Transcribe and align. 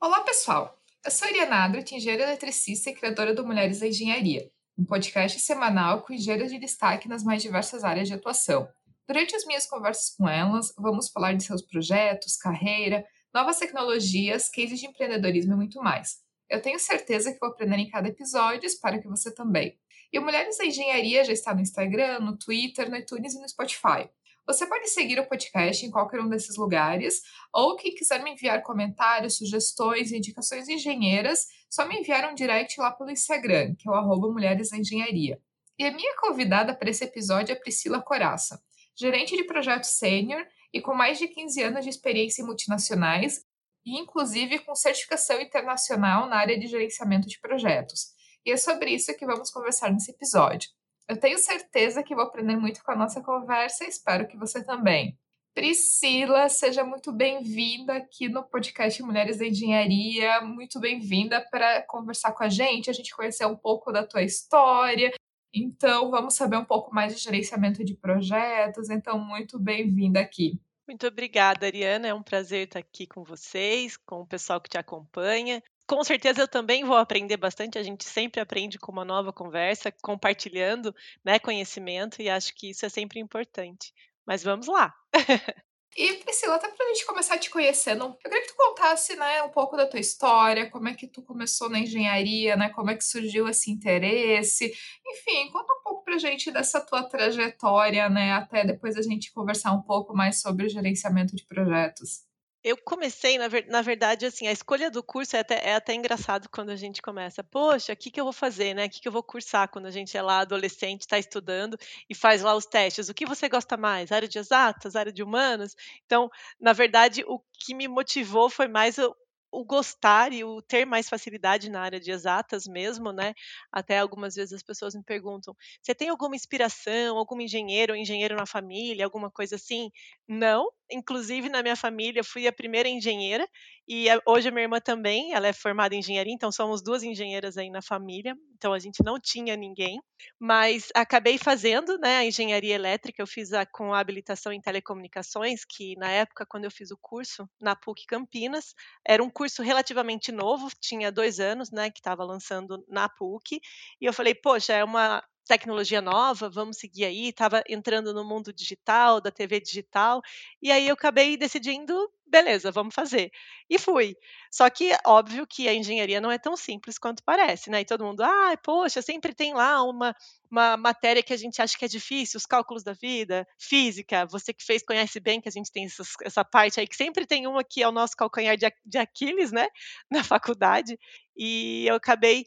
Olá, 0.00 0.20
pessoal! 0.20 0.80
Eu 1.04 1.10
sou 1.10 1.26
Ariana 1.26 1.64
Adrat, 1.64 1.90
engenheira 1.90 2.22
eletricista 2.22 2.88
e 2.88 2.94
criadora 2.94 3.34
do 3.34 3.44
Mulheres 3.44 3.80
da 3.80 3.88
Engenharia, 3.88 4.48
um 4.78 4.84
podcast 4.84 5.40
semanal 5.40 6.02
com 6.02 6.12
engenheiras 6.12 6.52
de 6.52 6.58
destaque 6.60 7.08
nas 7.08 7.24
mais 7.24 7.42
diversas 7.42 7.82
áreas 7.82 8.06
de 8.06 8.14
atuação. 8.14 8.68
Durante 9.08 9.34
as 9.34 9.44
minhas 9.44 9.66
conversas 9.66 10.14
com 10.16 10.28
elas, 10.28 10.72
vamos 10.78 11.08
falar 11.08 11.32
de 11.32 11.42
seus 11.42 11.62
projetos, 11.62 12.36
carreira, 12.36 13.04
novas 13.34 13.58
tecnologias, 13.58 14.48
cases 14.48 14.78
de 14.78 14.86
empreendedorismo 14.86 15.54
e 15.54 15.56
muito 15.56 15.82
mais. 15.82 16.18
Eu 16.48 16.62
tenho 16.62 16.78
certeza 16.78 17.32
que 17.32 17.40
vou 17.40 17.48
aprender 17.48 17.78
em 17.78 17.90
cada 17.90 18.06
episódio 18.06 18.62
e 18.62 18.66
espero 18.66 19.02
que 19.02 19.08
você 19.08 19.34
também. 19.34 19.76
E 20.12 20.18
o 20.20 20.22
Mulheres 20.22 20.56
da 20.58 20.64
Engenharia 20.64 21.24
já 21.24 21.32
está 21.32 21.52
no 21.52 21.60
Instagram, 21.60 22.20
no 22.20 22.38
Twitter, 22.38 22.88
no 22.88 22.96
iTunes 22.96 23.34
e 23.34 23.40
no 23.40 23.48
Spotify. 23.48 24.08
Você 24.48 24.66
pode 24.66 24.88
seguir 24.88 25.20
o 25.20 25.28
podcast 25.28 25.84
em 25.84 25.90
qualquer 25.90 26.22
um 26.22 26.28
desses 26.28 26.56
lugares, 26.56 27.20
ou 27.52 27.76
quem 27.76 27.94
quiser 27.94 28.22
me 28.22 28.30
enviar 28.30 28.62
comentários, 28.62 29.36
sugestões 29.36 30.10
indicações 30.10 30.70
engenheiras, 30.70 31.44
só 31.68 31.86
me 31.86 32.00
enviar 32.00 32.32
um 32.32 32.34
direct 32.34 32.80
lá 32.80 32.90
pelo 32.90 33.10
Instagram, 33.10 33.74
que 33.74 33.86
é 33.86 33.92
o 33.92 33.94
arroba 33.94 34.32
Mulheres 34.32 34.72
Engenharia. 34.72 35.38
E 35.78 35.84
a 35.84 35.92
minha 35.92 36.16
convidada 36.16 36.74
para 36.74 36.88
esse 36.88 37.04
episódio 37.04 37.52
é 37.52 37.56
Priscila 37.56 38.00
Coraça, 38.00 38.58
gerente 38.98 39.36
de 39.36 39.44
projeto 39.44 39.84
sênior 39.84 40.42
e 40.72 40.80
com 40.80 40.94
mais 40.94 41.18
de 41.18 41.28
15 41.28 41.62
anos 41.64 41.84
de 41.84 41.90
experiência 41.90 42.40
em 42.40 42.46
multinacionais, 42.46 43.44
e 43.84 43.98
inclusive 43.98 44.60
com 44.60 44.74
certificação 44.74 45.38
internacional 45.42 46.26
na 46.26 46.36
área 46.36 46.58
de 46.58 46.66
gerenciamento 46.68 47.28
de 47.28 47.38
projetos. 47.38 48.14
E 48.46 48.50
é 48.50 48.56
sobre 48.56 48.92
isso 48.92 49.14
que 49.14 49.26
vamos 49.26 49.50
conversar 49.50 49.92
nesse 49.92 50.10
episódio. 50.10 50.70
Eu 51.08 51.16
tenho 51.18 51.38
certeza 51.38 52.02
que 52.02 52.14
vou 52.14 52.24
aprender 52.24 52.54
muito 52.58 52.84
com 52.84 52.90
a 52.90 52.96
nossa 52.96 53.22
conversa 53.22 53.82
e 53.82 53.88
espero 53.88 54.28
que 54.28 54.36
você 54.36 54.62
também. 54.62 55.18
Priscila, 55.54 56.50
seja 56.50 56.84
muito 56.84 57.10
bem-vinda 57.10 57.94
aqui 57.94 58.28
no 58.28 58.44
podcast 58.44 59.02
Mulheres 59.02 59.38
da 59.38 59.46
Engenharia. 59.46 60.42
Muito 60.42 60.78
bem-vinda 60.78 61.40
para 61.50 61.80
conversar 61.84 62.32
com 62.32 62.44
a 62.44 62.50
gente, 62.50 62.90
a 62.90 62.92
gente 62.92 63.16
conhecer 63.16 63.46
um 63.46 63.56
pouco 63.56 63.90
da 63.90 64.06
tua 64.06 64.22
história. 64.22 65.10
Então, 65.52 66.10
vamos 66.10 66.34
saber 66.34 66.58
um 66.58 66.64
pouco 66.64 66.94
mais 66.94 67.16
de 67.16 67.22
gerenciamento 67.22 67.82
de 67.82 67.94
projetos. 67.94 68.90
Então, 68.90 69.18
muito 69.18 69.58
bem-vinda 69.58 70.20
aqui. 70.20 70.60
Muito 70.86 71.06
obrigada, 71.06 71.64
Ariana. 71.64 72.08
É 72.08 72.12
um 72.12 72.22
prazer 72.22 72.66
estar 72.66 72.80
aqui 72.80 73.06
com 73.06 73.24
vocês, 73.24 73.96
com 73.96 74.20
o 74.20 74.26
pessoal 74.26 74.60
que 74.60 74.68
te 74.68 74.76
acompanha 74.76 75.62
com 75.88 76.04
certeza 76.04 76.42
eu 76.42 76.48
também 76.48 76.84
vou 76.84 76.96
aprender 76.96 77.38
bastante. 77.38 77.78
A 77.78 77.82
gente 77.82 78.04
sempre 78.04 78.40
aprende 78.40 78.78
com 78.78 78.92
uma 78.92 79.04
nova 79.04 79.32
conversa, 79.32 79.90
compartilhando 80.02 80.94
né, 81.24 81.38
conhecimento, 81.38 82.20
e 82.20 82.28
acho 82.28 82.54
que 82.54 82.70
isso 82.70 82.84
é 82.84 82.88
sempre 82.88 83.18
importante. 83.18 83.92
Mas 84.26 84.44
vamos 84.44 84.66
lá! 84.66 84.94
E 85.96 86.12
Priscila, 86.18 86.54
até 86.54 86.68
para 86.68 86.86
a 86.86 86.88
gente 86.90 87.04
começar 87.04 87.38
te 87.38 87.50
conhecendo, 87.50 88.04
eu 88.04 88.14
queria 88.14 88.42
que 88.42 88.48
tu 88.48 88.56
contasse, 88.56 89.16
né, 89.16 89.42
um 89.42 89.48
pouco 89.48 89.76
da 89.76 89.84
tua 89.84 89.98
história, 89.98 90.70
como 90.70 90.88
é 90.88 90.94
que 90.94 91.08
tu 91.08 91.22
começou 91.22 91.68
na 91.68 91.80
engenharia, 91.80 92.56
né, 92.56 92.68
como 92.68 92.90
é 92.90 92.94
que 92.94 93.02
surgiu 93.02 93.48
esse 93.48 93.68
interesse, 93.68 94.72
enfim, 95.04 95.50
conta 95.50 95.72
um 95.72 95.82
pouco 95.82 96.04
para 96.04 96.14
a 96.14 96.18
gente 96.18 96.52
dessa 96.52 96.80
tua 96.80 97.02
trajetória, 97.02 98.08
né, 98.08 98.32
até 98.32 98.64
depois 98.64 98.96
a 98.96 99.02
gente 99.02 99.32
conversar 99.32 99.72
um 99.72 99.82
pouco 99.82 100.14
mais 100.14 100.40
sobre 100.40 100.66
o 100.66 100.68
gerenciamento 100.68 101.34
de 101.34 101.44
projetos. 101.44 102.27
Eu 102.62 102.76
comecei, 102.76 103.38
na, 103.38 103.46
ver, 103.46 103.66
na, 103.68 103.80
verdade, 103.82 104.26
assim, 104.26 104.46
a 104.48 104.52
escolha 104.52 104.90
do 104.90 105.02
curso 105.02 105.36
é 105.36 105.40
até, 105.40 105.70
é 105.70 105.74
até 105.76 105.94
engraçado 105.94 106.48
quando 106.48 106.70
a 106.70 106.76
gente 106.76 107.00
começa. 107.00 107.42
Poxa, 107.44 107.92
o 107.92 107.96
que, 107.96 108.10
que 108.10 108.20
eu 108.20 108.24
vou 108.24 108.32
fazer, 108.32 108.74
né? 108.74 108.86
O 108.86 108.90
que, 108.90 109.00
que 109.00 109.06
eu 109.08 109.12
vou 109.12 109.22
cursar 109.22 109.68
quando 109.68 109.86
a 109.86 109.90
gente 109.90 110.16
é 110.16 110.22
lá 110.22 110.40
adolescente, 110.40 111.02
está 111.02 111.18
estudando 111.18 111.78
e 112.10 112.14
faz 112.14 112.42
lá 112.42 112.54
os 112.56 112.66
testes? 112.66 113.08
O 113.08 113.14
que 113.14 113.24
você 113.26 113.48
gosta 113.48 113.76
mais? 113.76 114.10
Área 114.10 114.28
de 114.28 114.38
exatas, 114.38 114.96
área 114.96 115.12
de 115.12 115.22
humanas? 115.22 115.76
Então, 116.04 116.28
na 116.60 116.72
verdade, 116.72 117.24
o 117.26 117.40
que 117.52 117.74
me 117.74 117.86
motivou 117.86 118.50
foi 118.50 118.66
mais 118.66 118.98
o, 118.98 119.14
o 119.50 119.64
gostar 119.64 120.32
e 120.32 120.44
o 120.44 120.60
ter 120.62 120.84
mais 120.84 121.08
facilidade 121.08 121.70
na 121.70 121.80
área 121.82 122.00
de 122.00 122.10
exatas 122.10 122.66
mesmo, 122.66 123.12
né? 123.12 123.34
Até 123.72 123.98
algumas 123.98 124.34
vezes 124.34 124.52
as 124.52 124.62
pessoas 124.62 124.94
me 124.94 125.02
perguntam: 125.02 125.54
você 125.82 125.94
tem 125.94 126.08
alguma 126.08 126.36
inspiração, 126.36 127.16
algum 127.18 127.40
engenheiro 127.40 127.92
ou 127.94 127.98
engenheiro 127.98 128.36
na 128.36 128.46
família, 128.46 129.04
alguma 129.04 129.30
coisa 129.30 129.56
assim? 129.56 129.90
Não, 130.28 130.68
inclusive 130.90 131.48
na 131.48 131.62
minha 131.62 131.76
família 131.76 132.22
fui 132.24 132.46
a 132.46 132.52
primeira 132.52 132.88
engenheira 132.88 133.48
e 133.88 134.10
a, 134.10 134.20
hoje 134.26 134.48
a 134.48 134.50
minha 134.50 134.64
irmã 134.64 134.78
também, 134.80 135.32
ela 135.32 135.48
é 135.48 135.52
formada 135.52 135.94
em 135.94 135.98
engenharia, 135.98 136.32
então 136.32 136.52
somos 136.52 136.82
duas 136.82 137.02
engenheiras 137.02 137.56
aí 137.56 137.70
na 137.70 137.80
família, 137.80 138.36
então 138.54 138.72
a 138.72 138.78
gente 138.78 139.02
não 139.02 139.18
tinha 139.18 139.56
ninguém, 139.56 140.00
mas 140.38 140.88
acabei 140.94 141.38
fazendo, 141.38 141.98
né, 141.98 142.18
a 142.18 142.24
engenharia 142.24 142.74
elétrica, 142.74 143.22
eu 143.22 143.26
fiz 143.26 143.52
a, 143.52 143.64
com 143.64 143.94
a 143.94 144.00
habilitação 144.00 144.52
em 144.52 144.60
telecomunicações, 144.60 145.64
que 145.64 145.96
na 145.96 146.10
época 146.10 146.44
quando 146.46 146.64
eu 146.64 146.70
fiz 146.70 146.90
o 146.90 146.98
curso 147.00 147.48
na 147.60 147.74
PUC 147.74 148.04
Campinas, 148.06 148.74
era 149.06 149.22
um 149.22 149.30
curso 149.30 149.62
relativamente 149.62 150.30
novo, 150.30 150.68
tinha 150.80 151.10
dois 151.10 151.40
anos, 151.40 151.70
né, 151.70 151.90
que 151.90 152.00
estava 152.00 152.22
lançando 152.24 152.84
na 152.88 153.08
PUC, 153.08 153.60
e 154.00 154.04
eu 154.04 154.12
falei, 154.12 154.34
poxa, 154.34 154.74
é 154.74 154.84
uma 154.84 155.22
tecnologia 155.48 156.00
nova, 156.02 156.48
vamos 156.48 156.76
seguir 156.76 157.06
aí. 157.06 157.28
Estava 157.30 157.64
entrando 157.68 158.14
no 158.14 158.24
mundo 158.24 158.52
digital, 158.52 159.20
da 159.20 159.30
TV 159.30 159.60
digital, 159.60 160.20
e 160.62 160.70
aí 160.70 160.86
eu 160.86 160.94
acabei 160.94 161.36
decidindo, 161.36 162.08
beleza, 162.26 162.70
vamos 162.70 162.94
fazer. 162.94 163.32
E 163.68 163.78
fui. 163.78 164.14
Só 164.52 164.68
que, 164.70 164.92
óbvio 165.06 165.46
que 165.46 165.66
a 165.68 165.74
engenharia 165.74 166.20
não 166.20 166.30
é 166.30 166.38
tão 166.38 166.56
simples 166.56 166.98
quanto 166.98 167.22
parece, 167.24 167.70
né? 167.70 167.80
E 167.80 167.84
todo 167.84 168.04
mundo, 168.04 168.22
ah, 168.22 168.56
poxa, 168.62 169.00
sempre 169.02 169.34
tem 169.34 169.54
lá 169.54 169.82
uma, 169.82 170.14
uma 170.50 170.76
matéria 170.76 171.22
que 171.22 171.32
a 171.32 171.36
gente 171.36 171.60
acha 171.62 171.76
que 171.78 171.84
é 171.84 171.88
difícil, 171.88 172.36
os 172.38 172.46
cálculos 172.46 172.84
da 172.84 172.92
vida, 172.92 173.46
física, 173.58 174.26
você 174.26 174.52
que 174.52 174.64
fez 174.64 174.82
conhece 174.82 175.18
bem 175.18 175.40
que 175.40 175.48
a 175.48 175.52
gente 175.52 175.72
tem 175.72 175.86
essas, 175.86 176.08
essa 176.22 176.44
parte 176.44 176.78
aí, 176.78 176.86
que 176.86 176.96
sempre 176.96 177.26
tem 177.26 177.46
uma 177.46 177.64
que 177.64 177.82
é 177.82 177.88
o 177.88 177.92
nosso 177.92 178.14
calcanhar 178.16 178.56
de, 178.56 178.70
de 178.84 178.98
Aquiles, 178.98 179.50
né? 179.50 179.66
Na 180.10 180.22
faculdade. 180.22 180.98
E 181.36 181.86
eu 181.88 181.94
acabei 181.94 182.44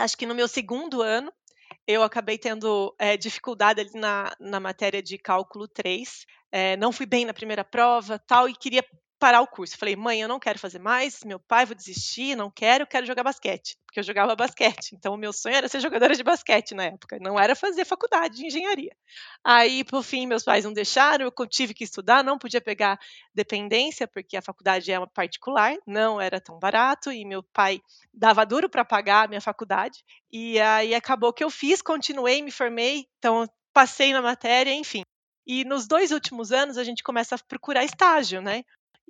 acho 0.00 0.16
que 0.16 0.26
no 0.26 0.34
meu 0.34 0.48
segundo 0.48 1.02
ano, 1.02 1.32
eu 1.86 2.02
acabei 2.02 2.38
tendo 2.38 2.94
é, 2.98 3.16
dificuldade 3.16 3.80
ali 3.80 3.90
na, 3.94 4.32
na 4.38 4.60
matéria 4.60 5.02
de 5.02 5.18
cálculo 5.18 5.66
3. 5.68 6.26
É, 6.50 6.72
eh, 6.72 6.76
não 6.76 6.92
fui 6.92 7.06
bem 7.06 7.24
na 7.24 7.34
primeira 7.34 7.64
prova, 7.64 8.18
tal, 8.18 8.48
e 8.48 8.54
queria 8.54 8.84
parar 9.22 9.40
o 9.40 9.46
curso. 9.46 9.78
Falei, 9.78 9.94
mãe, 9.94 10.20
eu 10.20 10.26
não 10.26 10.40
quero 10.40 10.58
fazer 10.58 10.80
mais, 10.80 11.20
meu 11.24 11.38
pai, 11.38 11.64
vou 11.64 11.76
desistir, 11.76 12.34
não 12.34 12.50
quero, 12.50 12.84
quero 12.84 13.06
jogar 13.06 13.22
basquete, 13.22 13.78
porque 13.86 14.00
eu 14.00 14.02
jogava 14.02 14.34
basquete. 14.34 14.96
Então, 14.96 15.14
o 15.14 15.16
meu 15.16 15.32
sonho 15.32 15.54
era 15.54 15.68
ser 15.68 15.78
jogadora 15.78 16.16
de 16.16 16.24
basquete 16.24 16.74
na 16.74 16.86
época, 16.86 17.18
não 17.20 17.38
era 17.38 17.54
fazer 17.54 17.84
faculdade 17.84 18.34
de 18.38 18.46
engenharia. 18.46 18.90
Aí, 19.44 19.84
por 19.84 20.02
fim, 20.02 20.26
meus 20.26 20.42
pais 20.42 20.64
não 20.64 20.72
deixaram, 20.72 21.24
eu 21.24 21.46
tive 21.46 21.72
que 21.72 21.84
estudar, 21.84 22.24
não 22.24 22.36
podia 22.36 22.60
pegar 22.60 22.98
dependência, 23.32 24.08
porque 24.08 24.36
a 24.36 24.42
faculdade 24.42 24.90
é 24.90 24.98
uma 24.98 25.06
particular, 25.06 25.76
não 25.86 26.20
era 26.20 26.40
tão 26.40 26.58
barato, 26.58 27.12
e 27.12 27.24
meu 27.24 27.44
pai 27.44 27.80
dava 28.12 28.44
duro 28.44 28.68
para 28.68 28.84
pagar 28.84 29.26
a 29.26 29.28
minha 29.28 29.40
faculdade. 29.40 30.02
E 30.32 30.58
aí 30.58 30.96
acabou 30.96 31.32
que 31.32 31.44
eu 31.44 31.50
fiz, 31.50 31.80
continuei, 31.80 32.42
me 32.42 32.50
formei, 32.50 33.06
então 33.18 33.46
passei 33.72 34.12
na 34.12 34.20
matéria, 34.20 34.74
enfim. 34.74 35.02
E 35.46 35.64
nos 35.64 35.86
dois 35.86 36.10
últimos 36.10 36.50
anos 36.50 36.76
a 36.76 36.82
gente 36.82 37.04
começa 37.04 37.36
a 37.36 37.38
procurar 37.38 37.84
estágio, 37.84 38.42
né? 38.42 38.64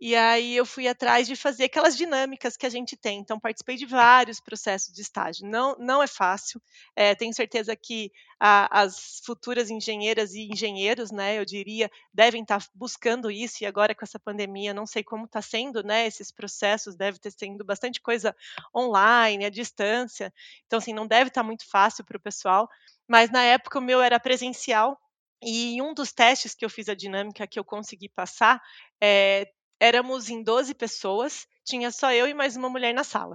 E 0.04 0.16
aí 0.16 0.56
eu 0.56 0.66
fui 0.66 0.88
atrás 0.88 1.28
de 1.28 1.36
fazer 1.36 1.62
aquelas 1.62 1.96
dinâmicas 1.96 2.56
que 2.56 2.66
a 2.66 2.68
gente 2.68 2.96
tem. 2.96 3.20
Então, 3.20 3.38
participei 3.38 3.76
de 3.76 3.86
vários 3.86 4.40
processos 4.40 4.92
de 4.92 5.00
estágio. 5.00 5.46
Não, 5.46 5.76
não 5.78 6.02
é 6.02 6.08
fácil. 6.08 6.60
É, 6.96 7.14
tenho 7.14 7.32
certeza 7.32 7.76
que 7.76 8.10
a, 8.41 8.80
as 8.82 9.20
futuras 9.24 9.70
engenheiras 9.70 10.34
e 10.34 10.48
engenheiros, 10.52 11.12
né, 11.12 11.38
eu 11.38 11.44
diria, 11.44 11.88
devem 12.12 12.42
estar 12.42 12.60
buscando 12.74 13.30
isso. 13.30 13.62
E 13.62 13.66
agora 13.66 13.94
com 13.94 14.04
essa 14.04 14.18
pandemia, 14.18 14.74
não 14.74 14.86
sei 14.86 15.04
como 15.04 15.26
está 15.26 15.41
sendo, 15.41 15.84
né, 15.84 16.04
esses 16.04 16.32
processos. 16.32 16.96
Deve 16.96 17.20
ter 17.20 17.30
sendo 17.30 17.64
bastante 17.64 18.00
coisa 18.00 18.34
online, 18.76 19.44
à 19.44 19.50
distância. 19.50 20.34
Então, 20.66 20.80
assim, 20.80 20.92
não 20.92 21.06
deve 21.06 21.28
estar 21.28 21.44
muito 21.44 21.64
fácil 21.70 22.04
para 22.04 22.16
o 22.16 22.20
pessoal. 22.20 22.68
Mas 23.06 23.30
na 23.30 23.44
época 23.44 23.78
o 23.78 23.82
meu 23.82 24.02
era 24.02 24.18
presencial. 24.18 24.98
E 25.41 25.80
um 25.80 25.94
dos 25.94 26.12
testes 26.12 26.56
que 26.56 26.64
eu 26.64 26.70
fiz 26.70 26.88
a 26.88 26.94
dinâmica 26.94 27.46
que 27.46 27.58
eu 27.58 27.64
consegui 27.64 28.08
passar 28.08 28.60
é, 29.00 29.46
éramos 29.82 30.31
em 30.31 30.44
12 30.44 30.75
pessoas, 30.75 31.44
tinha 31.65 31.91
só 31.91 32.12
eu 32.12 32.28
e 32.28 32.34
mais 32.34 32.54
uma 32.54 32.70
mulher 32.70 32.94
na 32.94 33.03
sala. 33.03 33.34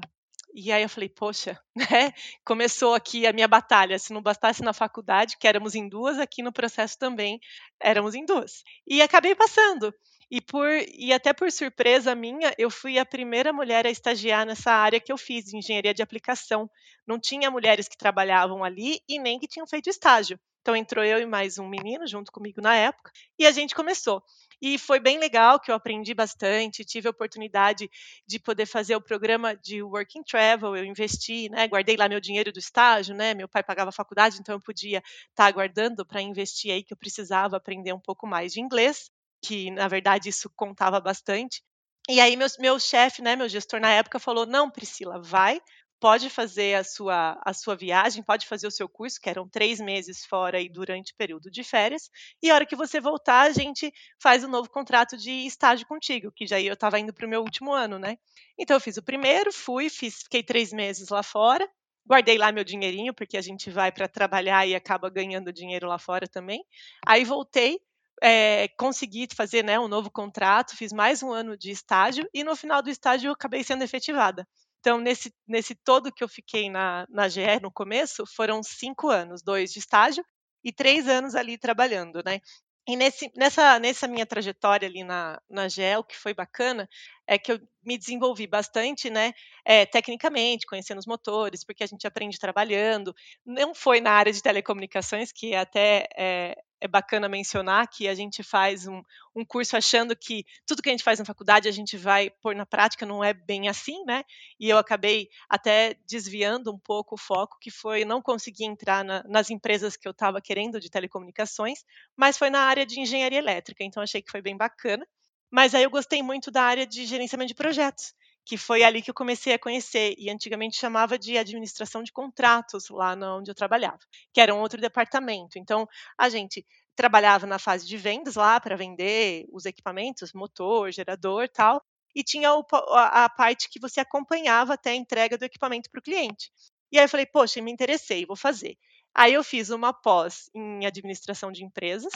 E 0.54 0.72
aí 0.72 0.82
eu 0.82 0.88
falei, 0.88 1.10
poxa, 1.10 1.60
né? 1.76 2.14
Começou 2.46 2.94
aqui 2.94 3.28
a 3.28 3.34
minha 3.34 3.50
batalha. 3.50 4.00
Se 4.00 4.14
não 4.14 4.22
bastasse 4.22 4.64
na 4.64 4.72
faculdade, 4.72 5.36
que 5.38 5.46
éramos 5.46 5.76
em 5.76 5.90
duas, 5.90 6.18
aqui 6.18 6.42
no 6.42 6.54
processo 6.54 6.98
também 6.98 7.38
éramos 7.82 8.16
em 8.16 8.26
duas. 8.26 8.64
E 8.88 9.02
acabei 9.02 9.36
passando. 9.36 9.94
E, 10.32 10.40
por, 10.40 10.70
e 10.94 11.12
até 11.12 11.34
por 11.34 11.52
surpresa 11.52 12.16
minha, 12.16 12.54
eu 12.58 12.72
fui 12.72 12.98
a 12.98 13.06
primeira 13.06 13.52
mulher 13.52 13.86
a 13.86 13.92
estagiar 13.92 14.46
nessa 14.46 14.72
área 14.72 15.02
que 15.02 15.12
eu 15.12 15.18
fiz, 15.18 15.46
de 15.46 15.58
engenharia 15.58 15.94
de 15.94 16.02
aplicação. 16.02 16.70
Não 17.06 17.20
tinha 17.20 17.52
mulheres 17.52 17.90
que 17.90 17.98
trabalhavam 17.98 18.64
ali 18.64 19.02
e 19.08 19.20
nem 19.20 19.38
que 19.38 19.48
tinham 19.50 19.68
feito 19.68 19.90
estágio. 19.90 20.40
Então 20.62 20.76
entrou 20.76 21.04
eu 21.04 21.20
e 21.20 21.26
mais 21.26 21.58
um 21.60 21.68
menino 21.68 22.06
junto 22.06 22.30
comigo 22.30 22.62
na 22.62 22.76
época, 22.76 23.10
e 23.40 23.46
a 23.46 23.52
gente 23.52 23.74
começou. 23.74 24.22
E 24.62 24.78
foi 24.80 25.00
bem 25.00 25.20
legal, 25.20 25.60
que 25.60 25.70
eu 25.70 25.76
aprendi 25.76 26.14
bastante, 26.14 26.84
tive 26.84 27.08
a 27.08 27.12
oportunidade 27.12 27.90
de 28.26 28.40
poder 28.40 28.66
fazer 28.66 28.96
o 28.96 29.02
programa 29.02 29.56
de 29.56 29.84
Working 29.84 30.24
Travel, 30.24 30.76
eu 30.76 30.84
investi, 30.84 31.48
né, 31.50 31.68
guardei 31.68 31.96
lá 31.96 32.10
meu 32.10 32.20
dinheiro 32.20 32.52
do 32.52 32.58
estágio, 32.60 33.16
né, 33.16 33.34
meu 33.36 33.48
pai 33.48 33.64
pagava 33.64 33.90
a 33.90 33.94
faculdade, 33.94 34.40
então 34.40 34.56
eu 34.56 34.62
podia 34.62 34.98
estar 35.30 35.46
tá 35.46 35.52
guardando 35.52 36.06
para 36.06 36.22
investir 36.22 36.72
aí, 36.72 36.84
que 36.84 36.92
eu 36.94 36.98
precisava 36.98 37.56
aprender 37.58 37.94
um 37.94 38.00
pouco 38.00 38.26
mais 38.26 38.54
de 38.54 38.60
inglês, 38.60 39.12
que 39.44 39.70
na 39.72 39.88
verdade 39.88 40.30
isso 40.30 40.50
contava 40.56 41.00
bastante. 41.00 41.62
E 42.10 42.20
aí 42.20 42.36
meu, 42.36 42.48
meu 42.60 42.80
chefe, 42.80 43.22
né, 43.22 43.36
meu 43.36 43.50
gestor 43.50 43.80
na 43.80 43.92
época 43.92 44.18
falou: 44.20 44.46
"Não, 44.46 44.72
Priscila, 44.72 45.22
vai, 45.22 45.62
pode 46.00 46.30
fazer 46.30 46.76
a 46.76 46.84
sua, 46.84 47.40
a 47.44 47.54
sua 47.54 47.76
viagem, 47.76 48.24
pode 48.24 48.48
fazer 48.48 48.68
o 48.68 48.72
seu 48.72 48.88
curso, 48.88 49.20
que 49.20 49.30
eram 49.30 49.48
três 49.48 49.80
meses 49.80 50.26
fora 50.26 50.62
e 50.62 50.70
durante 50.70 51.14
o 51.14 51.16
período 51.16 51.50
de 51.50 51.64
férias, 51.64 52.10
e 52.42 52.50
a 52.50 52.56
hora 52.56 52.66
que 52.66 52.76
você 52.76 53.00
voltar, 53.00 53.42
a 53.42 53.54
gente 53.54 53.92
faz 54.22 54.44
um 54.44 54.50
novo 54.50 54.70
contrato 54.70 55.18
de 55.18 55.32
estágio 55.46 55.88
contigo, 55.88 56.32
que 56.32 56.46
já 56.46 56.60
eu 56.60 56.74
estava 56.74 57.00
indo 57.00 57.14
para 57.14 57.26
o 57.26 57.30
meu 57.30 57.42
último 57.42 57.74
ano, 57.74 57.98
né? 57.98 58.18
Então 58.58 58.76
eu 58.76 58.82
fiz 58.82 58.98
o 58.98 59.04
primeiro, 59.04 59.52
fui, 59.52 59.90
fiz, 59.90 60.24
fiquei 60.24 60.44
três 60.44 60.72
meses 60.72 61.10
lá 61.10 61.24
fora, 61.24 61.68
guardei 62.06 62.38
lá 62.38 62.52
meu 62.52 62.64
dinheirinho, 62.64 63.14
porque 63.14 63.38
a 63.38 63.42
gente 63.42 63.70
vai 63.70 63.92
para 63.92 64.08
trabalhar 64.08 64.66
e 64.66 64.76
acaba 64.76 65.10
ganhando 65.10 65.52
dinheiro 65.52 65.88
lá 65.88 66.00
fora 66.00 66.28
também. 66.28 66.64
Aí 67.06 67.26
voltei, 67.26 67.80
é, 68.22 68.68
consegui 68.80 69.28
fazer 69.36 69.64
né, 69.64 69.80
um 69.80 69.88
novo 69.88 70.10
contrato, 70.10 70.76
fiz 70.76 70.94
mais 70.94 71.22
um 71.22 71.32
ano 71.32 71.58
de 71.58 71.72
estágio 71.72 72.28
e 72.34 72.44
no 72.44 72.56
final 72.56 72.82
do 72.82 72.90
estágio 72.90 73.28
eu 73.30 73.34
acabei 73.34 73.64
sendo 73.64 73.84
efetivada. 73.84 74.48
Então, 74.88 75.00
nesse, 75.02 75.34
nesse 75.46 75.76
todo 75.76 76.14
que 76.14 76.24
eu 76.24 76.30
fiquei 76.30 76.70
na, 76.70 77.06
na 77.10 77.28
GE 77.28 77.60
no 77.62 77.70
começo, 77.70 78.24
foram 78.26 78.64
cinco 78.64 79.10
anos, 79.10 79.44
dois 79.44 79.74
de 79.74 79.80
estágio 79.80 80.24
e 80.64 80.72
três 80.72 81.10
anos 81.10 81.36
ali 81.36 81.58
trabalhando, 81.58 82.24
né? 82.26 82.40
E 82.88 82.96
nesse, 82.96 83.30
nessa, 83.36 83.78
nessa 83.80 84.08
minha 84.08 84.26
trajetória 84.26 84.88
ali 84.88 85.04
na, 85.04 85.42
na 85.50 85.68
GEL, 85.68 86.06
que 86.06 86.16
foi 86.16 86.34
bacana, 86.34 86.88
é 87.28 87.38
que 87.38 87.52
eu 87.52 87.60
me 87.84 87.98
desenvolvi 87.98 88.48
bastante, 88.48 89.10
né, 89.10 89.34
é, 89.66 89.86
tecnicamente, 89.86 90.66
conhecendo 90.66 91.00
os 91.00 91.06
motores, 91.06 91.66
porque 91.66 91.84
a 91.84 91.88
gente 91.88 92.08
aprende 92.08 92.40
trabalhando. 92.40 93.14
Não 93.46 93.76
foi 93.76 94.00
na 94.00 94.12
área 94.12 94.32
de 94.32 94.42
telecomunicações, 94.42 95.34
que 95.34 95.54
até 95.54 96.08
é, 96.18 96.56
é 96.80 96.88
bacana 96.88 97.28
mencionar 97.28 97.88
que 97.88 98.08
a 98.08 98.14
gente 98.14 98.44
faz 98.44 98.88
um, 98.88 99.02
um, 99.36 99.44
curso 99.46 99.76
achando 99.76 100.16
que 100.16 100.46
tudo 100.66 100.82
que 100.82 100.90
a 100.90 100.92
gente 100.92 101.04
faz 101.04 101.20
na 101.20 101.26
faculdade 101.26 101.68
a 101.68 101.72
gente 101.72 101.98
vai 101.98 102.30
pôr 102.30 102.56
na 102.56 102.66
prática, 102.66 103.06
não 103.06 103.24
é 103.24 103.34
bem 103.34 103.68
assim, 103.68 104.04
né? 104.06 104.24
E 104.60 104.70
eu 104.70 104.78
acabei 104.78 105.30
até 105.50 105.96
desviando 106.08 106.74
um 106.74 106.80
pouco 106.80 107.16
o 107.16 107.18
foco, 107.18 107.58
que 107.60 107.72
foi 107.72 108.06
não 108.06 108.22
conseguir 108.22 108.66
entrar 108.66 109.04
na, 109.04 109.24
nas 109.24 109.50
empresas 109.50 109.98
que 109.98 110.08
eu 110.08 110.12
estava 110.12 110.42
querendo 110.42 110.80
de 110.80 110.90
telecomunicações, 110.90 111.84
mas 112.16 112.38
foi 112.38 112.50
na 112.50 112.62
área 112.62 112.86
de 112.86 113.00
engenharia 113.00 113.40
elétrica, 113.40 113.84
então 113.84 114.04
achei 114.04 114.22
que 114.22 114.32
foi 114.32 114.42
bem 114.42 114.56
bacana. 114.56 115.06
Mas 115.50 115.74
aí 115.74 115.84
eu 115.84 115.90
gostei 115.90 116.22
muito 116.22 116.52
da 116.52 116.62
área 116.62 116.86
de 116.86 117.06
gerenciamento 117.06 117.50
de 117.50 117.56
projetos 117.56 118.14
que 118.48 118.58
foi 118.58 118.82
ali 118.82 119.02
que 119.02 119.10
eu 119.10 119.14
comecei 119.14 119.54
a 119.54 119.60
conhecer, 119.60 120.16
e 120.18 120.30
antigamente 120.30 120.78
chamava 120.78 121.20
de 121.20 121.38
administração 121.38 122.02
de 122.02 122.14
contratos, 122.14 122.88
lá 122.90 123.14
onde 123.36 123.52
eu 123.52 123.56
trabalhava, 123.56 124.00
que 124.34 124.40
era 124.40 124.56
um 124.56 124.62
outro 124.62 124.80
departamento. 124.80 125.60
Então, 125.60 125.86
a 126.18 126.30
gente 126.30 126.66
trabalhava 126.96 127.46
na 127.46 127.60
fase 127.60 127.86
de 127.86 127.98
vendas 127.98 128.36
lá 128.36 128.58
para 128.58 128.78
vender 128.78 129.46
os 129.52 129.66
equipamentos, 129.66 130.32
motor, 130.32 130.90
gerador 130.94 131.50
tal, 131.50 131.84
e 132.16 132.24
tinha 132.24 132.50
a, 132.94 133.28
parte 133.28 133.70
que 133.70 133.82
você 133.82 134.00
acompanhava 134.00 134.76
até 134.76 134.92
a 134.92 134.96
entrega 134.96 135.38
do 135.38 135.44
equipamento 135.44 135.90
para 135.92 136.00
o 136.00 136.04
cliente. 136.04 136.50
E 136.90 136.98
aí 136.98 137.04
eu 137.04 137.10
falei, 137.10 137.26
poxa, 137.26 137.62
me 137.62 137.70
interessei, 137.70 138.26
vou 138.26 138.38
fazer. 138.38 138.78
Aí 139.14 139.34
eu 139.34 139.44
fiz 139.44 139.70
uma 139.72 139.92
pós 139.92 140.50
em 140.56 140.86
administração 140.86 141.52
de 141.52 141.66
empresas, 141.66 142.14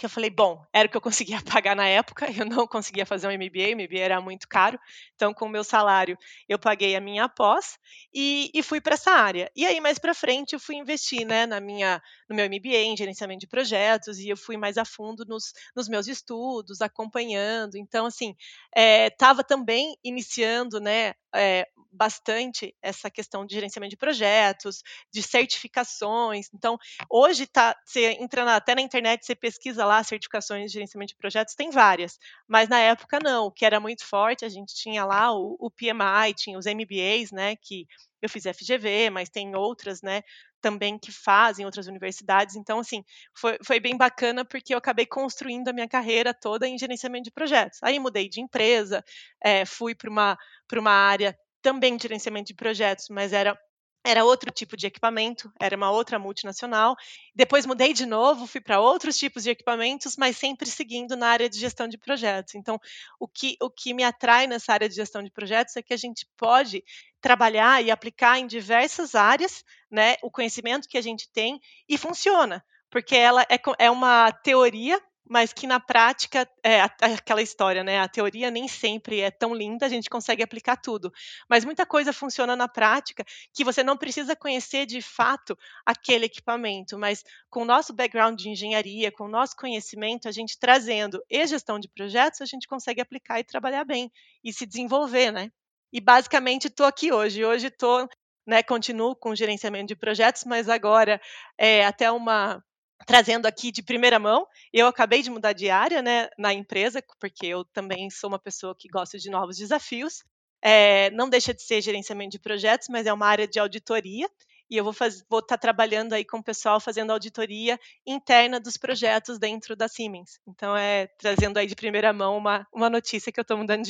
que 0.00 0.06
eu 0.06 0.10
falei, 0.10 0.30
bom, 0.30 0.64
era 0.72 0.88
o 0.88 0.90
que 0.90 0.96
eu 0.96 1.00
conseguia 1.00 1.40
pagar 1.44 1.76
na 1.76 1.86
época, 1.86 2.26
eu 2.32 2.46
não 2.46 2.66
conseguia 2.66 3.04
fazer 3.04 3.28
um 3.28 3.32
MBA, 3.32 3.76
MBA 3.76 4.00
era 4.00 4.18
muito 4.18 4.48
caro, 4.48 4.80
então 5.14 5.34
com 5.34 5.44
o 5.44 5.48
meu 5.48 5.62
salário 5.62 6.16
eu 6.48 6.58
paguei 6.58 6.96
a 6.96 7.00
minha 7.00 7.28
pós 7.28 7.78
e, 8.12 8.50
e 8.54 8.62
fui 8.62 8.80
para 8.80 8.94
essa 8.94 9.10
área. 9.10 9.50
E 9.54 9.66
aí 9.66 9.78
mais 9.78 9.98
para 9.98 10.14
frente 10.14 10.54
eu 10.54 10.60
fui 10.60 10.76
investir, 10.76 11.26
né, 11.26 11.44
na 11.44 11.60
minha, 11.60 12.02
no 12.28 12.34
meu 12.34 12.46
MBA 12.46 12.78
em 12.78 12.96
gerenciamento 12.96 13.40
de 13.40 13.46
projetos 13.46 14.18
e 14.18 14.30
eu 14.30 14.38
fui 14.38 14.56
mais 14.56 14.78
a 14.78 14.86
fundo 14.86 15.26
nos, 15.26 15.52
nos 15.76 15.86
meus 15.86 16.08
estudos, 16.08 16.80
acompanhando. 16.80 17.76
Então 17.76 18.06
assim, 18.06 18.34
estava 18.74 19.42
é, 19.42 19.44
também 19.44 19.96
iniciando, 20.02 20.80
né, 20.80 21.12
é, 21.34 21.66
bastante 21.92 22.74
essa 22.80 23.10
questão 23.10 23.44
de 23.44 23.54
gerenciamento 23.54 23.90
de 23.90 23.96
projetos, 23.96 24.82
de 25.12 25.22
certificações. 25.22 26.48
Então, 26.54 26.78
hoje 27.10 27.46
tá, 27.46 27.76
você 27.84 28.16
entra 28.20 28.54
até 28.54 28.74
na 28.74 28.80
internet, 28.80 29.24
você 29.24 29.34
pesquisa 29.34 29.84
lá 29.90 30.02
certificações 30.04 30.66
de 30.66 30.74
gerenciamento 30.74 31.10
de 31.10 31.16
projetos, 31.16 31.54
tem 31.54 31.70
várias. 31.70 32.18
Mas 32.48 32.68
na 32.68 32.78
época 32.78 33.18
não, 33.22 33.46
o 33.46 33.50
que 33.52 33.64
era 33.64 33.80
muito 33.80 34.04
forte, 34.04 34.44
a 34.44 34.48
gente 34.48 34.74
tinha 34.74 35.04
lá 35.04 35.32
o, 35.32 35.56
o 35.58 35.70
PMI, 35.70 36.34
tinha 36.34 36.58
os 36.58 36.66
MBAs, 36.66 37.32
né, 37.32 37.56
que 37.56 37.86
eu 38.22 38.28
fiz 38.28 38.44
FGV, 38.44 39.10
mas 39.10 39.28
tem 39.28 39.54
outras, 39.56 40.02
né, 40.02 40.22
também 40.60 40.98
que 40.98 41.10
fazem 41.10 41.64
outras 41.64 41.86
universidades. 41.86 42.54
Então, 42.54 42.78
assim, 42.78 43.02
foi, 43.34 43.58
foi 43.64 43.80
bem 43.80 43.96
bacana 43.96 44.44
porque 44.44 44.74
eu 44.74 44.78
acabei 44.78 45.06
construindo 45.06 45.68
a 45.68 45.72
minha 45.72 45.88
carreira 45.88 46.32
toda 46.32 46.68
em 46.68 46.78
gerenciamento 46.78 47.24
de 47.24 47.30
projetos. 47.30 47.78
Aí 47.82 47.98
mudei 47.98 48.28
de 48.28 48.40
empresa, 48.40 49.04
é, 49.42 49.64
fui 49.64 49.94
para 49.94 50.10
uma, 50.10 50.38
uma 50.74 50.92
área 50.92 51.36
também 51.62 51.96
de 51.96 52.02
gerenciamento 52.04 52.48
de 52.48 52.54
projetos, 52.54 53.06
mas 53.10 53.32
era 53.32 53.58
era 54.04 54.24
outro 54.24 54.50
tipo 54.50 54.76
de 54.76 54.86
equipamento, 54.86 55.52
era 55.60 55.76
uma 55.76 55.90
outra 55.90 56.18
multinacional. 56.18 56.96
Depois 57.34 57.66
mudei 57.66 57.92
de 57.92 58.06
novo, 58.06 58.46
fui 58.46 58.60
para 58.60 58.80
outros 58.80 59.16
tipos 59.16 59.42
de 59.42 59.50
equipamentos, 59.50 60.16
mas 60.16 60.36
sempre 60.36 60.68
seguindo 60.68 61.16
na 61.16 61.28
área 61.28 61.48
de 61.48 61.58
gestão 61.58 61.86
de 61.86 61.98
projetos. 61.98 62.54
Então, 62.54 62.80
o 63.18 63.28
que, 63.28 63.56
o 63.60 63.70
que 63.70 63.92
me 63.92 64.02
atrai 64.02 64.46
nessa 64.46 64.72
área 64.72 64.88
de 64.88 64.94
gestão 64.94 65.22
de 65.22 65.30
projetos 65.30 65.76
é 65.76 65.82
que 65.82 65.92
a 65.92 65.98
gente 65.98 66.26
pode 66.36 66.82
trabalhar 67.20 67.84
e 67.84 67.90
aplicar 67.90 68.38
em 68.38 68.46
diversas 68.46 69.14
áreas 69.14 69.62
né, 69.90 70.16
o 70.22 70.30
conhecimento 70.30 70.88
que 70.88 70.96
a 70.96 71.02
gente 71.02 71.30
tem 71.30 71.60
e 71.88 71.98
funciona, 71.98 72.64
porque 72.88 73.14
ela 73.14 73.42
é, 73.42 73.60
é 73.78 73.90
uma 73.90 74.32
teoria 74.32 75.00
mas 75.30 75.52
que 75.52 75.64
na 75.64 75.78
prática 75.78 76.50
é 76.60 76.80
aquela 76.80 77.40
história, 77.40 77.84
né? 77.84 78.00
A 78.00 78.08
teoria 78.08 78.50
nem 78.50 78.66
sempre 78.66 79.20
é 79.20 79.30
tão 79.30 79.54
linda, 79.54 79.86
a 79.86 79.88
gente 79.88 80.10
consegue 80.10 80.42
aplicar 80.42 80.76
tudo, 80.76 81.12
mas 81.48 81.64
muita 81.64 81.86
coisa 81.86 82.12
funciona 82.12 82.56
na 82.56 82.66
prática 82.66 83.24
que 83.54 83.62
você 83.62 83.84
não 83.84 83.96
precisa 83.96 84.34
conhecer 84.34 84.86
de 84.86 85.00
fato 85.00 85.56
aquele 85.86 86.24
equipamento, 86.24 86.98
mas 86.98 87.22
com 87.48 87.62
o 87.62 87.64
nosso 87.64 87.92
background 87.92 88.40
de 88.40 88.48
engenharia, 88.48 89.12
com 89.12 89.26
o 89.26 89.28
nosso 89.28 89.54
conhecimento, 89.54 90.26
a 90.26 90.32
gente 90.32 90.58
trazendo 90.58 91.22
e 91.30 91.46
gestão 91.46 91.78
de 91.78 91.88
projetos, 91.88 92.40
a 92.40 92.44
gente 92.44 92.66
consegue 92.66 93.00
aplicar 93.00 93.38
e 93.38 93.44
trabalhar 93.44 93.84
bem 93.84 94.10
e 94.42 94.52
se 94.52 94.66
desenvolver, 94.66 95.30
né? 95.30 95.52
E 95.92 96.00
basicamente 96.00 96.66
estou 96.66 96.86
aqui 96.86 97.12
hoje. 97.12 97.44
Hoje 97.44 97.68
estou, 97.68 98.08
né, 98.44 98.64
continuo 98.64 99.14
com 99.14 99.32
gerenciamento 99.32 99.86
de 99.86 99.96
projetos, 99.96 100.42
mas 100.44 100.68
agora 100.68 101.20
é 101.56 101.86
até 101.86 102.10
uma 102.10 102.60
trazendo 103.06 103.46
aqui 103.46 103.70
de 103.70 103.82
primeira 103.82 104.18
mão. 104.18 104.46
Eu 104.72 104.86
acabei 104.86 105.22
de 105.22 105.30
mudar 105.30 105.52
de 105.52 105.70
área 105.70 106.02
né, 106.02 106.28
na 106.38 106.52
empresa, 106.52 107.02
porque 107.18 107.46
eu 107.46 107.64
também 107.64 108.10
sou 108.10 108.28
uma 108.28 108.38
pessoa 108.38 108.74
que 108.78 108.88
gosta 108.88 109.18
de 109.18 109.30
novos 109.30 109.56
desafios. 109.56 110.22
É, 110.62 111.10
não 111.10 111.28
deixa 111.28 111.54
de 111.54 111.62
ser 111.62 111.80
gerenciamento 111.80 112.32
de 112.32 112.38
projetos, 112.38 112.88
mas 112.90 113.06
é 113.06 113.12
uma 113.12 113.26
área 113.26 113.48
de 113.48 113.58
auditoria 113.58 114.28
e 114.70 114.76
eu 114.76 114.84
vou 114.84 114.92
estar 114.92 115.10
vou 115.28 115.42
tá 115.42 115.58
trabalhando 115.58 116.12
aí 116.12 116.24
com 116.24 116.38
o 116.38 116.42
pessoal 116.42 116.78
fazendo 116.78 117.10
auditoria 117.10 117.78
interna 118.06 118.60
dos 118.60 118.76
projetos 118.76 119.38
dentro 119.38 119.74
da 119.74 119.88
Siemens. 119.88 120.38
Então 120.46 120.76
é 120.76 121.08
trazendo 121.18 121.58
aí 121.58 121.66
de 121.66 121.74
primeira 121.74 122.12
mão 122.12 122.36
uma, 122.36 122.66
uma 122.72 122.88
notícia 122.88 123.32
que 123.32 123.40
eu 123.40 123.42
estou 123.42 123.56
mudando. 123.56 123.80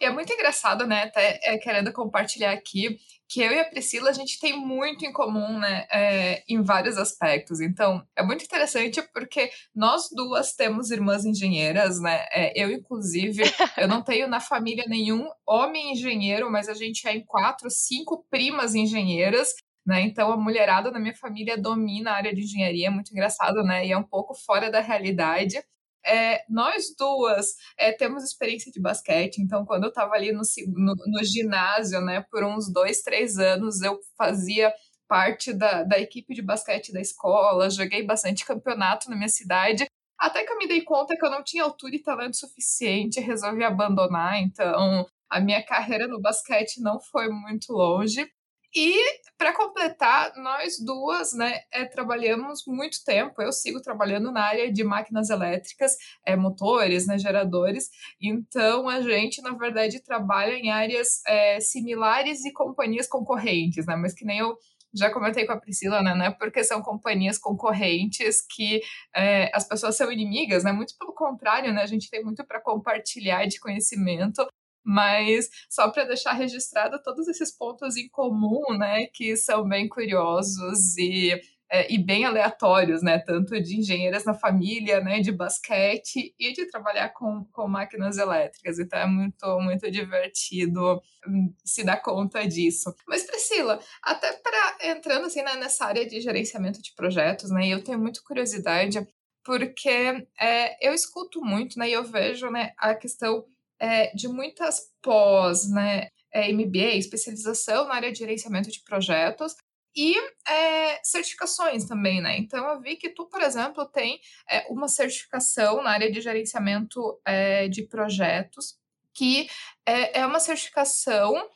E 0.00 0.04
é 0.04 0.10
muito 0.10 0.32
engraçado, 0.32 0.86
né? 0.86 1.04
Até 1.04 1.38
é, 1.42 1.58
querendo 1.58 1.92
compartilhar 1.92 2.52
aqui 2.52 2.98
que 3.28 3.40
eu 3.40 3.52
e 3.52 3.60
a 3.60 3.64
Priscila 3.64 4.10
a 4.10 4.12
gente 4.12 4.38
tem 4.40 4.58
muito 4.58 5.04
em 5.04 5.12
comum, 5.12 5.58
né? 5.58 5.86
É, 5.90 6.42
em 6.48 6.62
vários 6.62 6.96
aspectos. 6.96 7.60
Então 7.60 8.04
é 8.16 8.22
muito 8.22 8.44
interessante 8.44 9.02
porque 9.12 9.50
nós 9.74 10.08
duas 10.10 10.54
temos 10.54 10.90
irmãs 10.90 11.24
engenheiras, 11.24 12.00
né? 12.00 12.26
É, 12.32 12.52
eu 12.60 12.70
inclusive 12.70 13.42
eu 13.78 13.86
não 13.86 14.02
tenho 14.02 14.26
na 14.26 14.40
família 14.40 14.84
nenhum 14.88 15.28
homem 15.46 15.92
engenheiro, 15.92 16.50
mas 16.50 16.68
a 16.68 16.74
gente 16.74 17.06
é 17.06 17.14
em 17.14 17.24
quatro, 17.24 17.70
cinco 17.70 18.24
primas 18.30 18.74
engenheiras 18.74 19.54
né? 19.86 20.00
Então 20.02 20.32
a 20.32 20.36
mulherada 20.36 20.90
da 20.90 20.98
minha 20.98 21.14
família 21.14 21.58
domina 21.58 22.10
a 22.12 22.16
área 22.16 22.34
de 22.34 22.42
engenharia, 22.42 22.88
é 22.88 22.90
muito 22.90 23.12
engraçado, 23.12 23.62
né? 23.62 23.86
E 23.86 23.92
é 23.92 23.98
um 23.98 24.02
pouco 24.02 24.34
fora 24.34 24.70
da 24.70 24.80
realidade. 24.80 25.62
É, 26.06 26.44
nós 26.50 26.94
duas 26.98 27.54
é, 27.78 27.90
temos 27.92 28.24
experiência 28.24 28.70
de 28.70 28.80
basquete, 28.80 29.38
então 29.38 29.64
quando 29.64 29.84
eu 29.84 29.88
estava 29.88 30.14
ali 30.14 30.32
no, 30.32 30.42
no, 30.68 30.94
no, 30.94 31.24
ginásio, 31.24 32.00
né, 32.02 32.22
por 32.30 32.44
uns 32.44 32.70
dois, 32.70 33.00
três 33.00 33.38
anos, 33.38 33.80
eu 33.80 33.98
fazia 34.18 34.70
parte 35.08 35.52
da, 35.54 35.82
da 35.82 35.98
equipe 35.98 36.34
de 36.34 36.42
basquete 36.42 36.92
da 36.92 37.00
escola, 37.00 37.70
joguei 37.70 38.02
bastante 38.04 38.44
campeonato 38.44 39.08
na 39.08 39.16
minha 39.16 39.30
cidade, 39.30 39.86
até 40.18 40.44
que 40.44 40.52
eu 40.52 40.58
me 40.58 40.68
dei 40.68 40.82
conta 40.82 41.16
que 41.16 41.24
eu 41.24 41.30
não 41.30 41.42
tinha 41.42 41.64
altura 41.64 41.96
e 41.96 42.02
talento 42.02 42.36
suficiente, 42.36 43.20
resolvi 43.20 43.64
abandonar, 43.64 44.38
então 44.42 45.06
a 45.30 45.40
minha 45.40 45.62
carreira 45.64 46.06
no 46.06 46.20
basquete 46.20 46.80
não 46.80 47.00
foi 47.00 47.28
muito 47.28 47.72
longe. 47.72 48.30
E 48.74 48.98
para 49.38 49.54
completar, 49.54 50.32
nós 50.36 50.78
duas, 50.84 51.32
né, 51.32 51.60
é, 51.72 51.84
trabalhamos 51.84 52.64
muito 52.66 53.04
tempo. 53.04 53.40
Eu 53.40 53.52
sigo 53.52 53.80
trabalhando 53.80 54.32
na 54.32 54.42
área 54.42 54.72
de 54.72 54.82
máquinas 54.82 55.30
elétricas, 55.30 55.92
é, 56.26 56.34
motores, 56.34 57.06
né, 57.06 57.16
geradores. 57.18 57.88
Então 58.20 58.88
a 58.88 59.00
gente, 59.00 59.40
na 59.42 59.52
verdade, 59.52 60.02
trabalha 60.02 60.54
em 60.54 60.70
áreas 60.70 61.22
é, 61.26 61.60
similares 61.60 62.44
e 62.44 62.52
companhias 62.52 63.06
concorrentes, 63.06 63.86
né? 63.86 63.94
Mas 63.96 64.12
que 64.12 64.24
nem 64.24 64.38
eu 64.38 64.56
já 64.92 65.10
comentei 65.10 65.44
com 65.44 65.52
a 65.52 65.60
Priscila, 65.60 66.02
né? 66.02 66.14
Não 66.14 66.24
é 66.24 66.30
porque 66.30 66.62
são 66.64 66.80
companhias 66.82 67.38
concorrentes 67.38 68.44
que 68.48 68.80
é, 69.14 69.50
as 69.54 69.66
pessoas 69.66 69.96
são 69.96 70.10
inimigas, 70.10 70.64
né? 70.64 70.72
Muito 70.72 70.94
pelo 70.98 71.12
contrário, 71.12 71.72
né? 71.72 71.82
A 71.82 71.86
gente 71.86 72.08
tem 72.10 72.24
muito 72.24 72.44
para 72.44 72.60
compartilhar 72.60 73.46
de 73.46 73.60
conhecimento 73.60 74.46
Mas 74.84 75.48
só 75.70 75.90
para 75.90 76.04
deixar 76.04 76.32
registrado 76.32 77.00
todos 77.02 77.26
esses 77.28 77.56
pontos 77.56 77.96
em 77.96 78.08
comum, 78.08 78.76
né, 78.78 79.06
que 79.06 79.36
são 79.36 79.66
bem 79.66 79.88
curiosos 79.88 80.96
e 80.98 81.40
é, 81.74 81.92
e 81.92 81.98
bem 81.98 82.24
aleatórios, 82.24 83.02
né? 83.02 83.18
Tanto 83.18 83.60
de 83.60 83.76
engenheiras 83.76 84.24
na 84.24 84.32
família, 84.32 85.00
né? 85.00 85.18
De 85.20 85.32
basquete 85.32 86.32
e 86.38 86.52
de 86.52 86.66
trabalhar 86.66 87.08
com, 87.10 87.44
com 87.50 87.66
máquinas 87.66 88.16
elétricas. 88.16 88.78
Então 88.78 88.98
é 88.98 89.06
muito, 89.06 89.60
muito 89.60 89.90
divertido 89.90 91.02
hum, 91.26 91.52
se 91.64 91.82
dar 91.82 91.96
conta 91.96 92.46
disso. 92.46 92.94
Mas, 93.08 93.24
Priscila, 93.24 93.80
até 94.02 94.32
para 94.34 94.76
entrando 94.82 95.26
assim 95.26 95.42
né, 95.42 95.56
nessa 95.56 95.86
área 95.86 96.06
de 96.06 96.20
gerenciamento 96.20 96.80
de 96.80 96.94
projetos, 96.94 97.50
né? 97.50 97.66
Eu 97.66 97.82
tenho 97.82 97.98
muita 97.98 98.20
curiosidade 98.22 99.04
porque 99.44 100.26
é, 100.40 100.88
eu 100.88 100.94
escuto 100.94 101.40
muito, 101.44 101.78
né? 101.78 101.88
E 101.88 101.92
eu 101.92 102.04
vejo, 102.04 102.50
né? 102.50 102.72
A 102.78 102.94
questão 102.94 103.44
é, 103.84 104.10
de 104.14 104.28
muitas 104.28 104.80
pós, 105.02 105.70
né? 105.70 106.08
É, 106.32 106.50
MBA, 106.52 106.96
especialização 106.96 107.86
na 107.86 107.94
área 107.94 108.10
de 108.10 108.18
gerenciamento 108.18 108.68
de 108.68 108.82
projetos, 108.82 109.54
e 109.94 110.16
é, 110.48 111.00
certificações 111.04 111.84
também, 111.84 112.20
né? 112.20 112.36
Então 112.38 112.66
eu 112.66 112.80
vi 112.80 112.96
que 112.96 113.10
tu, 113.10 113.28
por 113.28 113.40
exemplo, 113.40 113.86
tem 113.86 114.18
é, 114.50 114.66
uma 114.68 114.88
certificação 114.88 115.82
na 115.82 115.90
área 115.90 116.10
de 116.10 116.20
gerenciamento 116.20 117.20
é, 117.24 117.68
de 117.68 117.82
projetos, 117.82 118.76
que 119.12 119.48
é, 119.86 120.26
uma 120.26 120.40
certificação 120.40 121.48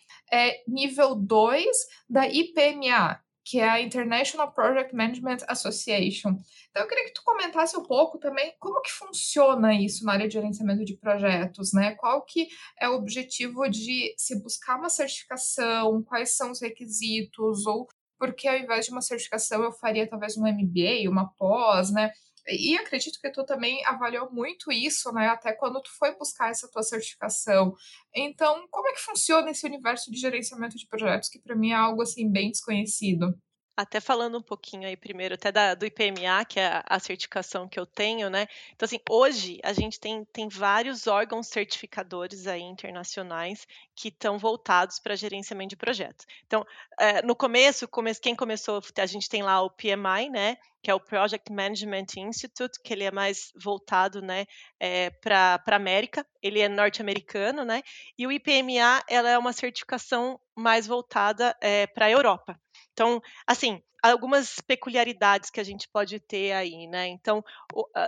nível 0.69 1.15
2 1.15 1.67
da 2.09 2.29
IPMA, 2.29 3.19
que 3.49 3.61
é 3.61 3.69
a 3.69 3.81
International 3.81 4.53
Project 4.53 4.95
Management 4.95 5.39
Association. 5.49 6.37
Então, 6.71 6.83
eu 6.83 6.87
queria 6.87 7.07
que 7.07 7.15
tu 7.15 7.23
comentasse 7.25 7.75
um 7.79 7.83
pouco 7.83 8.19
também 8.19 8.53
como 8.61 8.83
que 8.83 8.91
funciona 8.91 9.73
isso 9.73 10.05
na 10.05 10.13
área 10.13 10.29
de 10.29 10.35
gerenciamento 10.35 10.85
de 10.85 10.95
projetos, 10.95 11.73
né? 11.73 11.95
Qual 11.95 12.23
que 12.27 12.47
é 12.79 12.89
o 12.91 12.97
objetivo 12.97 13.67
de 13.71 14.15
se 14.19 14.39
buscar 14.43 14.77
uma 14.77 14.91
certificação, 14.91 16.03
quais 16.03 16.37
são 16.37 16.51
os 16.51 16.61
requisitos, 16.61 17.65
ou 17.65 17.89
porque 18.19 18.47
ao 18.47 18.59
invés 18.59 18.85
de 18.85 18.93
uma 18.93 19.01
certificação 19.01 19.63
eu 19.63 19.73
faria 19.73 20.07
talvez 20.07 20.37
um 20.37 20.47
MBA, 20.47 21.09
uma 21.09 21.33
pós, 21.39 21.91
né? 21.91 22.11
E 22.49 22.77
acredito 22.79 23.19
que 23.21 23.31
tu 23.31 23.45
também 23.45 23.85
avaliou 23.87 24.31
muito 24.33 24.73
isso, 24.73 25.13
né? 25.13 25.29
Até 25.29 25.53
quando 25.53 25.83
tu 25.83 25.91
foi 25.99 26.15
buscar 26.17 26.51
essa 26.51 26.71
tua 26.71 26.83
certificação. 26.83 27.75
Então, 28.15 28.67
como 28.71 28.89
é 28.89 28.93
que 28.93 29.01
funciona 29.01 29.51
esse 29.51 29.67
universo 29.67 30.11
de 30.11 30.19
gerenciamento 30.19 30.77
de 30.77 30.87
projetos 30.87 31.29
que 31.29 31.41
para 31.41 31.55
mim 31.57 31.71
é 31.71 31.75
algo 31.75 32.03
assim 32.03 32.31
bem 32.31 32.51
desconhecido? 32.51 33.35
Até 33.79 34.01
falando 34.01 34.37
um 34.37 34.43
pouquinho 34.43 34.89
aí 34.89 34.97
primeiro, 34.97 35.37
até 35.37 35.53
da, 35.53 35.73
do 35.73 35.87
IPMA, 35.87 36.45
que 36.45 36.59
é 36.59 36.83
a, 36.85 36.99
certificação 36.99 37.69
que 37.69 37.79
eu 37.79 37.87
tenho, 37.87 38.29
né? 38.29 38.49
Então, 38.75 38.85
assim, 38.85 38.99
hoje 39.09 39.61
a 39.63 39.73
gente 39.73 40.01
tem, 40.01 40.25
tem 40.33 40.49
vários 40.49 41.07
órgãos 41.07 41.47
certificadores 41.47 42.49
aí 42.49 42.61
internacionais 42.61 43.69
que 43.95 44.09
estão 44.09 44.37
voltados 44.37 44.99
para 44.99 45.15
gerenciamento 45.15 45.71
de 45.71 45.77
projetos. 45.77 46.27
Então, 46.45 46.67
é, 46.99 47.23
no 47.23 47.37
começo, 47.37 47.89
quem 48.21 48.35
começou, 48.35 48.83
a 48.97 49.07
gente 49.07 49.29
tem 49.29 49.45
lá 49.45 49.63
o 49.63 49.71
PMI, 49.71 50.29
né? 50.29 50.57
Que 50.83 50.91
é 50.91 50.95
o 50.95 50.99
Project 50.99 51.53
Management 51.53 52.07
Institute, 52.17 52.81
que 52.83 52.93
ele 52.93 53.05
é 53.05 53.13
mais 53.13 53.53
voltado, 53.55 54.21
né, 54.21 54.47
é, 54.81 55.11
para 55.11 55.63
a 55.65 55.77
América. 55.77 56.27
Ele 56.43 56.59
é 56.59 56.69
norte-americano, 56.69 57.65
né? 57.65 57.83
E 58.19 58.27
o 58.27 58.33
IPMA, 58.33 59.05
ela 59.09 59.31
é 59.31 59.39
uma 59.39 59.53
certificação 59.53 60.41
mais 60.57 60.85
voltada 60.85 61.57
é, 61.61 61.87
para 61.87 62.07
a 62.07 62.11
Europa. 62.11 62.61
Então, 62.99 63.23
assim, 63.47 63.81
algumas 64.03 64.57
peculiaridades 64.67 65.51
que 65.51 65.61
a 65.61 65.65
gente 65.65 65.89
pode 65.89 66.19
ter 66.19 66.51
aí, 66.51 66.89
né? 66.89 67.07
Então, 67.07 67.45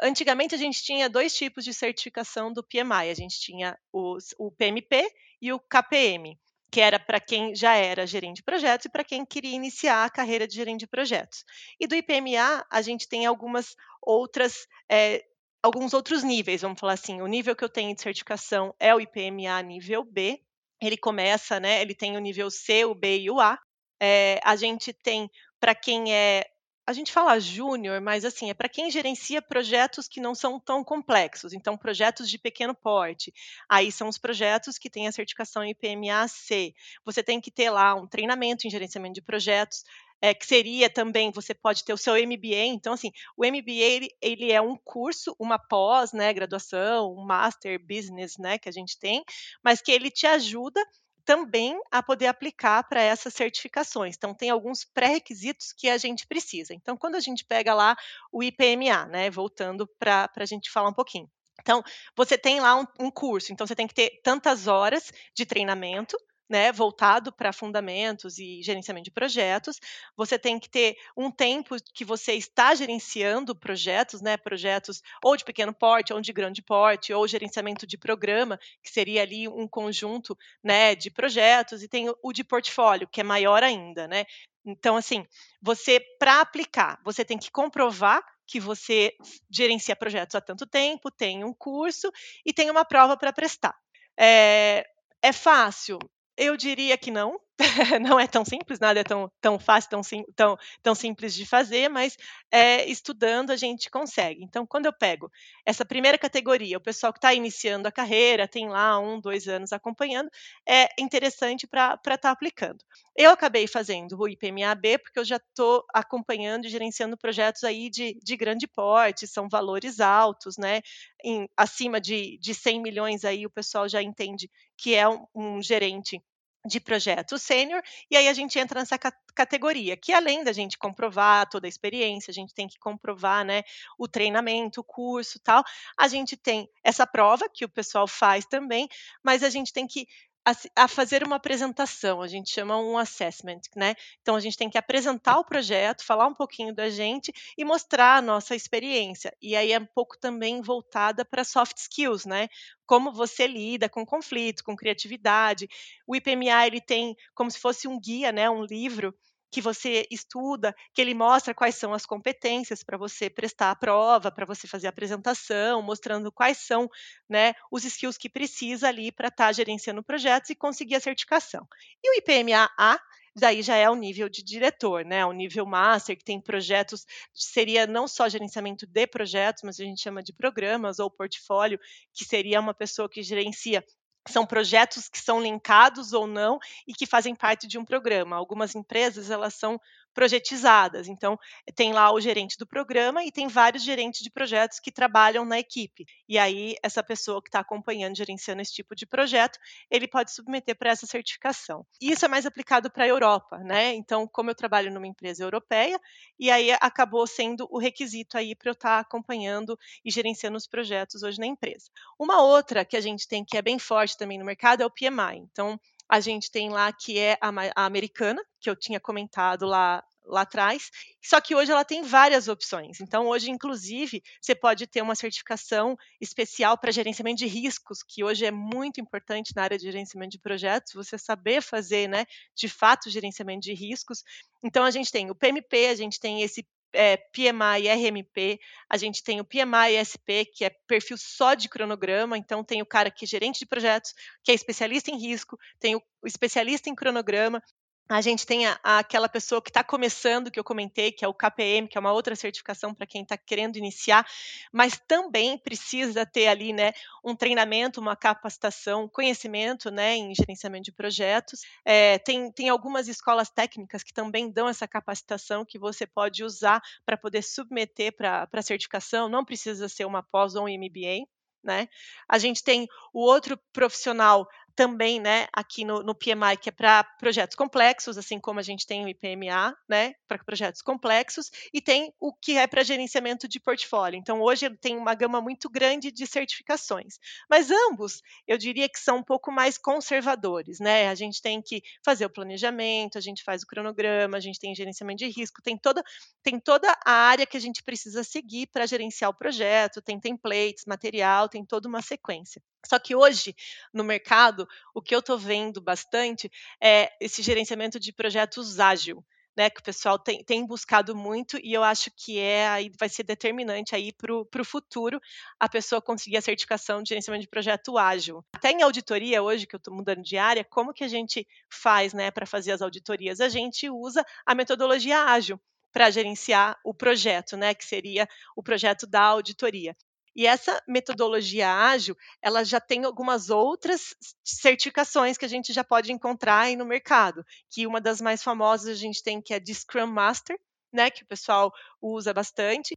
antigamente 0.02 0.52
a 0.52 0.58
gente 0.58 0.82
tinha 0.82 1.08
dois 1.08 1.32
tipos 1.32 1.62
de 1.62 1.72
certificação 1.72 2.52
do 2.52 2.64
PMI. 2.64 3.08
A 3.08 3.14
gente 3.14 3.38
tinha 3.38 3.78
os, 3.92 4.34
o 4.36 4.50
PMP 4.50 5.08
e 5.40 5.52
o 5.52 5.60
KPM, 5.60 6.36
que 6.72 6.80
era 6.80 6.98
para 6.98 7.20
quem 7.20 7.54
já 7.54 7.76
era 7.76 8.04
gerente 8.04 8.38
de 8.38 8.42
projetos 8.42 8.86
e 8.86 8.90
para 8.90 9.04
quem 9.04 9.24
queria 9.24 9.54
iniciar 9.54 10.04
a 10.04 10.10
carreira 10.10 10.44
de 10.44 10.56
gerente 10.56 10.80
de 10.80 10.88
projetos. 10.88 11.44
E 11.78 11.86
do 11.86 11.94
IPMA 11.94 12.66
a 12.68 12.82
gente 12.82 13.08
tem 13.08 13.26
algumas 13.26 13.76
outras 14.02 14.66
é, 14.90 15.22
alguns 15.62 15.94
outros 15.94 16.24
níveis, 16.24 16.62
vamos 16.62 16.80
falar 16.80 16.94
assim. 16.94 17.22
O 17.22 17.28
nível 17.28 17.54
que 17.54 17.62
eu 17.62 17.68
tenho 17.68 17.94
de 17.94 18.02
certificação 18.02 18.74
é 18.80 18.92
o 18.92 19.00
IPMA 19.00 19.62
nível 19.62 20.02
B. 20.02 20.42
Ele 20.82 20.96
começa, 20.96 21.60
né? 21.60 21.80
Ele 21.80 21.94
tem 21.94 22.16
o 22.16 22.20
nível 22.20 22.50
C, 22.50 22.84
o 22.84 22.92
B 22.92 23.20
e 23.20 23.30
o 23.30 23.38
A. 23.38 23.56
É, 24.00 24.40
a 24.42 24.56
gente 24.56 24.92
tem 24.92 25.30
para 25.60 25.74
quem 25.74 26.14
é 26.14 26.46
a 26.90 26.92
gente 26.92 27.12
fala 27.12 27.38
júnior, 27.38 28.00
mas 28.00 28.24
assim, 28.24 28.50
é 28.50 28.54
para 28.54 28.68
quem 28.68 28.90
gerencia 28.90 29.40
projetos 29.40 30.08
que 30.08 30.20
não 30.20 30.34
são 30.34 30.58
tão 30.58 30.82
complexos, 30.82 31.52
então 31.52 31.76
projetos 31.76 32.28
de 32.28 32.36
pequeno 32.36 32.74
porte. 32.74 33.32
Aí 33.68 33.92
são 33.92 34.08
os 34.08 34.18
projetos 34.18 34.76
que 34.76 34.90
têm 34.90 35.06
a 35.06 35.12
certificação 35.12 35.64
IPMA-C. 35.64 36.74
Você 37.04 37.22
tem 37.22 37.40
que 37.40 37.50
ter 37.50 37.70
lá 37.70 37.94
um 37.94 38.08
treinamento 38.08 38.66
em 38.66 38.70
gerenciamento 38.70 39.14
de 39.14 39.22
projetos, 39.22 39.84
é, 40.20 40.34
que 40.34 40.44
seria 40.44 40.90
também, 40.90 41.30
você 41.30 41.54
pode 41.54 41.84
ter 41.84 41.92
o 41.92 41.98
seu 41.98 42.14
MBA. 42.14 42.66
Então, 42.66 42.92
assim, 42.92 43.12
o 43.36 43.46
MBA, 43.46 43.70
ele, 43.70 44.08
ele 44.20 44.50
é 44.50 44.60
um 44.60 44.76
curso, 44.76 45.34
uma 45.38 45.58
pós, 45.58 46.12
né, 46.12 46.32
graduação, 46.32 47.14
um 47.14 47.24
master 47.24 47.78
business, 47.78 48.36
né, 48.36 48.58
que 48.58 48.68
a 48.68 48.72
gente 48.72 48.98
tem, 48.98 49.22
mas 49.62 49.80
que 49.80 49.92
ele 49.92 50.10
te 50.10 50.26
ajuda 50.26 50.84
também 51.24 51.78
a 51.90 52.02
poder 52.02 52.26
aplicar 52.26 52.82
para 52.84 53.02
essas 53.02 53.34
certificações. 53.34 54.16
Então, 54.16 54.34
tem 54.34 54.50
alguns 54.50 54.84
pré-requisitos 54.84 55.72
que 55.72 55.88
a 55.88 55.98
gente 55.98 56.26
precisa. 56.26 56.74
Então, 56.74 56.96
quando 56.96 57.14
a 57.14 57.20
gente 57.20 57.44
pega 57.44 57.74
lá 57.74 57.96
o 58.32 58.42
IPMA, 58.42 59.06
né, 59.06 59.30
voltando 59.30 59.86
para 59.98 60.30
a 60.34 60.44
gente 60.44 60.70
falar 60.70 60.88
um 60.88 60.94
pouquinho. 60.94 61.28
Então, 61.60 61.82
você 62.16 62.38
tem 62.38 62.58
lá 62.60 62.76
um, 62.76 62.86
um, 62.98 63.10
curso, 63.10 63.52
então 63.52 63.66
você 63.66 63.76
tem 63.76 63.86
que 63.86 63.94
ter 63.94 64.20
tantas 64.22 64.66
horas 64.66 65.12
de 65.34 65.44
treinamento, 65.44 66.16
né, 66.50 66.72
voltado 66.72 67.32
para 67.32 67.52
fundamentos 67.52 68.36
e 68.38 68.60
gerenciamento 68.60 69.04
de 69.04 69.10
projetos. 69.12 69.78
Você 70.16 70.36
tem 70.36 70.58
que 70.58 70.68
ter 70.68 70.96
um 71.16 71.30
tempo 71.30 71.76
que 71.94 72.04
você 72.04 72.32
está 72.32 72.74
gerenciando 72.74 73.54
projetos, 73.54 74.20
né, 74.20 74.36
projetos 74.36 75.00
ou 75.24 75.36
de 75.36 75.44
pequeno 75.44 75.72
porte, 75.72 76.12
ou 76.12 76.20
de 76.20 76.32
grande 76.32 76.60
porte, 76.60 77.12
ou 77.12 77.28
gerenciamento 77.28 77.86
de 77.86 77.96
programa, 77.96 78.58
que 78.82 78.90
seria 78.90 79.22
ali 79.22 79.46
um 79.46 79.68
conjunto, 79.68 80.36
né, 80.62 80.96
de 80.96 81.08
projetos, 81.08 81.84
e 81.84 81.88
tem 81.88 82.12
o 82.20 82.32
de 82.32 82.42
portfólio, 82.42 83.06
que 83.06 83.20
é 83.20 83.24
maior 83.24 83.62
ainda, 83.62 84.08
né? 84.08 84.24
Então, 84.64 84.96
assim, 84.96 85.24
você, 85.62 86.00
para 86.18 86.40
aplicar, 86.40 87.00
você 87.04 87.24
tem 87.24 87.38
que 87.38 87.50
comprovar 87.50 88.22
que 88.46 88.58
você 88.58 89.14
gerencia 89.48 89.94
projetos 89.94 90.34
há 90.34 90.40
tanto 90.40 90.66
tempo, 90.66 91.10
tem 91.10 91.44
um 91.44 91.54
curso 91.54 92.10
e 92.44 92.52
tem 92.52 92.68
uma 92.68 92.84
prova 92.84 93.16
para 93.16 93.32
prestar. 93.32 93.74
É, 94.18 94.84
é 95.22 95.32
fácil? 95.32 95.98
Eu 96.42 96.56
diria 96.56 96.96
que 96.96 97.10
não, 97.10 97.38
não 98.00 98.18
é 98.18 98.26
tão 98.26 98.46
simples, 98.46 98.80
nada 98.80 99.00
é 99.00 99.04
tão, 99.04 99.30
tão 99.42 99.58
fácil, 99.58 99.90
tão, 99.90 100.02
sim, 100.02 100.24
tão, 100.34 100.56
tão 100.82 100.94
simples 100.94 101.34
de 101.34 101.44
fazer, 101.44 101.90
mas 101.90 102.16
é, 102.50 102.86
estudando 102.86 103.50
a 103.50 103.56
gente 103.56 103.90
consegue. 103.90 104.42
Então, 104.42 104.66
quando 104.66 104.86
eu 104.86 104.92
pego 104.92 105.30
essa 105.66 105.84
primeira 105.84 106.16
categoria, 106.16 106.78
o 106.78 106.80
pessoal 106.80 107.12
que 107.12 107.18
está 107.18 107.34
iniciando 107.34 107.86
a 107.86 107.92
carreira, 107.92 108.48
tem 108.48 108.70
lá 108.70 108.98
um, 108.98 109.20
dois 109.20 109.48
anos 109.48 109.70
acompanhando, 109.70 110.30
é 110.66 110.88
interessante 110.98 111.66
para 111.66 111.92
estar 111.94 112.16
tá 112.16 112.30
aplicando. 112.30 112.82
Eu 113.14 113.32
acabei 113.32 113.66
fazendo 113.66 114.18
o 114.18 114.26
IPMAB 114.26 114.98
porque 115.02 115.18
eu 115.18 115.24
já 115.26 115.36
estou 115.36 115.84
acompanhando 115.92 116.64
e 116.64 116.70
gerenciando 116.70 117.18
projetos 117.18 117.64
aí 117.64 117.90
de, 117.90 118.18
de 118.22 118.34
grande 118.34 118.66
porte, 118.66 119.26
são 119.26 119.46
valores 119.46 120.00
altos, 120.00 120.56
né? 120.56 120.80
Em, 121.22 121.46
acima 121.54 122.00
de, 122.00 122.38
de 122.38 122.54
100 122.54 122.80
milhões 122.80 123.26
aí 123.26 123.44
o 123.44 123.50
pessoal 123.50 123.86
já 123.86 124.02
entende 124.02 124.50
que 124.74 124.94
é 124.94 125.06
um, 125.06 125.26
um 125.34 125.62
gerente 125.62 126.18
de 126.66 126.78
projeto 126.78 127.38
sênior, 127.38 127.82
e 128.10 128.16
aí 128.16 128.28
a 128.28 128.32
gente 128.32 128.58
entra 128.58 128.80
nessa 128.80 128.98
categoria, 129.34 129.96
que 129.96 130.12
além 130.12 130.44
da 130.44 130.52
gente 130.52 130.76
comprovar 130.76 131.48
toda 131.48 131.66
a 131.66 131.68
experiência, 131.68 132.30
a 132.30 132.34
gente 132.34 132.54
tem 132.54 132.68
que 132.68 132.78
comprovar 132.78 133.44
né, 133.44 133.62
o 133.98 134.06
treinamento, 134.06 134.80
o 134.80 134.84
curso 134.84 135.40
tal, 135.42 135.64
a 135.98 136.06
gente 136.08 136.36
tem 136.36 136.68
essa 136.84 137.06
prova 137.06 137.48
que 137.48 137.64
o 137.64 137.68
pessoal 137.68 138.06
faz 138.06 138.44
também, 138.44 138.88
mas 139.22 139.42
a 139.42 139.48
gente 139.48 139.72
tem 139.72 139.86
que 139.86 140.06
a, 140.50 140.84
a, 140.84 140.88
fazer 140.88 141.22
uma 141.22 141.36
apresentação, 141.36 142.20
a 142.22 142.28
gente 142.28 142.50
chama 142.50 142.76
um 142.78 142.98
assessment, 142.98 143.60
né? 143.76 143.94
Então 144.20 144.36
a 144.36 144.40
gente 144.40 144.56
tem 144.56 144.68
que 144.68 144.78
apresentar 144.78 145.38
o 145.38 145.44
projeto, 145.44 146.04
falar 146.04 146.26
um 146.26 146.34
pouquinho 146.34 146.74
da 146.74 146.88
gente 146.88 147.32
e 147.56 147.64
mostrar 147.64 148.16
a 148.16 148.22
nossa 148.22 148.54
experiência. 148.54 149.32
E 149.40 149.54
aí 149.56 149.72
é 149.72 149.78
um 149.78 149.86
pouco 149.86 150.18
também 150.18 150.60
voltada 150.60 151.24
para 151.24 151.44
soft 151.44 151.76
skills, 151.78 152.24
né? 152.26 152.48
Como 152.86 153.12
você 153.12 153.46
lida 153.46 153.88
com 153.88 154.04
conflitos, 154.04 154.62
com 154.62 154.76
criatividade. 154.76 155.68
O 156.06 156.16
IPMA 156.16 156.66
ele 156.66 156.80
tem 156.80 157.16
como 157.34 157.50
se 157.50 157.58
fosse 157.58 157.86
um 157.86 157.98
guia, 157.98 158.32
né? 158.32 158.50
Um 158.50 158.64
livro 158.64 159.14
que 159.50 159.60
você 159.60 160.06
estuda, 160.10 160.74
que 160.94 161.00
ele 161.00 161.14
mostra 161.14 161.54
quais 161.54 161.74
são 161.74 161.92
as 161.92 162.06
competências 162.06 162.82
para 162.82 162.96
você 162.96 163.28
prestar 163.28 163.70
a 163.70 163.76
prova, 163.76 164.30
para 164.30 164.46
você 164.46 164.68
fazer 164.68 164.86
a 164.86 164.90
apresentação, 164.90 165.82
mostrando 165.82 166.30
quais 166.30 166.58
são 166.58 166.88
né, 167.28 167.54
os 167.70 167.84
skills 167.84 168.16
que 168.16 168.28
precisa 168.28 168.88
ali 168.88 169.10
para 169.10 169.28
estar 169.28 169.46
tá 169.46 169.52
gerenciando 169.52 170.02
projetos 170.02 170.50
e 170.50 170.54
conseguir 170.54 170.96
a 170.96 171.00
certificação. 171.00 171.66
E 172.02 172.10
o 172.10 172.18
IPMA-A 172.18 172.98
daí 173.36 173.62
já 173.62 173.76
é 173.76 173.88
o 173.88 173.94
nível 173.94 174.28
de 174.28 174.42
diretor, 174.42 175.04
né? 175.04 175.24
O 175.24 175.32
nível 175.32 175.64
master, 175.64 176.16
que 176.16 176.24
tem 176.24 176.40
projetos, 176.40 177.06
seria 177.32 177.86
não 177.86 178.08
só 178.08 178.28
gerenciamento 178.28 178.86
de 178.86 179.06
projetos, 179.06 179.62
mas 179.64 179.78
a 179.80 179.84
gente 179.84 180.00
chama 180.00 180.22
de 180.22 180.32
programas 180.32 180.98
ou 180.98 181.10
portfólio, 181.10 181.78
que 182.12 182.24
seria 182.24 182.60
uma 182.60 182.74
pessoa 182.74 183.08
que 183.08 183.22
gerencia 183.22 183.84
são 184.28 184.44
projetos 184.44 185.08
que 185.08 185.18
são 185.18 185.40
linkados 185.40 186.12
ou 186.12 186.26
não 186.26 186.58
e 186.86 186.92
que 186.92 187.06
fazem 187.06 187.34
parte 187.34 187.66
de 187.66 187.78
um 187.78 187.84
programa. 187.84 188.36
Algumas 188.36 188.74
empresas 188.74 189.30
elas 189.30 189.54
são 189.54 189.80
projetizadas, 190.12 191.08
então 191.08 191.38
tem 191.74 191.92
lá 191.92 192.12
o 192.12 192.20
gerente 192.20 192.58
do 192.58 192.66
programa 192.66 193.24
e 193.24 193.30
tem 193.30 193.46
vários 193.46 193.82
gerentes 193.82 194.22
de 194.22 194.30
projetos 194.30 194.80
que 194.80 194.90
trabalham 194.90 195.44
na 195.44 195.58
equipe. 195.58 196.04
E 196.28 196.38
aí 196.38 196.74
essa 196.82 197.02
pessoa 197.02 197.40
que 197.40 197.48
está 197.48 197.60
acompanhando, 197.60 198.16
gerenciando 198.16 198.60
esse 198.60 198.72
tipo 198.72 198.94
de 198.94 199.06
projeto, 199.06 199.58
ele 199.90 200.08
pode 200.08 200.32
submeter 200.32 200.76
para 200.76 200.90
essa 200.90 201.06
certificação. 201.06 201.86
E 202.00 202.10
isso 202.10 202.24
é 202.24 202.28
mais 202.28 202.44
aplicado 202.44 202.90
para 202.90 203.04
a 203.04 203.08
Europa, 203.08 203.58
né? 203.58 203.94
Então, 203.94 204.26
como 204.26 204.50
eu 204.50 204.54
trabalho 204.54 204.92
numa 204.92 205.06
empresa 205.06 205.44
europeia, 205.44 206.00
e 206.38 206.50
aí 206.50 206.72
acabou 206.80 207.26
sendo 207.26 207.68
o 207.70 207.78
requisito 207.78 208.36
aí 208.36 208.54
para 208.54 208.70
eu 208.70 208.72
estar 208.72 208.96
tá 208.96 208.98
acompanhando 208.98 209.78
e 210.04 210.10
gerenciando 210.10 210.56
os 210.56 210.66
projetos 210.66 211.22
hoje 211.22 211.38
na 211.38 211.46
empresa. 211.46 211.88
Uma 212.18 212.42
outra 212.42 212.84
que 212.84 212.96
a 212.96 213.00
gente 213.00 213.28
tem 213.28 213.44
que 213.44 213.56
é 213.56 213.62
bem 213.62 213.78
forte 213.78 214.09
também 214.16 214.38
no 214.38 214.44
mercado 214.44 214.82
é 214.82 214.86
o 214.86 214.90
PMI. 214.90 215.38
Então, 215.50 215.78
a 216.08 216.20
gente 216.20 216.50
tem 216.50 216.70
lá 216.70 216.92
que 216.92 217.18
é 217.18 217.38
a, 217.40 217.50
a 217.76 217.86
americana, 217.86 218.42
que 218.60 218.68
eu 218.68 218.76
tinha 218.76 219.00
comentado 219.00 219.66
lá 219.66 220.02
lá 220.30 220.42
atrás, 220.42 220.90
só 221.22 221.40
que 221.40 221.54
hoje 221.54 221.70
ela 221.70 221.84
tem 221.84 222.02
várias 222.02 222.48
opções. 222.48 223.00
Então, 223.00 223.26
hoje, 223.26 223.50
inclusive, 223.50 224.22
você 224.40 224.54
pode 224.54 224.86
ter 224.86 225.02
uma 225.02 225.14
certificação 225.14 225.96
especial 226.20 226.78
para 226.78 226.92
gerenciamento 226.92 227.38
de 227.38 227.46
riscos, 227.46 228.02
que 228.02 228.24
hoje 228.24 228.46
é 228.46 228.50
muito 228.50 229.00
importante 229.00 229.52
na 229.54 229.62
área 229.62 229.78
de 229.78 229.84
gerenciamento 229.84 230.32
de 230.32 230.38
projetos, 230.38 230.92
você 230.94 231.18
saber 231.18 231.60
fazer, 231.62 232.08
né, 232.08 232.24
de 232.54 232.68
fato, 232.68 233.10
gerenciamento 233.10 233.62
de 233.62 233.74
riscos. 233.74 234.22
Então, 234.62 234.84
a 234.84 234.90
gente 234.90 235.10
tem 235.10 235.30
o 235.30 235.34
PMP, 235.34 235.88
a 235.88 235.94
gente 235.94 236.18
tem 236.18 236.42
esse 236.42 236.66
é, 236.92 237.16
PMI 237.16 237.88
RMP, 237.88 238.60
a 238.88 238.96
gente 238.96 239.22
tem 239.22 239.40
o 239.40 239.44
PMI 239.44 239.96
SP, 240.00 240.44
que 240.44 240.64
é 240.64 240.70
perfil 240.86 241.16
só 241.16 241.54
de 241.54 241.68
cronograma, 241.68 242.36
então 242.36 242.64
tem 242.64 242.82
o 242.82 242.86
cara 242.86 243.10
que 243.10 243.24
é 243.24 243.28
gerente 243.28 243.60
de 243.60 243.66
projetos, 243.66 244.12
que 244.42 244.50
é 244.50 244.54
especialista 244.54 245.10
em 245.10 245.18
risco, 245.18 245.58
tem 245.78 245.96
o 245.96 246.02
especialista 246.24 246.90
em 246.90 246.94
cronograma, 246.94 247.62
a 248.10 248.20
gente 248.20 248.44
tem 248.44 248.66
a, 248.66 248.78
a, 248.82 248.98
aquela 248.98 249.28
pessoa 249.28 249.62
que 249.62 249.70
está 249.70 249.84
começando, 249.84 250.50
que 250.50 250.58
eu 250.58 250.64
comentei, 250.64 251.12
que 251.12 251.24
é 251.24 251.28
o 251.28 251.32
KPM, 251.32 251.86
que 251.86 251.96
é 251.96 252.00
uma 252.00 252.12
outra 252.12 252.34
certificação 252.34 252.92
para 252.92 253.06
quem 253.06 253.22
está 253.22 253.38
querendo 253.38 253.76
iniciar, 253.76 254.26
mas 254.72 255.00
também 255.06 255.56
precisa 255.56 256.26
ter 256.26 256.48
ali, 256.48 256.72
né, 256.72 256.92
um 257.24 257.36
treinamento, 257.36 258.00
uma 258.00 258.16
capacitação, 258.16 259.08
conhecimento, 259.08 259.92
né, 259.92 260.16
em 260.16 260.34
gerenciamento 260.34 260.86
de 260.86 260.92
projetos. 260.92 261.60
É, 261.84 262.18
tem, 262.18 262.50
tem 262.50 262.68
algumas 262.68 263.06
escolas 263.06 263.48
técnicas 263.48 264.02
que 264.02 264.12
também 264.12 264.50
dão 264.50 264.68
essa 264.68 264.88
capacitação 264.88 265.64
que 265.64 265.78
você 265.78 266.04
pode 266.04 266.42
usar 266.42 266.82
para 267.06 267.16
poder 267.16 267.42
submeter 267.42 268.16
para 268.16 268.48
a 268.52 268.62
certificação. 268.62 269.28
Não 269.28 269.44
precisa 269.44 269.88
ser 269.88 270.04
uma 270.04 270.20
pós 270.20 270.56
ou 270.56 270.64
um 270.64 270.68
MBA. 270.68 271.28
Né? 271.62 271.88
A 272.26 272.38
gente 272.38 272.64
tem 272.64 272.88
o 273.12 273.20
outro 273.20 273.56
profissional 273.72 274.48
também, 274.80 275.20
né, 275.20 275.46
aqui 275.52 275.84
no, 275.84 276.02
no 276.02 276.14
PMI, 276.14 276.56
que 276.58 276.70
é 276.70 276.72
para 276.72 277.04
projetos 277.04 277.54
complexos, 277.54 278.16
assim 278.16 278.40
como 278.40 278.60
a 278.60 278.62
gente 278.62 278.86
tem 278.86 279.04
o 279.04 279.08
IPMA, 279.08 279.76
né, 279.86 280.14
para 280.26 280.42
projetos 280.42 280.80
complexos, 280.80 281.50
e 281.70 281.82
tem 281.82 282.14
o 282.18 282.32
que 282.32 282.56
é 282.56 282.66
para 282.66 282.82
gerenciamento 282.82 283.46
de 283.46 283.60
portfólio. 283.60 284.16
Então, 284.16 284.40
hoje 284.40 284.64
ele 284.64 284.78
tem 284.78 284.96
uma 284.96 285.14
gama 285.14 285.38
muito 285.38 285.68
grande 285.68 286.10
de 286.10 286.26
certificações. 286.26 287.18
Mas 287.50 287.70
ambos, 287.70 288.22
eu 288.48 288.56
diria 288.56 288.88
que 288.88 288.98
são 288.98 289.18
um 289.18 289.22
pouco 289.22 289.52
mais 289.52 289.76
conservadores, 289.76 290.80
né? 290.80 291.10
A 291.10 291.14
gente 291.14 291.42
tem 291.42 291.60
que 291.60 291.82
fazer 292.02 292.24
o 292.24 292.30
planejamento, 292.30 293.18
a 293.18 293.20
gente 293.20 293.44
faz 293.44 293.62
o 293.62 293.66
cronograma, 293.66 294.38
a 294.38 294.40
gente 294.40 294.58
tem 294.58 294.74
gerenciamento 294.74 295.18
de 295.18 295.28
risco, 295.28 295.60
tem 295.60 295.76
toda, 295.76 296.02
tem 296.42 296.58
toda 296.58 296.90
a 297.04 297.12
área 297.12 297.44
que 297.44 297.58
a 297.58 297.60
gente 297.60 297.82
precisa 297.82 298.24
seguir 298.24 298.68
para 298.68 298.86
gerenciar 298.86 299.28
o 299.30 299.36
projeto, 299.36 300.00
tem 300.00 300.18
templates, 300.18 300.86
material, 300.86 301.50
tem 301.50 301.66
toda 301.66 301.86
uma 301.86 302.00
sequência. 302.00 302.62
Só 302.86 302.98
que 302.98 303.14
hoje, 303.14 303.54
no 303.92 304.02
mercado, 304.04 304.68
o 304.94 305.02
que 305.02 305.14
eu 305.14 305.20
estou 305.20 305.38
vendo 305.38 305.80
bastante 305.80 306.50
é 306.82 307.12
esse 307.20 307.42
gerenciamento 307.42 307.98
de 308.00 308.12
projetos 308.12 308.80
ágil. 308.80 309.24
Né, 309.56 309.68
que 309.68 309.80
o 309.80 309.82
pessoal 309.82 310.16
tem, 310.16 310.44
tem, 310.44 310.64
buscado 310.64 311.14
muito 311.14 311.58
e 311.60 311.74
eu 311.74 311.82
acho 311.82 312.08
que 312.16 312.38
é 312.38 312.68
aí 312.68 312.90
vai 312.98 313.08
ser 313.08 313.24
determinante 313.24 313.96
aí 313.96 314.12
para 314.12 314.32
o 314.32 314.64
futuro 314.64 315.20
a 315.58 315.68
pessoa 315.68 316.00
conseguir 316.00 316.36
a 316.36 316.40
certificação 316.40 317.02
de 317.02 317.08
gerenciamento 317.08 317.42
de 317.42 317.48
projeto 317.48 317.98
ágil. 317.98 318.44
Até 318.54 318.70
em 318.70 318.80
auditoria 318.80 319.42
hoje 319.42 319.66
que 319.66 319.74
eu 319.74 319.78
estou 319.78 319.92
mudando 319.92 320.22
de 320.22 320.38
área, 320.38 320.64
como 320.64 320.94
que 320.94 321.02
a 321.02 321.08
gente 321.08 321.46
faz, 321.68 322.14
né, 322.14 322.30
para 322.30 322.46
fazer 322.46 322.70
as 322.70 322.80
auditorias? 322.80 323.40
A 323.40 323.48
gente 323.48 323.90
usa 323.90 324.24
a 324.46 324.54
metodologia 324.54 325.24
ágil 325.24 325.60
para 325.92 326.10
gerenciar 326.10 326.78
o 326.84 326.94
projeto, 326.94 327.56
né, 327.56 327.74
que 327.74 327.84
seria 327.84 328.28
o 328.56 328.62
projeto 328.62 329.06
da 329.06 329.22
auditoria. 329.22 329.96
E 330.34 330.46
essa 330.46 330.80
metodologia 330.86 331.68
ágil, 331.68 332.16
ela 332.40 332.64
já 332.64 332.80
tem 332.80 333.04
algumas 333.04 333.50
outras 333.50 334.14
certificações 334.44 335.36
que 335.36 335.44
a 335.44 335.48
gente 335.48 335.72
já 335.72 335.82
pode 335.82 336.12
encontrar 336.12 336.60
aí 336.60 336.76
no 336.76 336.84
mercado, 336.84 337.44
que 337.68 337.86
uma 337.86 338.00
das 338.00 338.20
mais 338.20 338.42
famosas 338.42 338.88
a 338.88 338.94
gente 338.94 339.22
tem 339.22 339.40
que 339.42 339.52
é 339.52 339.60
de 339.60 339.74
Scrum 339.74 340.06
Master, 340.06 340.58
né, 340.92 341.10
que 341.10 341.22
o 341.22 341.26
pessoal 341.26 341.72
usa 342.00 342.32
bastante, 342.32 342.96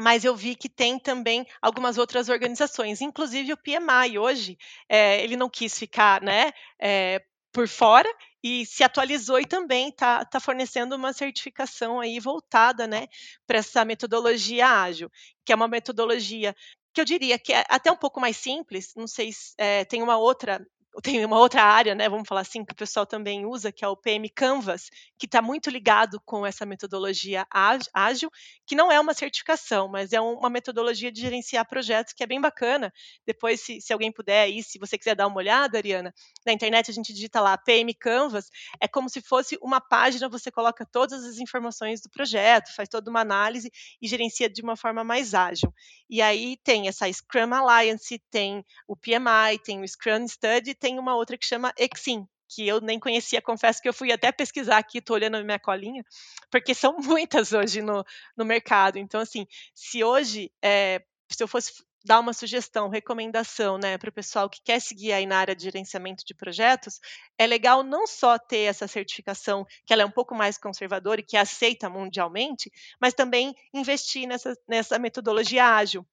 mas 0.00 0.24
eu 0.24 0.34
vi 0.34 0.56
que 0.56 0.68
tem 0.68 0.98
também 0.98 1.46
algumas 1.62 1.98
outras 1.98 2.28
organizações, 2.28 3.00
inclusive 3.00 3.52
o 3.52 3.56
PMI 3.56 4.18
hoje, 4.18 4.58
é, 4.88 5.22
ele 5.22 5.36
não 5.36 5.48
quis 5.48 5.78
ficar, 5.78 6.20
né, 6.20 6.52
é, 6.80 7.22
por 7.52 7.68
fora 7.68 8.08
e 8.44 8.66
se 8.66 8.84
atualizou 8.84 9.40
e 9.40 9.46
também 9.46 9.88
está 9.88 10.22
tá 10.22 10.38
fornecendo 10.38 10.94
uma 10.96 11.14
certificação 11.14 11.98
aí 11.98 12.20
voltada 12.20 12.86
né, 12.86 13.06
para 13.46 13.56
essa 13.56 13.86
metodologia 13.86 14.68
ágil, 14.68 15.10
que 15.46 15.50
é 15.50 15.56
uma 15.56 15.66
metodologia 15.66 16.54
que 16.92 17.00
eu 17.00 17.06
diria 17.06 17.38
que 17.38 17.54
é 17.54 17.64
até 17.70 17.90
um 17.90 17.96
pouco 17.96 18.20
mais 18.20 18.36
simples, 18.36 18.92
não 18.94 19.06
sei 19.06 19.32
se 19.32 19.54
é, 19.56 19.84
tem 19.86 20.02
uma 20.02 20.18
outra 20.18 20.64
tem 21.02 21.24
uma 21.24 21.38
outra 21.38 21.62
área, 21.62 21.94
né, 21.94 22.08
vamos 22.08 22.28
falar 22.28 22.42
assim, 22.42 22.64
que 22.64 22.72
o 22.72 22.76
pessoal 22.76 23.06
também 23.06 23.44
usa, 23.46 23.72
que 23.72 23.84
é 23.84 23.88
o 23.88 23.96
PM 23.96 24.28
Canvas, 24.30 24.90
que 25.18 25.26
está 25.26 25.42
muito 25.42 25.70
ligado 25.70 26.20
com 26.24 26.46
essa 26.46 26.64
metodologia 26.64 27.46
ágil, 27.92 28.30
que 28.66 28.74
não 28.74 28.90
é 28.92 29.00
uma 29.00 29.14
certificação, 29.14 29.88
mas 29.88 30.12
é 30.12 30.20
uma 30.20 30.50
metodologia 30.50 31.10
de 31.10 31.20
gerenciar 31.20 31.66
projetos 31.66 32.12
que 32.12 32.22
é 32.22 32.26
bem 32.26 32.40
bacana. 32.40 32.92
Depois, 33.26 33.60
se, 33.60 33.80
se 33.80 33.92
alguém 33.92 34.12
puder 34.12 34.42
aí, 34.42 34.62
se 34.62 34.78
você 34.78 34.96
quiser 34.96 35.14
dar 35.16 35.26
uma 35.26 35.36
olhada, 35.36 35.78
Ariana, 35.78 36.12
na 36.46 36.52
internet 36.52 36.90
a 36.90 36.94
gente 36.94 37.12
digita 37.12 37.40
lá 37.40 37.56
PM 37.58 37.92
Canvas, 37.94 38.48
é 38.80 38.86
como 38.86 39.08
se 39.08 39.20
fosse 39.20 39.58
uma 39.62 39.80
página, 39.80 40.28
você 40.28 40.50
coloca 40.50 40.86
todas 40.86 41.24
as 41.24 41.38
informações 41.38 42.00
do 42.00 42.10
projeto, 42.10 42.74
faz 42.74 42.88
toda 42.88 43.10
uma 43.10 43.20
análise 43.20 43.70
e 44.00 44.06
gerencia 44.06 44.48
de 44.48 44.62
uma 44.62 44.76
forma 44.76 45.02
mais 45.02 45.34
ágil. 45.34 45.72
E 46.08 46.20
aí 46.22 46.56
tem 46.62 46.88
essa 46.88 47.10
Scrum 47.12 47.52
Alliance, 47.52 48.20
tem 48.30 48.64
o 48.86 48.96
PMI, 48.96 49.58
tem 49.64 49.82
o 49.82 49.88
Scrum 49.88 50.26
Study, 50.28 50.74
tem 50.84 50.98
uma 50.98 51.16
outra 51.16 51.38
que 51.38 51.46
chama 51.46 51.72
Exim, 51.78 52.28
que 52.46 52.68
eu 52.68 52.78
nem 52.78 53.00
conhecia, 53.00 53.40
confesso 53.40 53.80
que 53.80 53.88
eu 53.88 53.92
fui 53.94 54.12
até 54.12 54.30
pesquisar 54.30 54.76
aqui, 54.76 54.98
estou 54.98 55.16
olhando 55.16 55.38
a 55.38 55.42
minha 55.42 55.58
colinha, 55.58 56.04
porque 56.50 56.74
são 56.74 56.98
muitas 57.00 57.54
hoje 57.54 57.80
no, 57.80 58.04
no 58.36 58.44
mercado. 58.44 58.98
Então, 58.98 59.18
assim, 59.18 59.46
se 59.74 60.04
hoje, 60.04 60.52
é, 60.62 61.02
se 61.32 61.42
eu 61.42 61.48
fosse 61.48 61.72
dar 62.04 62.20
uma 62.20 62.34
sugestão, 62.34 62.90
recomendação, 62.90 63.78
né, 63.78 63.96
para 63.96 64.10
o 64.10 64.12
pessoal 64.12 64.50
que 64.50 64.60
quer 64.62 64.78
seguir 64.78 65.14
aí 65.14 65.24
na 65.24 65.38
área 65.38 65.56
de 65.56 65.62
gerenciamento 65.62 66.22
de 66.22 66.34
projetos, 66.34 67.00
é 67.38 67.46
legal 67.46 67.82
não 67.82 68.06
só 68.06 68.38
ter 68.38 68.64
essa 68.64 68.86
certificação, 68.86 69.64
que 69.86 69.92
ela 69.94 70.02
é 70.02 70.06
um 70.06 70.10
pouco 70.10 70.34
mais 70.34 70.58
conservadora 70.58 71.22
e 71.22 71.24
que 71.24 71.38
é 71.38 71.40
aceita 71.40 71.88
mundialmente, 71.88 72.70
mas 73.00 73.14
também 73.14 73.54
investir 73.72 74.28
nessa, 74.28 74.54
nessa 74.68 74.98
metodologia 74.98 75.64
ágil, 75.64 76.06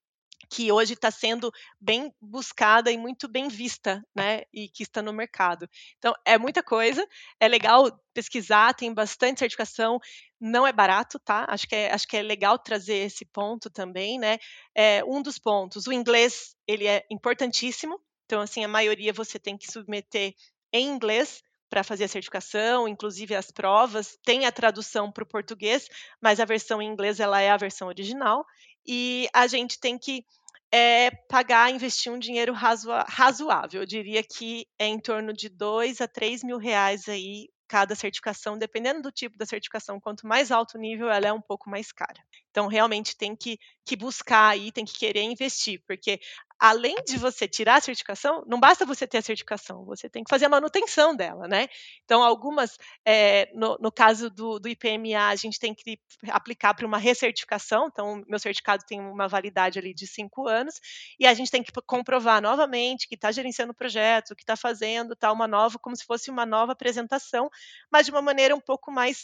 que 0.49 0.71
hoje 0.71 0.93
está 0.93 1.11
sendo 1.11 1.51
bem 1.79 2.13
buscada 2.21 2.91
e 2.91 2.97
muito 2.97 3.27
bem 3.27 3.47
vista, 3.47 4.03
né? 4.15 4.43
E 4.53 4.67
que 4.69 4.83
está 4.83 5.01
no 5.01 5.13
mercado. 5.13 5.69
Então, 5.97 6.13
é 6.25 6.37
muita 6.37 6.63
coisa, 6.63 7.05
é 7.39 7.47
legal 7.47 7.91
pesquisar, 8.13 8.73
tem 8.73 8.93
bastante 8.93 9.39
certificação, 9.39 9.99
não 10.39 10.65
é 10.65 10.73
barato, 10.73 11.19
tá? 11.19 11.45
Acho 11.49 11.67
que 11.67 11.75
é, 11.75 11.91
acho 11.93 12.07
que 12.07 12.17
é 12.17 12.21
legal 12.21 12.57
trazer 12.59 13.05
esse 13.05 13.25
ponto 13.25 13.69
também, 13.69 14.19
né? 14.19 14.37
É, 14.75 15.03
um 15.05 15.21
dos 15.21 15.37
pontos, 15.37 15.87
o 15.87 15.93
inglês, 15.93 16.55
ele 16.67 16.87
é 16.87 17.05
importantíssimo, 17.09 17.99
então, 18.25 18.41
assim, 18.41 18.63
a 18.63 18.67
maioria 18.67 19.11
você 19.11 19.37
tem 19.37 19.57
que 19.57 19.69
submeter 19.69 20.33
em 20.73 20.87
inglês, 20.87 21.43
para 21.71 21.85
fazer 21.85 22.03
a 22.03 22.07
certificação, 22.09 22.85
inclusive 22.85 23.33
as 23.33 23.49
provas, 23.49 24.19
tem 24.25 24.45
a 24.45 24.51
tradução 24.51 25.09
para 25.09 25.23
o 25.23 25.27
português, 25.27 25.87
mas 26.21 26.41
a 26.41 26.45
versão 26.45 26.81
em 26.81 26.91
inglês 26.91 27.21
ela 27.21 27.39
é 27.39 27.49
a 27.49 27.55
versão 27.55 27.87
original 27.87 28.45
e 28.85 29.27
a 29.33 29.47
gente 29.47 29.79
tem 29.79 29.97
que 29.97 30.25
é, 30.71 31.11
pagar, 31.29 31.71
investir 31.71 32.11
um 32.11 32.19
dinheiro 32.19 32.53
razoável. 32.53 33.81
Eu 33.81 33.85
diria 33.85 34.23
que 34.23 34.65
é 34.79 34.87
em 34.87 34.99
torno 34.99 35.33
de 35.33 35.49
2 35.49 35.99
a 36.01 36.07
3 36.07 36.43
mil 36.43 36.57
reais 36.57 37.09
aí 37.09 37.49
cada 37.67 37.95
certificação, 37.95 38.57
dependendo 38.57 39.01
do 39.01 39.11
tipo 39.13 39.37
da 39.37 39.45
certificação, 39.45 39.97
quanto 39.97 40.27
mais 40.27 40.51
alto 40.51 40.77
o 40.77 40.81
nível, 40.81 41.09
ela 41.09 41.27
é 41.27 41.31
um 41.31 41.39
pouco 41.39 41.69
mais 41.69 41.89
cara. 41.89 42.21
Então, 42.49 42.67
realmente 42.67 43.15
tem 43.15 43.33
que, 43.33 43.57
que 43.85 43.95
buscar 43.95 44.49
aí, 44.49 44.73
tem 44.73 44.83
que 44.83 44.99
querer 44.99 45.21
investir, 45.21 45.81
porque 45.87 46.19
além 46.61 46.93
de 47.07 47.17
você 47.17 47.47
tirar 47.47 47.77
a 47.77 47.81
certificação, 47.81 48.43
não 48.45 48.59
basta 48.59 48.85
você 48.85 49.07
ter 49.07 49.17
a 49.17 49.21
certificação, 49.23 49.83
você 49.83 50.07
tem 50.07 50.23
que 50.23 50.29
fazer 50.29 50.45
a 50.45 50.49
manutenção 50.49 51.15
dela, 51.15 51.47
né? 51.47 51.67
Então, 52.05 52.21
algumas, 52.21 52.77
é, 53.03 53.49
no, 53.55 53.79
no, 53.81 53.91
caso 53.91 54.29
do, 54.29 54.59
do, 54.59 54.69
IPMA, 54.69 55.27
a 55.27 55.35
gente 55.35 55.57
tem 55.57 55.73
que 55.73 55.99
aplicar 56.29 56.75
para 56.75 56.85
uma 56.85 56.99
recertificação, 56.99 57.87
então, 57.87 58.23
meu 58.27 58.37
certificado 58.37 58.83
tem 58.87 59.01
uma 59.01 59.27
validade 59.27 59.79
ali 59.79 59.91
de 59.91 60.05
cinco 60.05 60.47
anos, 60.47 60.79
e 61.19 61.25
a 61.25 61.33
gente 61.33 61.49
tem 61.49 61.63
que 61.63 61.71
comprovar 61.87 62.39
novamente 62.39 63.07
que 63.07 63.15
está 63.15 63.31
gerenciando 63.31 63.71
o 63.71 63.75
projeto, 63.75 64.35
que 64.35 64.43
está 64.43 64.55
fazendo, 64.55 65.15
tá 65.15 65.31
uma 65.31 65.47
nova, 65.47 65.79
como 65.79 65.95
se 65.95 66.05
fosse 66.05 66.29
uma 66.29 66.45
nova 66.45 66.73
apresentação, 66.73 67.49
mas 67.91 68.05
de 68.05 68.11
uma 68.11 68.21
maneira 68.21 68.55
um 68.55 68.61
pouco 68.61 68.91
mais 68.91 69.23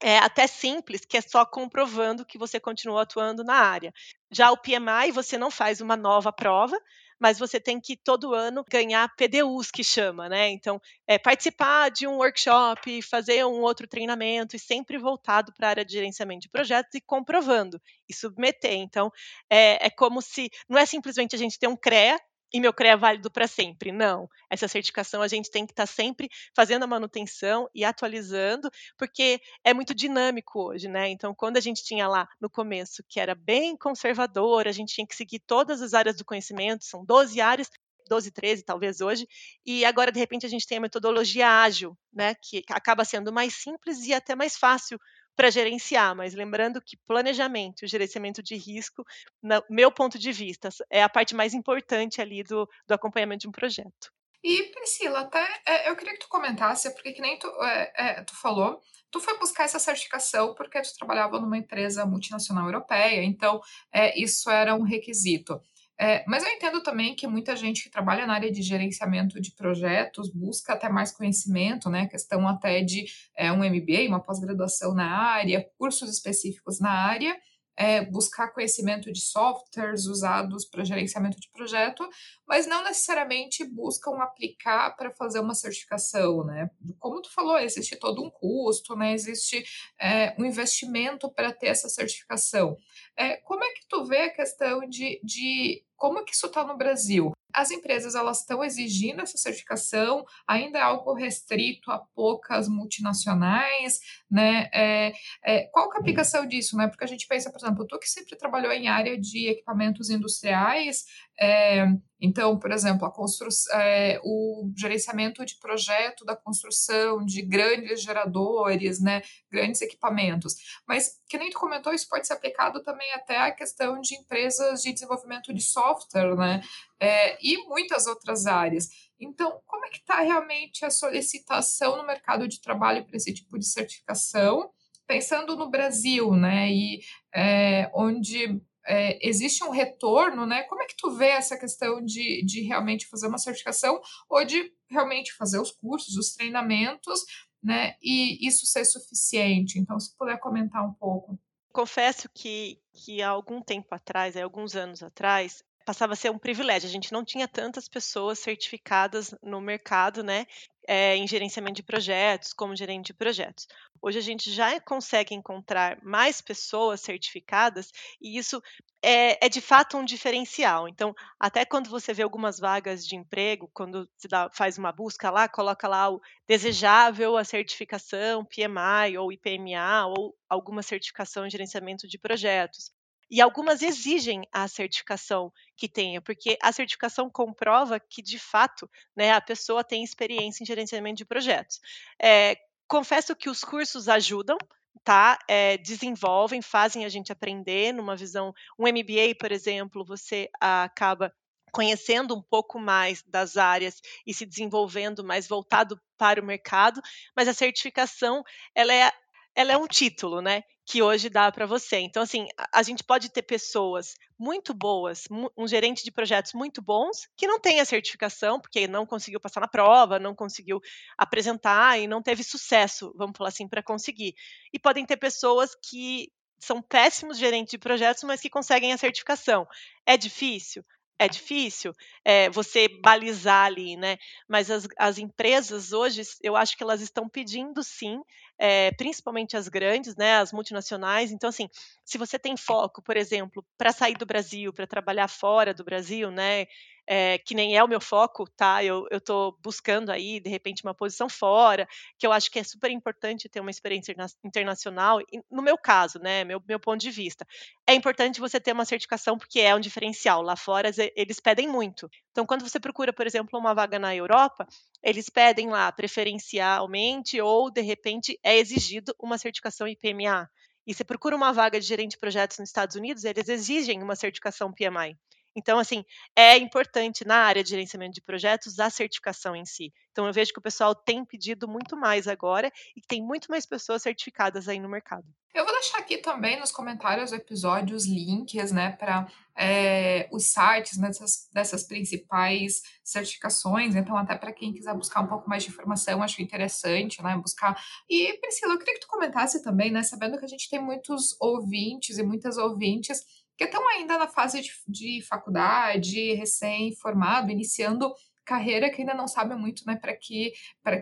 é, 0.00 0.18
até 0.18 0.46
simples, 0.46 1.04
que 1.04 1.16
é 1.16 1.20
só 1.20 1.44
comprovando 1.44 2.24
que 2.24 2.38
você 2.38 2.60
continua 2.60 3.02
atuando 3.02 3.42
na 3.42 3.54
área. 3.54 3.92
Já 4.30 4.50
o 4.50 4.56
PMI, 4.56 5.10
você 5.12 5.36
não 5.36 5.50
faz 5.50 5.80
uma 5.80 5.96
nova 5.96 6.32
prova, 6.32 6.78
mas 7.18 7.38
você 7.38 7.58
tem 7.58 7.80
que 7.80 7.96
todo 7.96 8.32
ano 8.32 8.64
ganhar 8.70 9.12
PDUs 9.16 9.70
que 9.70 9.82
chama, 9.82 10.28
né? 10.28 10.48
Então, 10.50 10.80
é, 11.06 11.18
participar 11.18 11.90
de 11.90 12.06
um 12.06 12.18
workshop, 12.18 13.02
fazer 13.02 13.44
um 13.44 13.60
outro 13.60 13.88
treinamento 13.88 14.54
e 14.54 14.58
sempre 14.58 14.96
voltado 14.98 15.52
para 15.52 15.66
a 15.66 15.70
área 15.70 15.84
de 15.84 15.92
gerenciamento 15.92 16.42
de 16.42 16.48
projetos 16.48 16.94
e 16.94 17.00
comprovando 17.00 17.80
e 18.08 18.14
submeter. 18.14 18.74
Então, 18.74 19.10
é, 19.50 19.86
é 19.86 19.90
como 19.90 20.22
se 20.22 20.50
não 20.68 20.78
é 20.78 20.86
simplesmente 20.86 21.34
a 21.34 21.38
gente 21.38 21.58
ter 21.58 21.66
um 21.66 21.76
CREA 21.76 22.20
e 22.52 22.60
meu 22.60 22.72
CREA 22.72 22.92
é 22.92 22.96
válido 22.96 23.30
para 23.30 23.46
sempre. 23.46 23.92
Não. 23.92 24.28
Essa 24.50 24.68
certificação 24.68 25.22
a 25.22 25.28
gente 25.28 25.50
tem 25.50 25.66
que 25.66 25.72
estar 25.72 25.86
tá 25.86 25.92
sempre 25.92 26.28
fazendo 26.54 26.84
a 26.84 26.86
manutenção 26.86 27.68
e 27.74 27.84
atualizando, 27.84 28.70
porque 28.96 29.40
é 29.64 29.74
muito 29.74 29.94
dinâmico 29.94 30.60
hoje, 30.68 30.88
né? 30.88 31.08
Então, 31.08 31.34
quando 31.34 31.56
a 31.56 31.60
gente 31.60 31.84
tinha 31.84 32.08
lá 32.08 32.26
no 32.40 32.48
começo 32.48 33.02
que 33.08 33.20
era 33.20 33.34
bem 33.34 33.76
conservador, 33.76 34.66
a 34.66 34.72
gente 34.72 34.94
tinha 34.94 35.06
que 35.06 35.14
seguir 35.14 35.40
todas 35.40 35.82
as 35.82 35.94
áreas 35.94 36.16
do 36.16 36.24
conhecimento, 36.24 36.84
são 36.84 37.04
12 37.04 37.40
áreas, 37.40 37.70
12, 38.08 38.30
13 38.30 38.64
talvez 38.64 39.00
hoje, 39.00 39.28
e 39.64 39.84
agora 39.84 40.10
de 40.10 40.18
repente 40.18 40.46
a 40.46 40.48
gente 40.48 40.66
tem 40.66 40.78
a 40.78 40.80
metodologia 40.80 41.46
ágil, 41.62 41.96
né, 42.12 42.34
que 42.42 42.64
acaba 42.70 43.04
sendo 43.04 43.32
mais 43.32 43.54
simples 43.54 44.04
e 44.06 44.14
até 44.14 44.34
mais 44.34 44.56
fácil 44.56 44.98
para 45.38 45.52
gerenciar, 45.52 46.16
mas 46.16 46.34
lembrando 46.34 46.82
que 46.82 46.96
planejamento, 47.06 47.86
gerenciamento 47.86 48.42
de 48.42 48.56
risco, 48.56 49.04
no 49.40 49.62
meu 49.70 49.88
ponto 49.88 50.18
de 50.18 50.32
vista, 50.32 50.68
é 50.90 51.00
a 51.00 51.08
parte 51.08 51.32
mais 51.32 51.54
importante 51.54 52.20
ali 52.20 52.42
do, 52.42 52.68
do 52.88 52.92
acompanhamento 52.92 53.42
de 53.42 53.48
um 53.48 53.52
projeto. 53.52 54.10
E 54.42 54.64
Priscila, 54.64 55.20
até 55.20 55.48
é, 55.64 55.90
eu 55.90 55.94
queria 55.94 56.14
que 56.14 56.18
tu 56.18 56.28
comentasse, 56.28 56.92
porque 56.92 57.12
que 57.12 57.22
nem 57.22 57.38
tu, 57.38 57.46
é, 57.62 57.92
é, 57.96 58.24
tu 58.24 58.34
falou, 58.34 58.80
tu 59.12 59.20
foi 59.20 59.38
buscar 59.38 59.62
essa 59.62 59.78
certificação 59.78 60.56
porque 60.56 60.82
tu 60.82 60.92
trabalhava 60.98 61.38
numa 61.38 61.56
empresa 61.56 62.04
multinacional 62.04 62.66
europeia, 62.66 63.22
então 63.22 63.60
é, 63.92 64.20
isso 64.20 64.50
era 64.50 64.74
um 64.74 64.82
requisito. 64.82 65.60
É, 66.00 66.24
mas 66.28 66.44
eu 66.44 66.50
entendo 66.50 66.80
também 66.80 67.14
que 67.16 67.26
muita 67.26 67.56
gente 67.56 67.82
que 67.82 67.90
trabalha 67.90 68.24
na 68.24 68.34
área 68.34 68.52
de 68.52 68.62
gerenciamento 68.62 69.40
de 69.40 69.52
projetos 69.52 70.30
busca 70.32 70.74
até 70.74 70.88
mais 70.88 71.10
conhecimento, 71.10 71.90
né? 71.90 72.06
Questão 72.06 72.46
até 72.46 72.82
de 72.82 73.06
é, 73.36 73.50
um 73.50 73.64
MBA, 73.64 74.06
uma 74.06 74.22
pós-graduação 74.22 74.94
na 74.94 75.10
área, 75.10 75.68
cursos 75.76 76.08
específicos 76.08 76.78
na 76.78 76.90
área, 76.90 77.36
é, 77.78 78.04
buscar 78.04 78.48
conhecimento 78.48 79.12
de 79.12 79.20
softwares 79.20 80.06
usados 80.06 80.64
para 80.64 80.82
gerenciamento 80.82 81.38
de 81.38 81.48
projeto, 81.52 82.04
mas 82.44 82.66
não 82.66 82.82
necessariamente 82.82 83.64
buscam 83.64 84.16
aplicar 84.20 84.96
para 84.96 85.12
fazer 85.12 85.38
uma 85.38 85.54
certificação, 85.54 86.44
né? 86.44 86.68
Como 86.98 87.22
tu 87.22 87.32
falou, 87.32 87.56
existe 87.56 87.94
todo 87.94 88.20
um 88.20 88.30
custo, 88.30 88.96
né? 88.96 89.12
Existe 89.12 89.64
é, 90.00 90.34
um 90.36 90.44
investimento 90.44 91.30
para 91.32 91.52
ter 91.52 91.68
essa 91.68 91.88
certificação. 91.88 92.76
É, 93.16 93.36
como 93.36 93.62
é 93.62 93.70
que 93.70 93.86
tu 93.88 94.04
vê 94.04 94.22
a 94.22 94.34
questão 94.34 94.80
de, 94.80 95.20
de 95.22 95.84
como 95.96 96.24
que 96.24 96.34
isso 96.34 96.46
está 96.46 96.64
no 96.64 96.76
Brasil? 96.76 97.32
As 97.52 97.70
empresas 97.70 98.14
elas 98.14 98.40
estão 98.40 98.62
exigindo 98.62 99.22
essa 99.22 99.38
certificação, 99.38 100.24
ainda 100.46 100.78
é 100.78 100.82
algo 100.82 101.14
restrito 101.14 101.90
a 101.90 101.98
poucas 101.98 102.68
multinacionais, 102.68 104.00
né? 104.30 104.68
É, 104.72 105.12
é, 105.44 105.62
qual 105.72 105.88
que 105.88 105.96
é 105.96 105.98
a 105.98 106.00
aplicação 106.00 106.46
disso, 106.46 106.76
né? 106.76 106.88
Porque 106.88 107.04
a 107.04 107.08
gente 107.08 107.26
pensa, 107.26 107.50
por 107.50 107.58
exemplo, 107.58 107.86
tu 107.86 107.98
que 107.98 108.08
sempre 108.08 108.36
trabalhou 108.36 108.72
em 108.72 108.88
área 108.88 109.18
de 109.18 109.48
equipamentos 109.48 110.10
industriais, 110.10 111.04
é, 111.40 111.86
então, 112.20 112.58
por 112.58 112.72
exemplo, 112.72 113.06
a 113.06 113.12
construção, 113.12 113.78
é, 113.78 114.20
o 114.24 114.72
gerenciamento 114.76 115.44
de 115.44 115.56
projeto 115.58 116.24
da 116.24 116.34
construção 116.34 117.24
de 117.24 117.42
grandes 117.42 118.02
geradores, 118.02 119.00
né, 119.00 119.22
grandes 119.50 119.80
equipamentos. 119.80 120.54
Mas, 120.86 121.20
que 121.28 121.38
nem 121.38 121.50
tu 121.50 121.58
comentou, 121.58 121.92
isso 121.92 122.08
pode 122.08 122.26
ser 122.26 122.32
aplicado 122.32 122.82
também 122.82 123.12
até 123.12 123.36
à 123.36 123.52
questão 123.52 124.00
de 124.00 124.16
empresas 124.16 124.82
de 124.82 124.92
desenvolvimento 124.92 125.54
de 125.54 125.62
software, 125.62 126.34
né, 126.34 126.60
é, 127.00 127.38
e 127.40 127.56
muitas 127.68 128.06
outras 128.06 128.46
áreas. 128.46 128.88
Então, 129.20 129.60
como 129.66 129.86
é 129.86 129.90
que 129.90 129.98
está 129.98 130.20
realmente 130.20 130.84
a 130.84 130.90
solicitação 130.90 131.96
no 131.96 132.06
mercado 132.06 132.48
de 132.48 132.60
trabalho 132.60 133.04
para 133.04 133.16
esse 133.16 133.32
tipo 133.32 133.58
de 133.58 133.66
certificação? 133.66 134.70
Pensando 135.06 135.56
no 135.56 135.70
Brasil, 135.70 136.34
né, 136.34 136.70
e 136.70 137.00
é, 137.34 137.90
onde 137.94 138.60
é, 138.88 139.18
existe 139.26 139.62
um 139.62 139.70
retorno, 139.70 140.46
né? 140.46 140.62
Como 140.62 140.82
é 140.82 140.86
que 140.86 140.96
tu 140.96 141.10
vê 141.10 141.28
essa 141.28 141.58
questão 141.58 142.02
de, 142.02 142.44
de 142.44 142.62
realmente 142.62 143.06
fazer 143.06 143.28
uma 143.28 143.38
certificação 143.38 144.00
ou 144.28 144.44
de 144.44 144.72
realmente 144.90 145.34
fazer 145.34 145.60
os 145.60 145.70
cursos, 145.70 146.16
os 146.16 146.32
treinamentos, 146.32 147.24
né? 147.62 147.94
E 148.02 148.46
isso 148.46 148.66
ser 148.66 148.84
suficiente? 148.84 149.78
Então, 149.78 150.00
se 150.00 150.16
puder 150.16 150.40
comentar 150.40 150.84
um 150.84 150.94
pouco. 150.94 151.38
Confesso 151.72 152.28
que, 152.34 152.80
que 152.92 153.22
há 153.22 153.28
algum 153.28 153.60
tempo 153.60 153.94
atrás, 153.94 154.36
há 154.36 154.42
alguns 154.42 154.74
anos 154.74 155.02
atrás, 155.02 155.62
passava 155.84 156.14
a 156.14 156.16
ser 156.16 156.30
um 156.30 156.38
privilégio. 156.38 156.88
A 156.88 156.92
gente 156.92 157.12
não 157.12 157.24
tinha 157.24 157.46
tantas 157.46 157.88
pessoas 157.88 158.38
certificadas 158.38 159.34
no 159.42 159.60
mercado, 159.60 160.22
né? 160.22 160.46
É, 160.90 161.14
em 161.16 161.28
gerenciamento 161.28 161.76
de 161.76 161.82
projetos, 161.82 162.54
como 162.54 162.74
gerente 162.74 163.08
de 163.08 163.14
projetos. 163.14 163.68
Hoje 164.00 164.18
a 164.18 164.22
gente 164.22 164.50
já 164.50 164.80
consegue 164.80 165.34
encontrar 165.34 165.98
mais 166.02 166.40
pessoas 166.40 167.02
certificadas 167.02 167.92
e 168.18 168.38
isso 168.38 168.62
é, 169.02 169.44
é, 169.44 169.48
de 169.50 169.60
fato 169.60 169.98
um 169.98 170.04
diferencial. 170.04 170.88
Então, 170.88 171.14
até 171.38 171.66
quando 171.66 171.90
você 171.90 172.14
vê 172.14 172.22
algumas 172.22 172.58
vagas 172.58 173.06
de 173.06 173.16
emprego, 173.16 173.70
quando 173.74 174.08
dá, 174.30 174.48
faz 174.50 174.78
uma 174.78 174.90
busca 174.90 175.30
lá, 175.30 175.46
coloca 175.46 175.86
lá 175.86 176.10
o 176.10 176.22
desejável 176.46 177.36
a 177.36 177.44
certificação 177.44 178.42
PMI 178.44 179.18
ou 179.18 179.30
IPMA 179.30 180.06
ou 180.06 180.34
alguma 180.48 180.82
certificação 180.82 181.46
em 181.46 181.50
gerenciamento 181.50 182.08
de 182.08 182.18
projetos. 182.18 182.90
E 183.30 183.40
algumas 183.40 183.82
exigem 183.82 184.42
a 184.52 184.66
certificação 184.66 185.52
que 185.76 185.88
tenha, 185.88 186.20
porque 186.20 186.56
a 186.62 186.72
certificação 186.72 187.28
comprova 187.30 188.00
que, 188.00 188.22
de 188.22 188.38
fato, 188.38 188.88
né, 189.16 189.32
a 189.32 189.40
pessoa 189.40 189.84
tem 189.84 190.02
experiência 190.02 190.62
em 190.62 190.66
gerenciamento 190.66 191.18
de 191.18 191.24
projetos. 191.24 191.80
É, 192.20 192.56
confesso 192.86 193.36
que 193.36 193.50
os 193.50 193.62
cursos 193.62 194.08
ajudam, 194.08 194.56
tá? 195.04 195.38
É, 195.48 195.76
desenvolvem, 195.78 196.62
fazem 196.62 197.04
a 197.04 197.08
gente 197.08 197.30
aprender 197.30 197.92
numa 197.92 198.16
visão. 198.16 198.52
Um 198.78 198.88
MBA, 198.88 199.34
por 199.38 199.52
exemplo, 199.52 200.04
você 200.04 200.48
acaba 200.60 201.32
conhecendo 201.70 202.34
um 202.34 202.42
pouco 202.42 202.78
mais 202.78 203.22
das 203.22 203.56
áreas 203.56 204.00
e 204.26 204.32
se 204.32 204.46
desenvolvendo 204.46 205.22
mais 205.22 205.46
voltado 205.46 206.00
para 206.16 206.40
o 206.40 206.44
mercado, 206.44 207.00
mas 207.36 207.46
a 207.46 207.54
certificação 207.54 208.42
ela 208.74 208.92
é 208.92 209.12
ela 209.58 209.72
é 209.72 209.76
um 209.76 209.88
título, 209.88 210.40
né? 210.40 210.62
Que 210.86 211.02
hoje 211.02 211.28
dá 211.28 211.50
para 211.50 211.66
você. 211.66 211.98
Então, 211.98 212.22
assim, 212.22 212.46
a, 212.72 212.80
gente 212.80 213.02
pode 213.02 213.28
ter 213.28 213.42
pessoas 213.42 214.14
muito 214.38 214.72
boas, 214.72 215.24
um 215.56 215.66
gerente 215.66 216.04
de 216.04 216.12
projetos 216.12 216.52
muito 216.52 216.80
bons, 216.80 217.26
que 217.36 217.44
não 217.44 217.58
tem 217.58 217.80
a 217.80 217.84
certificação, 217.84 218.60
porque 218.60 218.86
não 218.86 219.04
conseguiu 219.04 219.40
passar 219.40 219.58
na 219.58 219.66
prova, 219.66 220.20
não 220.20 220.32
conseguiu 220.32 220.80
apresentar 221.18 221.98
e 221.98 222.06
não 222.06 222.22
teve 222.22 222.44
sucesso, 222.44 223.12
vamos 223.16 223.36
falar 223.36 223.48
assim, 223.48 223.66
para 223.66 223.82
conseguir. 223.82 224.32
E 224.72 224.78
podem 224.78 225.04
ter 225.04 225.16
pessoas 225.16 225.74
que 225.74 226.30
são 226.60 226.80
péssimos 226.80 227.36
gerentes 227.36 227.72
de 227.72 227.78
projetos, 227.78 228.22
mas 228.22 228.40
que 228.40 228.48
conseguem 228.48 228.92
a 228.92 228.96
certificação. 228.96 229.66
É 230.06 230.16
difícil? 230.16 230.84
é 231.18 231.28
difícil 231.28 231.92
é, 232.24 232.48
você 232.48 232.86
balizar 233.02 233.66
ali, 233.66 233.96
né? 233.96 234.16
Mas 234.48 234.70
as, 234.70 234.86
as, 234.96 235.18
empresas 235.18 235.92
hoje, 235.92 236.22
eu 236.42 236.54
acho 236.54 236.76
que 236.76 236.82
elas 236.82 237.00
estão 237.00 237.28
pedindo 237.28 237.82
sim, 237.82 238.22
é, 238.58 238.90
principalmente 238.92 239.56
as 239.56 239.68
grandes, 239.68 240.16
né? 240.16 240.36
As 240.36 240.52
multinacionais. 240.52 241.30
Então, 241.30 241.48
assim, 241.48 241.68
se 242.04 242.18
você 242.18 242.38
tem 242.38 242.56
foco, 242.56 243.02
por 243.02 243.16
exemplo, 243.16 243.64
para 243.76 243.92
sair 243.92 244.16
do 244.16 244.26
Brasil, 244.26 244.72
para 244.72 244.86
trabalhar 244.86 245.28
fora 245.28 245.72
do 245.72 245.84
Brasil, 245.84 246.30
né? 246.30 246.66
é, 247.10 247.38
que 247.38 247.54
nem 247.54 247.74
é 247.74 247.82
o 247.82 247.88
meu 247.88 248.02
foco, 248.02 248.46
tá? 248.50 248.84
Eu 248.84 249.08
estou 249.10 249.56
buscando 249.62 250.12
aí, 250.12 250.38
de 250.38 250.50
repente, 250.50 250.84
uma 250.84 250.94
posição 250.94 251.26
fora, 251.26 251.88
que 252.18 252.26
eu 252.26 252.32
acho 252.32 252.50
que 252.50 252.58
é 252.58 252.62
super 252.62 252.90
importante 252.90 253.48
ter 253.48 253.60
uma 253.60 253.70
experiência 253.70 254.14
internacional. 254.44 255.18
E 255.22 255.40
no 255.50 255.62
meu 255.62 255.78
caso, 255.78 256.18
né? 256.18 256.44
Meu, 256.44 256.62
meu 256.68 256.78
ponto 256.78 257.00
de 257.00 257.10
vista. 257.10 257.46
É 257.86 257.94
importante 257.94 258.40
você 258.40 258.60
ter 258.60 258.72
uma 258.72 258.84
certificação 258.84 259.38
porque 259.38 259.58
é 259.58 259.74
um 259.74 259.80
diferencial. 259.80 260.42
Lá 260.42 260.54
fora, 260.54 260.90
eles 261.16 261.40
pedem 261.40 261.66
muito. 261.66 262.10
Então, 262.38 262.46
quando 262.46 262.62
você 262.62 262.78
procura, 262.78 263.12
por 263.12 263.26
exemplo, 263.26 263.58
uma 263.58 263.74
vaga 263.74 263.98
na 263.98 264.14
Europa, 264.14 264.64
eles 265.02 265.28
pedem 265.28 265.70
lá 265.70 265.90
preferencialmente 265.90 267.40
ou, 267.40 267.68
de 267.68 267.80
repente, 267.80 268.38
é 268.44 268.56
exigido 268.56 269.12
uma 269.18 269.36
certificação 269.36 269.88
IPMA. 269.88 270.48
E 270.86 270.94
você 270.94 271.02
procura 271.02 271.34
uma 271.34 271.52
vaga 271.52 271.80
de 271.80 271.84
gerente 271.84 272.12
de 272.12 272.18
projetos 272.18 272.56
nos 272.60 272.68
Estados 272.68 272.94
Unidos, 272.94 273.24
eles 273.24 273.48
exigem 273.48 274.00
uma 274.04 274.14
certificação 274.14 274.72
PMI. 274.72 275.18
Então, 275.56 275.78
assim, 275.78 276.04
é 276.36 276.56
importante 276.56 277.26
na 277.26 277.36
área 277.36 277.64
de 277.64 277.70
gerenciamento 277.70 278.14
de 278.14 278.22
projetos 278.22 278.78
a 278.78 278.88
certificação 278.90 279.56
em 279.56 279.64
si. 279.64 279.92
Então, 280.12 280.26
eu 280.26 280.32
vejo 280.32 280.52
que 280.52 280.58
o 280.58 280.62
pessoal 280.62 280.94
tem 280.94 281.24
pedido 281.24 281.66
muito 281.66 281.96
mais 281.96 282.28
agora 282.28 282.72
e 282.96 283.00
tem 283.00 283.22
muito 283.22 283.50
mais 283.50 283.66
pessoas 283.66 284.02
certificadas 284.02 284.68
aí 284.68 284.78
no 284.78 284.88
mercado. 284.88 285.26
Eu 285.54 285.64
vou 285.64 285.72
deixar 285.74 285.98
aqui 285.98 286.18
também 286.18 286.60
nos 286.60 286.70
comentários 286.70 287.30
do 287.30 287.36
episódio 287.36 287.96
os 287.96 288.06
links, 288.06 288.70
né, 288.70 288.92
para 288.92 289.26
é, 289.56 290.28
os 290.30 290.44
sites 290.44 290.98
dessas, 290.98 291.48
dessas 291.52 291.82
principais 291.82 292.82
certificações. 293.02 293.96
Então, 293.96 294.16
até 294.16 294.36
para 294.36 294.52
quem 294.52 294.72
quiser 294.72 294.94
buscar 294.94 295.20
um 295.20 295.26
pouco 295.26 295.48
mais 295.48 295.64
de 295.64 295.70
informação, 295.70 296.22
acho 296.22 296.42
interessante, 296.42 297.20
né, 297.22 297.36
buscar. 297.36 297.76
E, 298.08 298.34
Priscila, 298.38 298.74
eu 298.74 298.78
queria 298.78 298.94
que 298.94 299.00
tu 299.00 299.08
comentasse 299.08 299.62
também, 299.62 299.90
né, 299.90 300.02
sabendo 300.02 300.38
que 300.38 300.44
a 300.44 300.48
gente 300.48 300.68
tem 300.68 300.80
muitos 300.80 301.36
ouvintes 301.40 302.18
e 302.18 302.22
muitas 302.22 302.56
ouvintes 302.56 303.24
que 303.58 303.64
estão 303.64 303.86
ainda 303.88 304.16
na 304.16 304.28
fase 304.28 304.62
de, 304.62 304.70
de 304.86 305.20
faculdade, 305.22 306.34
recém-formado, 306.34 307.50
iniciando 307.50 308.14
carreira 308.48 308.88
que 308.90 309.02
ainda 309.02 309.12
não 309.12 309.28
sabe 309.28 309.54
muito 309.54 309.82
né, 309.86 309.94
para 309.94 310.16
que, 310.16 310.54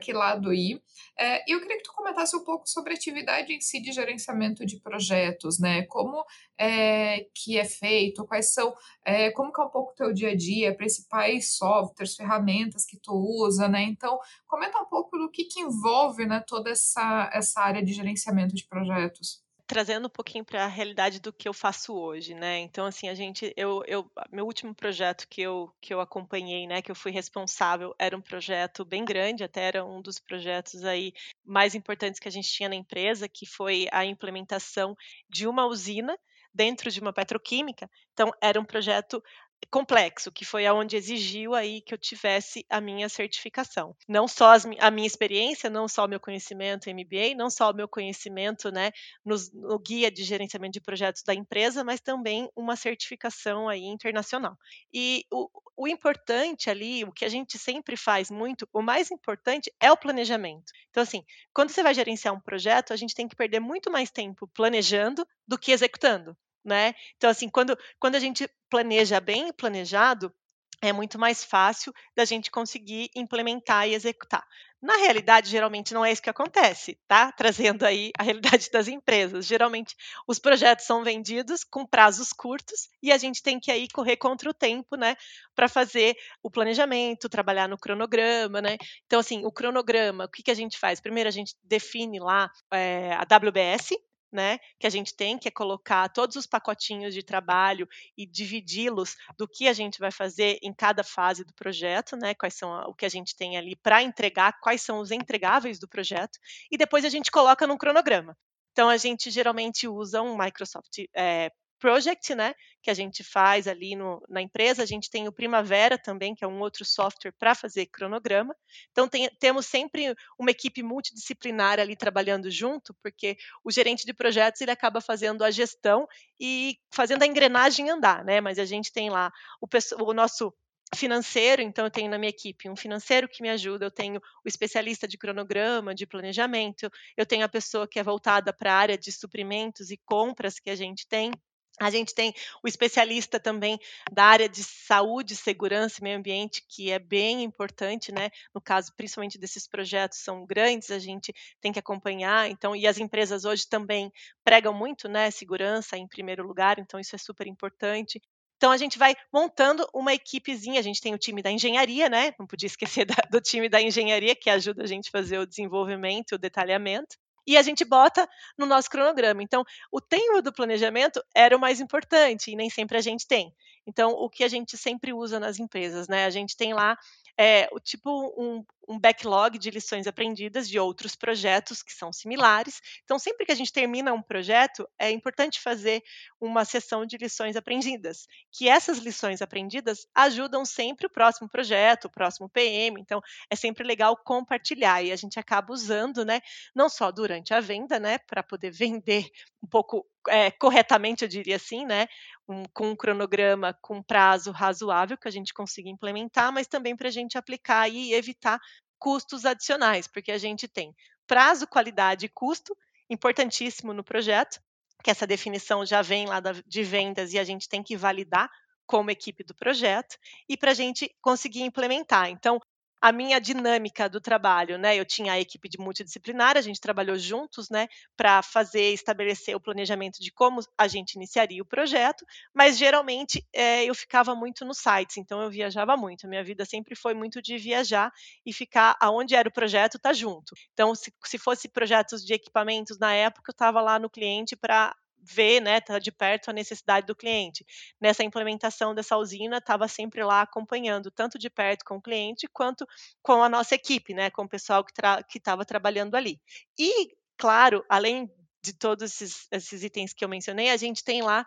que 0.03 0.12
lado 0.12 0.53
ir. 0.53 0.83
É, 1.16 1.45
eu 1.51 1.61
queria 1.61 1.77
que 1.77 1.85
tu 1.85 1.92
comentasse 1.92 2.35
um 2.35 2.42
pouco 2.42 2.69
sobre 2.69 2.92
a 2.92 2.97
atividade 2.97 3.53
em 3.53 3.61
si 3.61 3.81
de 3.81 3.92
gerenciamento 3.92 4.66
de 4.66 4.81
projetos, 4.81 5.61
né? 5.61 5.85
Como 5.87 6.25
é, 6.59 7.27
que 7.33 7.57
é 7.57 7.64
feito, 7.64 8.27
quais 8.27 8.53
são, 8.53 8.75
é, 9.05 9.31
como 9.31 9.53
que 9.53 9.61
é 9.61 9.64
um 9.64 9.71
pouco 9.71 9.92
o 9.92 9.95
teu 9.95 10.12
dia 10.12 10.31
a 10.31 10.37
dia, 10.37 10.77
principais 10.77 11.57
softwares, 11.57 12.16
ferramentas 12.16 12.85
que 12.85 12.99
tu 12.99 13.12
usa, 13.12 13.69
né? 13.69 13.85
Então, 13.85 14.19
comenta 14.49 14.81
um 14.81 14.87
pouco 14.87 15.16
do 15.16 15.31
que, 15.31 15.45
que 15.45 15.61
envolve 15.61 16.27
né, 16.27 16.42
toda 16.45 16.71
essa, 16.71 17.31
essa 17.33 17.61
área 17.61 17.85
de 17.85 17.92
gerenciamento 17.92 18.57
de 18.57 18.66
projetos 18.66 19.46
trazendo 19.66 20.07
um 20.07 20.11
pouquinho 20.11 20.44
para 20.44 20.64
a 20.64 20.68
realidade 20.68 21.20
do 21.20 21.33
que 21.33 21.48
eu 21.48 21.52
faço 21.52 21.94
hoje, 21.94 22.35
né? 22.35 22.59
Então, 22.59 22.87
assim, 22.87 23.09
a 23.09 23.14
gente, 23.14 23.52
eu, 23.57 23.83
eu, 23.87 24.11
meu 24.31 24.46
último 24.46 24.74
projeto 24.74 25.26
que 25.29 25.42
eu, 25.42 25.72
que 25.81 25.92
eu 25.92 26.00
acompanhei, 26.00 26.66
né, 26.66 26.81
que 26.81 26.90
eu 26.90 26.94
fui 26.94 27.11
responsável, 27.11 27.94
era 27.98 28.16
um 28.16 28.20
projeto 28.20 28.85
bem 28.85 29.05
grande, 29.05 29.42
até 29.44 29.62
era 29.62 29.85
um 29.85 30.00
dos 30.00 30.18
projetos 30.18 30.85
aí 30.85 31.12
mais 31.44 31.74
importantes 31.74 32.20
que 32.20 32.29
a 32.29 32.33
gente 32.33 32.48
tinha 32.48 32.68
na 32.68 32.76
empresa, 32.76 33.29
que 33.29 33.46
foi 33.46 33.88
a 33.92 34.05
implementação 34.05 34.96
de 35.29 35.46
uma 35.48 35.66
usina 35.66 36.16
dentro 36.55 36.90
de 36.90 37.00
uma 37.00 37.12
petroquímica. 37.12 37.90
Então, 38.12 38.31
era 38.40 38.59
um 38.59 38.64
projeto 38.64 39.22
complexo, 39.71 40.33
que 40.33 40.45
foi 40.45 40.66
aonde 40.66 40.97
exigiu 40.97 41.55
aí 41.55 41.81
que 41.81 41.92
eu 41.92 41.99
tivesse 41.99 42.64
a 42.69 42.81
minha 42.81 43.09
certificação. 43.09 43.95
Não 44.09 44.29
só 44.29 44.53
as, 44.53 44.64
a 44.81 44.90
minha 44.90 45.07
experiência, 45.07 45.69
não 45.69 45.88
só 45.88 46.05
o 46.05 46.09
meu 46.09 46.21
conhecimento 46.21 46.90
MBA, 46.90 47.35
não 47.37 47.51
só 47.51 47.71
o 47.71 47.75
meu 47.75 47.88
conhecimento 47.88 48.71
né, 48.71 48.92
no, 49.25 49.37
no, 49.55 49.79
guia 49.79 50.11
de 50.11 50.25
gerenciamento 50.25 50.73
de 50.73 50.81
projetos 50.81 51.23
da 51.23 51.35
empresa, 51.35 51.85
mas 51.85 52.01
também 52.01 52.49
uma 52.57 52.77
certificação 52.77 53.69
aí 53.69 53.85
internacional. 53.85 54.57
E 54.92 55.25
o, 55.31 55.49
o 55.77 55.88
importante 55.88 56.71
ali, 56.71 57.05
o 57.05 57.12
que 57.12 57.25
a 57.25 57.29
gente 57.29 57.59
sempre 57.59 57.97
faz 57.97 58.31
muito, 58.31 58.69
o 58.73 58.83
mais 58.83 59.11
importante 59.11 59.73
é 59.81 59.90
o 59.90 59.97
planejamento. 59.97 60.73
Então, 60.90 61.03
assim, 61.03 61.25
quando 61.53 61.71
você 61.71 61.83
vai 61.83 61.95
gerenciar 61.95 62.35
um 62.35 62.40
projeto, 62.40 62.92
a 62.92 62.97
gente 62.97 63.14
tem 63.14 63.29
que 63.29 63.37
perder 63.37 63.61
muito 63.61 63.90
mais 63.90 64.11
tempo 64.11 64.49
planejando 64.49 65.27
do 65.47 65.59
que 65.59 65.73
executando 65.73 66.37
né? 66.66 66.94
Então, 67.16 67.31
assim, 67.31 67.48
quando, 67.48 67.79
quando 67.98 68.16
a 68.16 68.20
gente 68.20 68.48
planeja 68.68 69.20
bem 69.20 69.52
planejado, 69.52 70.35
é 70.83 70.92
muito 70.92 71.18
mais 71.18 71.44
fácil 71.44 71.92
da 72.14 72.24
gente 72.24 72.50
conseguir 72.50 73.11
implementar 73.14 73.88
e 73.88 73.94
executar. 73.94 74.46
Na 74.81 74.98
realidade, 74.98 75.48
geralmente 75.48 75.94
não 75.94 76.05
é 76.05 76.12
isso 76.12 76.22
que 76.22 76.29
acontece, 76.29 76.98
tá? 77.09 77.33
Trazendo 77.33 77.85
aí 77.85 78.12
a 78.18 78.22
realidade 78.22 78.68
das 78.70 78.88
empresas. 78.88 79.46
Geralmente, 79.46 79.96
os 80.29 80.38
projetos 80.38 80.85
são 80.85 81.02
vendidos 81.02 81.64
com 81.64 81.87
prazos 81.87 82.33
curtos 82.33 82.88
e 83.02 83.11
a 83.11 83.16
gente 83.16 83.42
tem 83.42 83.59
que 83.59 83.70
aí 83.70 83.88
correr 83.88 84.16
contra 84.16 84.50
o 84.50 84.55
tempo, 84.55 84.96
né, 84.96 85.16
para 85.55 85.68
fazer 85.68 86.14
o 86.42 86.50
planejamento, 86.50 87.29
trabalhar 87.29 87.68
no 87.68 87.79
cronograma, 87.79 88.61
né? 88.61 88.76
Então, 89.07 89.18
assim, 89.18 89.44
o 89.44 89.50
cronograma, 89.50 90.24
o 90.24 90.29
que, 90.29 90.42
que 90.42 90.50
a 90.50 90.55
gente 90.55 90.79
faz? 90.79 91.00
Primeiro, 91.00 91.29
a 91.29 91.33
gente 91.33 91.55
define 91.64 92.20
lá 92.20 92.50
é, 92.70 93.14
a 93.14 93.22
WBS, 93.22 93.96
né, 94.31 94.59
que 94.79 94.87
a 94.87 94.91
gente 94.91 95.15
tem, 95.15 95.39
que 95.39 95.49
é 95.49 95.51
colocar 95.51 96.09
todos 96.09 96.37
os 96.37 96.47
pacotinhos 96.47 97.15
de 97.15 97.23
trabalho 97.23 97.89
e 98.17 98.27
dividi-los 98.27 99.17
do 99.39 99.49
que 99.49 99.69
a 99.69 99.73
gente 99.73 99.99
vai 99.99 100.11
fazer 100.11 100.59
em 100.62 100.75
cada 100.75 101.03
fase 101.05 101.45
do 101.45 101.55
projeto, 101.55 102.17
né, 102.17 102.35
quais 102.35 102.55
são 102.55 102.71
o 102.89 102.95
que 102.95 103.07
a 103.07 103.09
gente 103.09 103.37
tem 103.37 103.57
ali 103.57 103.77
para 103.77 104.03
entregar, 104.03 104.59
quais 104.61 104.83
são 104.83 105.01
os 105.01 105.11
entregáveis 105.11 105.79
do 105.79 105.89
projeto, 105.89 106.39
e 106.71 106.77
depois 106.77 107.05
a 107.05 107.09
gente 107.09 107.31
coloca 107.31 107.67
num 107.67 107.79
cronograma. 107.79 108.37
Então 108.73 108.89
a 108.89 108.97
gente 108.97 109.31
geralmente 109.31 109.89
usa 109.89 110.21
um 110.21 110.37
Microsoft 110.37 110.99
é, 111.15 111.51
Project, 111.79 112.35
né, 112.35 112.55
que 112.83 112.91
a 112.91 112.95
gente 112.95 113.23
faz 113.23 113.69
ali 113.69 113.95
no, 113.95 114.23
na 114.29 114.41
empresa. 114.41 114.83
A 114.83 114.87
gente 114.87 115.11
tem 115.11 115.29
o 115.29 115.33
Primavera 115.33 115.99
também, 115.99 116.35
que 116.35 116.45
é 116.45 116.49
um 116.49 116.61
outro 116.61 116.85
software 116.85 117.33
para 117.39 117.55
fazer 117.55 117.87
cronograma. 117.87 118.55
Então, 118.91 119.09
tem, 119.09 119.29
temos 119.39 119.67
sempre 119.67 120.15
uma 120.39 120.51
equipe 120.51 120.83
multidisciplinar 120.83 121.79
ali 121.79 121.97
trabalhando 121.97 122.51
junto, 122.51 122.95
porque 123.03 123.37
o 123.65 123.71
gerente 123.71 124.07
de 124.07 124.15
projetos 124.15 124.61
ele 124.61 124.71
acaba 124.71 125.01
fazendo 125.01 125.45
a 125.45 125.51
gestão 125.51 126.07
e 126.41 126.79
fazendo 126.91 127.23
a 127.23 127.27
engrenagem 127.27 127.91
andar, 127.91 128.25
né? 128.25 128.41
Mas 128.41 128.59
a 128.59 128.65
gente 128.65 128.93
tem 128.93 129.11
lá 129.11 129.33
o, 129.61 129.67
o 130.05 130.12
nosso 130.12 130.53
financeiro, 130.95 131.62
então 131.62 131.85
eu 131.85 131.91
tenho 131.91 132.11
na 132.11 132.19
minha 132.19 132.31
equipe 132.31 132.69
um 132.69 132.77
financeiro 132.77 133.29
que 133.29 133.43
me 133.43 133.51
ajuda, 133.51 133.87
eu 133.87 133.91
tenho 133.91 134.21
o 134.45 134.49
especialista 134.49 135.09
de 135.09 135.19
cronograma, 135.19 135.95
de 135.95 136.07
planejamento, 136.07 136.91
eu 137.17 137.27
tenho 137.27 137.45
a 137.45 137.49
pessoa 137.49 137.89
que 137.89 137.99
é 137.99 138.03
voltada 138.03 138.53
para 138.53 138.73
a 138.73 138.77
área 138.77 138.99
de 138.99 139.11
suprimentos 139.11 139.91
e 139.91 139.97
compras 139.97 140.61
que 140.61 140.71
a 140.71 140.77
gente 140.77 141.07
tem, 141.09 141.33
a 141.81 141.91
gente 141.91 142.15
tem 142.15 142.35
o 142.62 142.69
especialista 142.69 143.39
também 143.39 143.79
da 144.11 144.25
área 144.25 144.49
de 144.49 144.65
saúde, 144.65 145.37
segurança 145.37 146.01
e 146.01 146.03
meio 146.03 146.19
ambiente, 146.19 146.65
que 146.69 146.91
é 146.91 146.99
bem 146.99 147.43
importante, 147.43 148.12
né? 148.12 148.31
No 148.55 148.61
caso, 148.61 148.93
principalmente 148.97 149.39
desses 149.39 149.69
projetos 149.69 150.19
são 150.19 150.47
grandes, 150.47 150.91
a 150.91 150.99
gente 150.99 151.35
tem 151.61 151.73
que 151.73 151.79
acompanhar. 151.79 152.51
Então, 152.51 152.75
e 152.75 152.87
as 152.87 152.99
empresas 152.99 153.45
hoje 153.45 153.69
também 153.69 154.11
pregam 154.45 154.73
muito, 154.73 155.09
né? 155.09 155.31
Segurança 155.31 155.97
em 155.97 156.09
primeiro 156.09 156.47
lugar, 156.47 156.79
então 156.79 156.99
isso 156.99 157.15
é 157.15 157.19
super 157.19 157.47
importante. 157.47 158.21
Então 158.57 158.71
a 158.71 158.77
gente 158.79 158.99
vai 158.99 159.15
montando 159.33 159.87
uma 159.95 160.15
equipezinha. 160.15 160.81
A 160.81 160.83
gente 160.83 161.01
tem 161.01 161.15
o 161.15 161.19
time 161.19 161.43
da 161.43 161.51
engenharia, 161.51 162.09
né? 162.09 162.33
Não 162.39 162.47
podia 162.47 162.67
esquecer 162.73 163.05
da, 163.05 163.17
do 163.31 163.41
time 163.41 163.69
da 163.69 163.83
engenharia 163.83 164.35
que 164.35 164.49
ajuda 164.49 164.83
a 164.83 164.87
gente 164.87 165.09
a 165.09 165.12
fazer 165.12 165.39
o 165.39 165.47
desenvolvimento, 165.47 166.33
o 166.33 166.39
detalhamento 166.39 167.17
e 167.47 167.57
a 167.57 167.63
gente 167.63 167.85
bota 167.85 168.29
no 168.59 168.67
nosso 168.67 168.91
cronograma. 168.91 169.43
Então, 169.43 169.65
o 169.93 170.01
tempo 170.01 170.43
do 170.43 170.53
planejamento 170.53 171.23
era 171.35 171.57
o 171.57 171.61
mais 171.61 171.81
importante 171.81 172.51
e 172.51 172.57
nem 172.57 172.71
sempre 172.71 172.99
a 172.99 173.01
gente 173.01 173.27
tem. 173.27 173.53
Então, 173.87 174.11
o 174.11 174.29
que 174.29 174.42
a 174.42 174.49
gente 174.49 174.77
sempre 174.77 175.12
usa 175.12 175.38
nas 175.38 175.59
empresas, 175.59 176.09
né? 176.09 176.25
A 176.25 176.31
gente 176.31 176.57
tem 176.57 176.75
lá 176.75 176.99
é, 177.38 177.68
o 177.70 177.79
tipo 177.79 178.11
um, 178.37 178.64
um, 178.88 178.99
backlog 178.99 179.59
de 179.59 179.70
lições 179.70 180.07
aprendidas 180.07 180.68
de 180.68 180.79
outros 180.79 181.14
projetos 181.14 181.83
que 181.83 181.92
são 181.92 182.11
similares. 182.12 182.81
Então, 183.05 183.18
sempre 183.18 183.44
que 183.44 183.53
a 183.53 183.55
gente 183.55 183.72
termina 183.72 184.12
um 184.12 184.22
projeto, 184.22 184.88
é 184.99 185.11
importante 185.11 185.61
fazer 185.61 186.03
uma 186.40 186.64
sessão 186.64 187.05
de 187.05 187.18
lições 187.18 187.55
aprendidas, 187.55 188.27
que 188.51 188.68
essas 188.68 188.99
lições 188.99 189.42
aprendidas 189.42 190.07
ajudam 190.14 190.64
sempre 190.64 191.07
o 191.07 191.11
próximo 191.11 191.49
projeto, 191.49 192.07
o 192.07 192.11
próximo 192.11 192.49
PM. 192.49 193.01
Então, 193.01 193.20
é 193.51 193.55
sempre 193.55 193.85
legal 193.85 194.16
compartilhar 194.16 195.03
e 195.03 195.12
a 195.12 195.16
gente 195.16 195.38
acaba 195.38 195.72
usando, 195.72 196.25
né, 196.25 196.40
não 196.75 196.88
só 196.88 197.12
durante 197.12 197.53
a 197.53 197.61
venda, 197.61 198.01
né, 198.01 198.18
para 198.18 198.42
poder 198.42 198.70
vender 198.87 199.31
um 199.62 199.68
pouco 199.68 200.07
é, 200.29 200.51
corretamente, 200.51 201.25
eu 201.25 201.29
diria 201.29 201.57
assim, 201.57 201.85
né? 201.85 202.07
Um, 202.49 202.65
com 202.73 202.91
um 202.91 202.97
cronograma 202.97 203.77
com 203.81 204.03
prazo 204.03 204.51
razoável 204.53 205.19
que 205.19 205.29
a 205.29 205.31
gente 205.31 205.53
consiga 205.53 205.89
implementar, 205.89 206.53
mas 206.53 206.67
também 206.67 206.97
para 206.97 207.09
a 207.09 207.11
gente 207.12 207.37
aplicar 207.37 207.89
e 207.89 208.12
evitar 208.15 208.61
custos 208.99 209.45
adicionais, 209.45 210.07
porque 210.07 210.33
a 210.33 210.39
gente 210.39 210.69
tem 210.69 210.95
prazo, 211.27 211.67
qualidade 211.67 212.27
e 212.27 212.29
custo, 212.29 212.77
importantíssimo 213.11 213.93
no 213.93 214.05
projeto, 214.05 214.61
que 215.03 215.11
essa 215.11 215.27
definição 215.27 215.85
já 215.85 216.03
vem 216.03 216.27
lá 216.27 216.41
da, 216.41 216.53
de 216.53 216.83
vendas 216.83 217.33
e 217.33 217.39
a 217.39 217.45
gente 217.45 217.69
tem 217.69 217.83
que 217.83 217.97
validar 217.97 218.49
como 218.87 219.11
equipe 219.11 219.43
do 219.45 219.55
projeto 219.55 220.17
e 220.49 220.57
para 220.57 220.71
a 220.71 220.75
gente 220.75 221.15
conseguir 221.21 221.62
implementar. 221.62 222.31
Então, 222.31 222.61
a 223.01 223.13
minha 223.13 223.41
dinâmica 223.41 224.09
do 224.09 224.21
trabalho, 224.21 224.79
né? 224.79 224.97
Eu 224.97 225.05
tinha 225.05 225.33
a 225.33 225.41
equipe 225.41 225.69
de 225.69 225.79
multidisciplinar, 225.79 226.57
a 226.57 226.61
gente 226.61 226.81
trabalhou 226.81 227.19
juntos, 227.19 227.69
né, 227.71 227.89
para 228.17 228.43
fazer 228.43 228.93
estabelecer 228.93 229.55
o 229.55 229.61
planejamento 229.61 230.19
de 230.21 230.31
como 230.33 230.61
a 230.79 230.89
gente 230.89 231.15
iniciaria 231.15 231.63
o 231.63 231.67
projeto, 231.67 232.25
mas 232.55 232.77
geralmente 232.79 233.45
é, 233.53 233.85
eu 233.85 233.95
ficava 233.95 234.35
muito 234.35 234.65
nos 234.65 234.79
sites, 234.79 235.17
então 235.19 235.41
eu 235.43 235.51
viajava 235.51 235.97
muito. 235.97 236.27
A 236.27 236.29
minha 236.29 236.45
vida 236.45 236.65
sempre 236.65 236.95
foi 236.97 237.15
muito 237.15 237.41
de 237.43 237.59
viajar 237.59 238.11
e 238.45 238.53
ficar 238.53 238.97
aonde 239.01 239.35
era 239.35 239.49
o 239.49 239.53
projeto, 239.53 239.99
tá 239.99 240.13
junto. 240.13 240.55
Então, 240.73 240.95
se, 240.95 241.13
se 241.25 241.39
fosse 241.39 241.69
projetos 241.69 242.25
de 242.25 242.35
equipamentos 242.35 242.99
na 242.99 243.13
época, 243.15 243.51
eu 243.51 243.53
estava 243.53 243.81
lá 243.81 243.99
no 243.99 244.11
cliente 244.11 244.57
para 244.57 244.95
ver, 245.22 245.61
né, 245.61 245.81
tá 245.81 245.98
de 245.98 246.12
perto 246.12 246.50
a 246.50 246.52
necessidade 246.52 247.07
do 247.07 247.16
cliente. 247.16 247.64
Nessa 248.00 248.22
implementação 248.22 248.94
dessa 248.94 249.16
usina, 249.16 249.59
estava 249.59 249.88
sempre 249.88 250.22
lá 250.22 250.42
acompanhando, 250.42 251.11
tanto 251.11 251.38
de 251.38 251.50
perto 251.50 251.85
com 251.85 251.96
o 251.96 252.02
cliente, 252.02 252.48
quanto 252.52 252.87
com 253.22 253.42
a 253.42 253.48
nossa 253.48 253.74
equipe, 253.74 254.14
né, 254.14 254.31
com 254.31 254.42
o 254.42 254.48
pessoal 254.48 254.85
que 254.85 254.92
estava 255.38 255.64
tra 255.64 255.76
trabalhando 255.76 256.14
ali. 256.14 256.40
E, 256.79 257.11
claro, 257.37 257.85
além 257.88 258.31
de 258.62 258.72
todos 258.72 259.12
esses, 259.12 259.46
esses 259.52 259.85
itens 259.85 260.12
que 260.12 260.24
eu 260.24 260.29
mencionei, 260.29 260.70
a 260.70 260.76
gente 260.76 261.05
tem 261.05 261.22
lá 261.22 261.46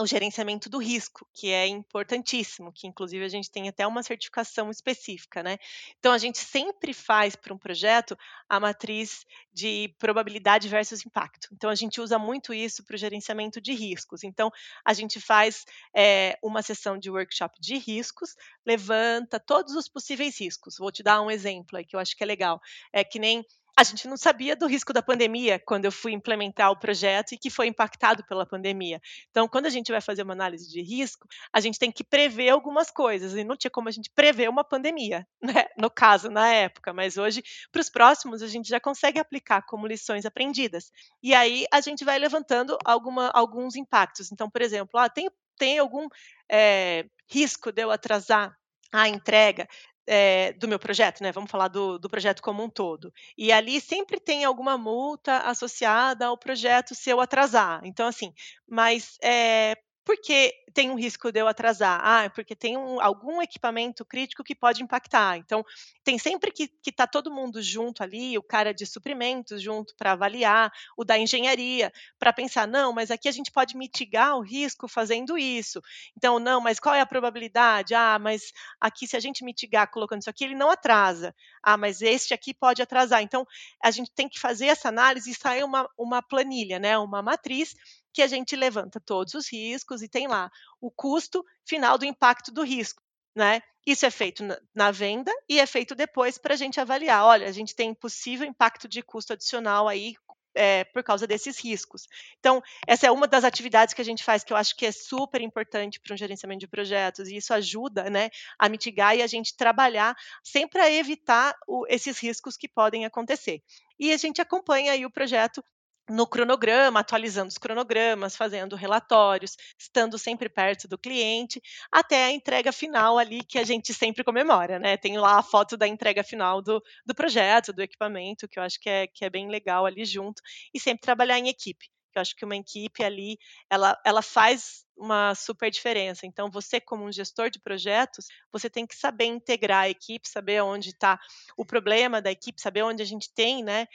o 0.00 0.06
gerenciamento 0.06 0.70
do 0.70 0.78
risco, 0.78 1.28
que 1.34 1.50
é 1.50 1.66
importantíssimo, 1.66 2.72
que 2.72 2.86
inclusive 2.86 3.24
a 3.24 3.28
gente 3.28 3.50
tem 3.50 3.68
até 3.68 3.86
uma 3.86 4.02
certificação 4.02 4.70
específica, 4.70 5.42
né? 5.42 5.58
Então 5.98 6.12
a 6.12 6.18
gente 6.18 6.38
sempre 6.38 6.94
faz 6.94 7.36
para 7.36 7.52
um 7.52 7.58
projeto 7.58 8.16
a 8.48 8.58
matriz 8.58 9.26
de 9.52 9.94
probabilidade 9.98 10.68
versus 10.68 11.04
impacto. 11.04 11.48
Então 11.52 11.68
a 11.68 11.74
gente 11.74 12.00
usa 12.00 12.18
muito 12.18 12.54
isso 12.54 12.82
para 12.84 12.94
o 12.94 12.98
gerenciamento 12.98 13.60
de 13.60 13.72
riscos. 13.74 14.24
Então 14.24 14.50
a 14.84 14.94
gente 14.94 15.20
faz 15.20 15.64
é, 15.94 16.38
uma 16.42 16.62
sessão 16.62 16.98
de 16.98 17.10
workshop 17.10 17.60
de 17.60 17.76
riscos, 17.76 18.34
levanta 18.64 19.38
todos 19.38 19.74
os 19.74 19.88
possíveis 19.88 20.40
riscos. 20.40 20.76
Vou 20.78 20.90
te 20.90 21.02
dar 21.02 21.20
um 21.20 21.30
exemplo 21.30 21.76
aí 21.76 21.84
que 21.84 21.94
eu 21.94 22.00
acho 22.00 22.16
que 22.16 22.22
é 22.22 22.26
legal. 22.26 22.60
É 22.92 23.04
que 23.04 23.18
nem 23.18 23.44
a 23.76 23.84
gente 23.84 24.06
não 24.06 24.16
sabia 24.16 24.54
do 24.54 24.66
risco 24.66 24.92
da 24.92 25.02
pandemia 25.02 25.58
quando 25.58 25.86
eu 25.86 25.92
fui 25.92 26.12
implementar 26.12 26.70
o 26.70 26.78
projeto 26.78 27.32
e 27.32 27.38
que 27.38 27.48
foi 27.48 27.66
impactado 27.66 28.24
pela 28.24 28.44
pandemia. 28.44 29.00
Então, 29.30 29.48
quando 29.48 29.66
a 29.66 29.70
gente 29.70 29.90
vai 29.90 30.00
fazer 30.00 30.22
uma 30.22 30.34
análise 30.34 30.70
de 30.70 30.82
risco, 30.82 31.26
a 31.52 31.58
gente 31.58 31.78
tem 31.78 31.90
que 31.90 32.04
prever 32.04 32.50
algumas 32.50 32.90
coisas 32.90 33.34
e 33.34 33.42
não 33.44 33.56
tinha 33.56 33.70
como 33.70 33.88
a 33.88 33.92
gente 33.92 34.10
prever 34.10 34.48
uma 34.48 34.62
pandemia, 34.62 35.26
né? 35.42 35.66
No 35.76 35.90
caso, 35.90 36.30
na 36.30 36.52
época, 36.52 36.92
mas 36.92 37.16
hoje, 37.16 37.42
para 37.70 37.80
os 37.80 37.88
próximos, 37.88 38.42
a 38.42 38.46
gente 38.46 38.68
já 38.68 38.78
consegue 38.78 39.18
aplicar 39.18 39.62
como 39.62 39.86
lições 39.86 40.26
aprendidas. 40.26 40.92
E 41.22 41.34
aí 41.34 41.64
a 41.72 41.80
gente 41.80 42.04
vai 42.04 42.18
levantando 42.18 42.76
alguma, 42.84 43.30
alguns 43.30 43.74
impactos. 43.74 44.30
Então, 44.30 44.50
por 44.50 44.60
exemplo, 44.60 45.00
ah, 45.00 45.08
tem, 45.08 45.30
tem 45.56 45.78
algum 45.78 46.08
é, 46.50 47.06
risco 47.26 47.72
de 47.72 47.82
eu 47.82 47.90
atrasar 47.90 48.54
a 48.92 49.08
entrega 49.08 49.66
é, 50.06 50.52
do 50.54 50.68
meu 50.68 50.78
projeto, 50.78 51.22
né? 51.22 51.32
Vamos 51.32 51.50
falar 51.50 51.68
do, 51.68 51.98
do, 51.98 52.08
projeto 52.08 52.42
como 52.42 52.62
um 52.62 52.70
todo. 52.70 53.12
E 53.36 53.52
ali 53.52 53.80
sempre 53.80 54.20
tem 54.20 54.44
alguma 54.44 54.76
multa 54.76 55.38
associada 55.38 56.26
ao 56.26 56.36
projeto 56.36 56.94
se 56.94 57.10
eu 57.10 57.20
atrasar. 57.20 57.80
Então, 57.84 58.06
assim, 58.06 58.32
mas 58.66 59.16
é, 59.22 59.76
porque 60.04 60.52
tem 60.74 60.90
um 60.90 60.96
risco 60.96 61.30
de 61.30 61.40
eu 61.40 61.46
atrasar? 61.46 62.00
Ah, 62.02 62.30
porque 62.30 62.56
tem 62.56 62.76
um, 62.76 63.00
algum 63.00 63.40
equipamento 63.42 64.04
crítico 64.04 64.42
que 64.42 64.54
pode 64.54 64.82
impactar. 64.82 65.36
Então, 65.36 65.64
tem 66.02 66.18
sempre 66.18 66.50
que 66.50 66.64
estar 66.86 67.06
tá 67.06 67.06
todo 67.06 67.32
mundo 67.32 67.62
junto 67.62 68.02
ali, 68.02 68.36
o 68.36 68.42
cara 68.42 68.72
de 68.72 68.86
suprimentos 68.86 69.62
junto 69.62 69.94
para 69.96 70.12
avaliar, 70.12 70.72
o 70.96 71.04
da 71.04 71.18
engenharia, 71.18 71.92
para 72.18 72.32
pensar, 72.32 72.66
não, 72.66 72.92
mas 72.92 73.10
aqui 73.10 73.28
a 73.28 73.32
gente 73.32 73.52
pode 73.52 73.76
mitigar 73.76 74.36
o 74.36 74.40
risco 74.40 74.88
fazendo 74.88 75.38
isso. 75.38 75.80
Então, 76.16 76.38
não, 76.38 76.60
mas 76.60 76.80
qual 76.80 76.94
é 76.94 77.00
a 77.00 77.06
probabilidade? 77.06 77.94
Ah, 77.94 78.18
mas 78.18 78.52
aqui 78.80 79.06
se 79.06 79.16
a 79.16 79.20
gente 79.20 79.44
mitigar 79.44 79.90
colocando 79.90 80.22
isso 80.22 80.30
aqui, 80.30 80.44
ele 80.44 80.54
não 80.54 80.70
atrasa. 80.70 81.34
Ah, 81.62 81.76
mas 81.76 82.02
este 82.02 82.34
aqui 82.34 82.52
pode 82.54 82.82
atrasar. 82.82 83.22
Então, 83.22 83.46
a 83.82 83.90
gente 83.90 84.10
tem 84.12 84.28
que 84.28 84.40
fazer 84.40 84.66
essa 84.66 84.88
análise 84.88 85.30
e 85.30 85.34
sair 85.34 85.64
uma, 85.64 85.88
uma 85.96 86.22
planilha, 86.22 86.78
né, 86.78 86.98
uma 86.98 87.22
matriz 87.22 87.74
que 88.12 88.22
a 88.22 88.26
gente 88.26 88.54
levanta 88.56 89.00
todos 89.00 89.34
os 89.34 89.50
riscos 89.50 90.02
e 90.02 90.08
tem 90.08 90.26
lá 90.26 90.50
o 90.80 90.90
custo 90.90 91.44
final 91.64 91.96
do 91.96 92.04
impacto 92.04 92.52
do 92.52 92.62
risco. 92.62 93.02
Né? 93.34 93.62
Isso 93.86 94.04
é 94.04 94.10
feito 94.10 94.44
na, 94.74 94.90
venda 94.90 95.32
e 95.48 95.58
é 95.58 95.66
feito 95.66 95.94
depois 95.94 96.36
para 96.36 96.54
a 96.54 96.56
gente 96.56 96.78
avaliar. 96.78 97.24
Olha, 97.24 97.48
a 97.48 97.52
gente 97.52 97.74
tem 97.74 97.94
possível 97.94 98.46
impacto 98.46 98.86
de 98.86 99.02
custo 99.02 99.32
adicional 99.32 99.88
aí 99.88 100.14
é, 100.54 100.84
por 100.84 101.02
causa 101.02 101.26
desses 101.26 101.58
riscos. 101.58 102.06
Então, 102.38 102.62
essa 102.86 103.06
é 103.06 103.10
uma 103.10 103.26
das 103.26 103.44
atividades 103.44 103.94
que 103.94 104.00
a 104.00 104.04
gente 104.04 104.22
faz 104.22 104.44
que 104.44 104.52
eu 104.52 104.56
acho 104.56 104.76
que 104.76 104.86
é 104.86 104.92
super 104.92 105.40
importante 105.40 106.00
para 106.00 106.14
um 106.14 106.16
gerenciamento 106.16 106.60
de 106.60 106.68
projetos, 106.68 107.28
e 107.28 107.36
isso 107.36 107.54
ajuda 107.54 108.10
né, 108.10 108.30
a 108.58 108.68
mitigar 108.68 109.16
e 109.16 109.22
a 109.22 109.26
gente 109.26 109.56
trabalhar 109.56 110.14
sempre 110.42 110.80
a 110.80 110.90
evitar 110.90 111.56
o, 111.66 111.86
esses 111.88 112.18
riscos 112.18 112.56
que 112.56 112.68
podem 112.68 113.04
acontecer. 113.04 113.62
E 113.98 114.12
a 114.12 114.16
gente 114.16 114.40
acompanha 114.40 114.92
aí 114.92 115.06
o 115.06 115.10
projeto 115.10 115.64
no 116.10 116.26
cronograma, 116.26 117.00
atualizando 117.00 117.48
os 117.48 117.58
cronogramas, 117.58 118.36
fazendo 118.36 118.76
relatórios, 118.76 119.56
estando 119.78 120.18
sempre 120.18 120.48
perto 120.48 120.88
do 120.88 120.98
cliente, 120.98 121.60
até 121.90 122.24
a 122.24 122.30
entrega 122.32 122.72
final 122.72 123.18
ali 123.18 123.44
que 123.44 123.58
a 123.58 123.64
gente 123.64 123.94
sempre 123.94 124.24
comemora, 124.24 124.78
né? 124.78 124.96
Tem 124.96 125.16
lá 125.18 125.38
a 125.38 125.42
foto 125.42 125.76
da 125.76 125.86
entrega 125.86 126.24
final 126.24 126.60
do, 126.60 126.82
do 127.06 127.14
projeto, 127.14 127.72
do 127.72 127.82
equipamento, 127.82 128.48
que 128.48 128.58
eu 128.58 128.62
acho 128.62 128.80
que 128.80 128.88
é, 128.88 129.06
que 129.06 129.24
é 129.24 129.30
bem 129.30 129.48
legal 129.48 129.86
ali 129.86 130.04
junto, 130.04 130.42
e 130.74 130.80
sempre 130.80 131.02
trabalhar 131.02 131.38
em 131.38 131.48
equipe. 131.48 131.86
Eu 132.14 132.20
acho 132.20 132.36
que 132.36 132.44
uma 132.44 132.56
equipe 132.56 133.02
ali, 133.02 133.38
ela, 133.70 133.98
ela 134.04 134.20
faz 134.22 134.84
uma 135.02 135.34
super 135.34 135.70
diferença. 135.70 136.26
Então, 136.26 136.50
você, 136.50 136.80
como 136.80 137.04
um 137.04 137.12
gestor 137.12 137.50
de 137.50 137.60
projetos, 137.60 138.26
você 138.52 138.70
tem 138.70 138.86
que 138.86 138.94
saber 138.94 139.26
integrar 139.26 139.82
a 139.82 139.88
equipe, 139.88 140.28
saber 140.28 140.62
onde 140.62 140.90
está 140.90 141.18
o 141.56 141.64
problema 141.64 142.22
da 142.22 142.30
equipe, 142.30 142.60
saber 142.60 142.82
onde 142.82 143.02
a 143.02 143.06
gente 143.06 143.32
tem 143.34 143.62
né, 143.64 143.86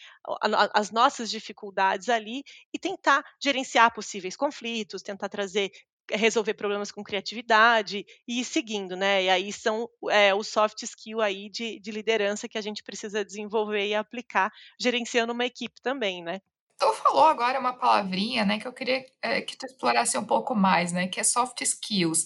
as 0.73 0.91
nossas 0.91 1.29
dificuldades 1.29 2.09
ali 2.09 2.43
e 2.73 2.77
tentar 2.77 3.23
gerenciar 3.41 3.93
possíveis 3.93 4.35
conflitos, 4.35 5.01
tentar 5.01 5.29
trazer 5.29 5.71
resolver 6.09 6.53
problemas 6.53 6.91
com 6.91 7.03
criatividade 7.03 8.05
e 8.27 8.39
ir 8.39 8.45
seguindo, 8.45 8.95
né? 8.95 9.23
E 9.23 9.29
aí 9.29 9.51
são 9.51 9.89
é, 10.09 10.33
os 10.33 10.47
soft 10.47 10.81
skill 10.83 11.19
aí 11.19 11.49
de, 11.49 11.79
de 11.79 11.91
liderança 11.91 12.47
que 12.47 12.57
a 12.57 12.61
gente 12.61 12.81
precisa 12.81 13.25
desenvolver 13.25 13.87
e 13.87 13.93
aplicar, 13.95 14.49
gerenciando 14.79 15.33
uma 15.33 15.45
equipe 15.45 15.81
também, 15.81 16.23
né? 16.23 16.39
Tu 16.79 16.93
falou 16.93 17.25
agora 17.25 17.59
uma 17.59 17.73
palavrinha, 17.73 18.45
né, 18.45 18.59
que 18.59 18.67
eu 18.67 18.73
queria 18.73 19.05
é, 19.21 19.41
que 19.41 19.57
tu 19.57 19.65
explorasse 19.65 20.17
um 20.17 20.25
pouco 20.25 20.53
mais, 20.55 20.91
né, 20.91 21.07
que 21.07 21.19
é 21.19 21.23
soft 21.23 21.61
skills. 21.61 22.25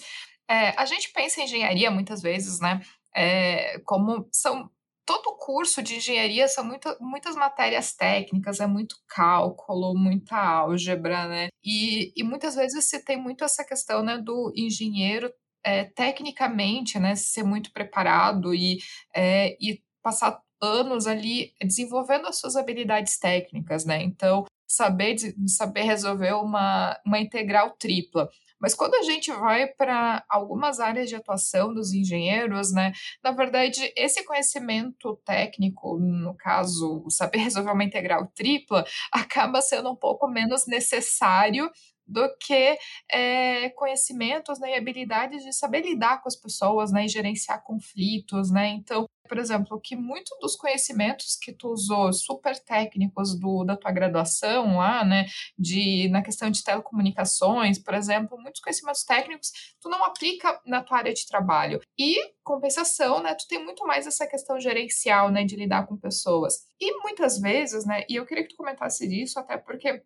É, 0.50 0.70
a 0.78 0.86
gente 0.86 1.12
pensa 1.14 1.40
em 1.40 1.46
engenharia 1.46 1.90
muitas 1.90 2.22
vezes, 2.22 2.60
né, 2.60 2.82
é, 3.16 3.80
como 3.86 4.28
são 4.32 4.70
todo 5.06 5.36
curso 5.38 5.82
de 5.82 5.96
engenharia 5.96 6.48
são 6.48 6.64
muita, 6.64 6.98
muitas 7.00 7.36
matérias 7.36 7.94
técnicas, 7.94 8.60
é 8.60 8.68
muito 8.68 8.96
cálculo, 9.08 9.94
muita 9.98 10.38
álgebra, 10.38 11.28
né? 11.28 11.50
E, 11.64 12.14
e 12.16 12.24
muitas 12.24 12.56
vezes 12.56 12.86
se 12.86 13.04
tem 13.04 13.18
muito 13.18 13.44
essa 13.44 13.64
questão, 13.66 14.04
né, 14.04 14.18
do 14.18 14.54
engenheiro 14.56 15.32
é, 15.64 15.86
tecnicamente, 15.86 17.00
né, 17.00 17.16
ser 17.16 17.44
muito 17.44 17.72
preparado 17.74 18.54
e, 18.54 18.80
é, 19.14 19.58
e 19.60 19.82
passar 20.02 20.40
anos 20.62 21.08
ali 21.08 21.54
desenvolvendo 21.62 22.28
as 22.28 22.40
suas 22.40 22.56
habilidades 22.56 23.18
técnicas, 23.18 23.86
né? 23.86 24.04
Então, 24.04 24.46
saber, 24.68 25.18
saber 25.48 25.82
resolver 25.82 26.34
uma, 26.34 26.98
uma 27.06 27.20
integral 27.20 27.72
tripla. 27.72 28.30
Mas 28.60 28.76
quando 28.76 28.94
a 28.94 29.02
gente 29.02 29.32
vai 29.32 29.66
para 29.68 30.24
algumas 30.30 30.80
áreas 30.80 31.10
de 31.10 31.16
atuação 31.16 31.74
dos 31.74 31.92
engenheiros, 31.94 32.72
né, 32.72 32.94
na 33.24 33.32
verdade, 33.32 33.92
esse 33.98 34.24
conhecimento 34.24 35.20
técnico, 35.26 35.98
no 36.00 36.36
caso, 36.36 37.04
saber 37.10 37.40
resolver 37.40 37.72
uma 37.72 37.84
integral 37.84 38.28
tripla, 38.36 38.86
acaba 39.12 39.62
sendo 39.62 39.90
um 39.92 39.96
pouco 39.96 40.28
menos 40.28 40.68
necessário 40.68 41.70
do 42.12 42.28
que 42.38 42.78
é, 43.10 43.70
conhecimentos 43.72 44.60
né, 44.60 44.72
e 44.72 44.78
habilidades 44.78 45.44
de 45.44 45.54
saber 45.54 45.82
lidar 45.82 46.22
com 46.22 46.28
as 46.28 46.36
pessoas 46.36 46.92
né, 46.92 47.06
e 47.06 47.10
gerenciar 47.10 47.64
conflitos. 47.64 48.52
Né? 48.52 48.70
Então, 48.70 49.08
por 49.32 49.38
exemplo, 49.38 49.80
que 49.80 49.96
muito 49.96 50.38
dos 50.42 50.58
conhecimentos 50.58 51.38
que 51.42 51.54
tu 51.54 51.70
usou, 51.70 52.12
super 52.12 52.60
técnicos 52.60 53.40
do, 53.40 53.64
da 53.64 53.78
tua 53.78 53.90
graduação 53.90 54.76
lá, 54.76 55.06
né, 55.06 55.26
de, 55.58 56.10
na 56.10 56.22
questão 56.22 56.52
de 56.52 56.62
telecomunicações, 56.62 57.80
por 57.80 57.94
exemplo, 57.94 58.38
muitos 58.38 58.60
conhecimentos 58.60 59.06
técnicos 59.06 59.52
tu 59.80 59.88
não 59.88 60.04
aplica 60.04 60.60
na 60.66 60.84
tua 60.84 60.98
área 60.98 61.14
de 61.14 61.26
trabalho. 61.26 61.80
E, 61.98 62.34
compensação, 62.44 63.24
né, 63.24 63.34
tu 63.34 63.48
tem 63.48 63.64
muito 63.64 63.86
mais 63.88 64.06
essa 64.06 64.28
questão 64.28 64.60
gerencial, 64.60 65.32
né, 65.32 65.46
de 65.46 65.56
lidar 65.56 65.88
com 65.88 65.96
pessoas. 65.96 66.66
E 66.78 67.02
muitas 67.02 67.40
vezes, 67.40 67.86
né, 67.86 68.04
e 68.10 68.18
eu 68.18 68.26
queria 68.26 68.44
que 68.44 68.50
tu 68.50 68.58
comentasse 68.58 69.08
disso, 69.08 69.40
até 69.40 69.58
porque 69.58 70.04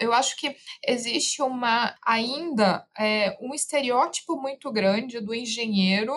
eu 0.00 0.12
acho 0.12 0.36
que 0.36 0.56
existe 0.86 1.42
uma 1.42 1.94
ainda 2.04 2.86
é, 2.98 3.36
um 3.40 3.54
estereótipo 3.54 4.36
muito 4.40 4.72
grande 4.72 5.20
do 5.20 5.34
engenheiro, 5.34 6.14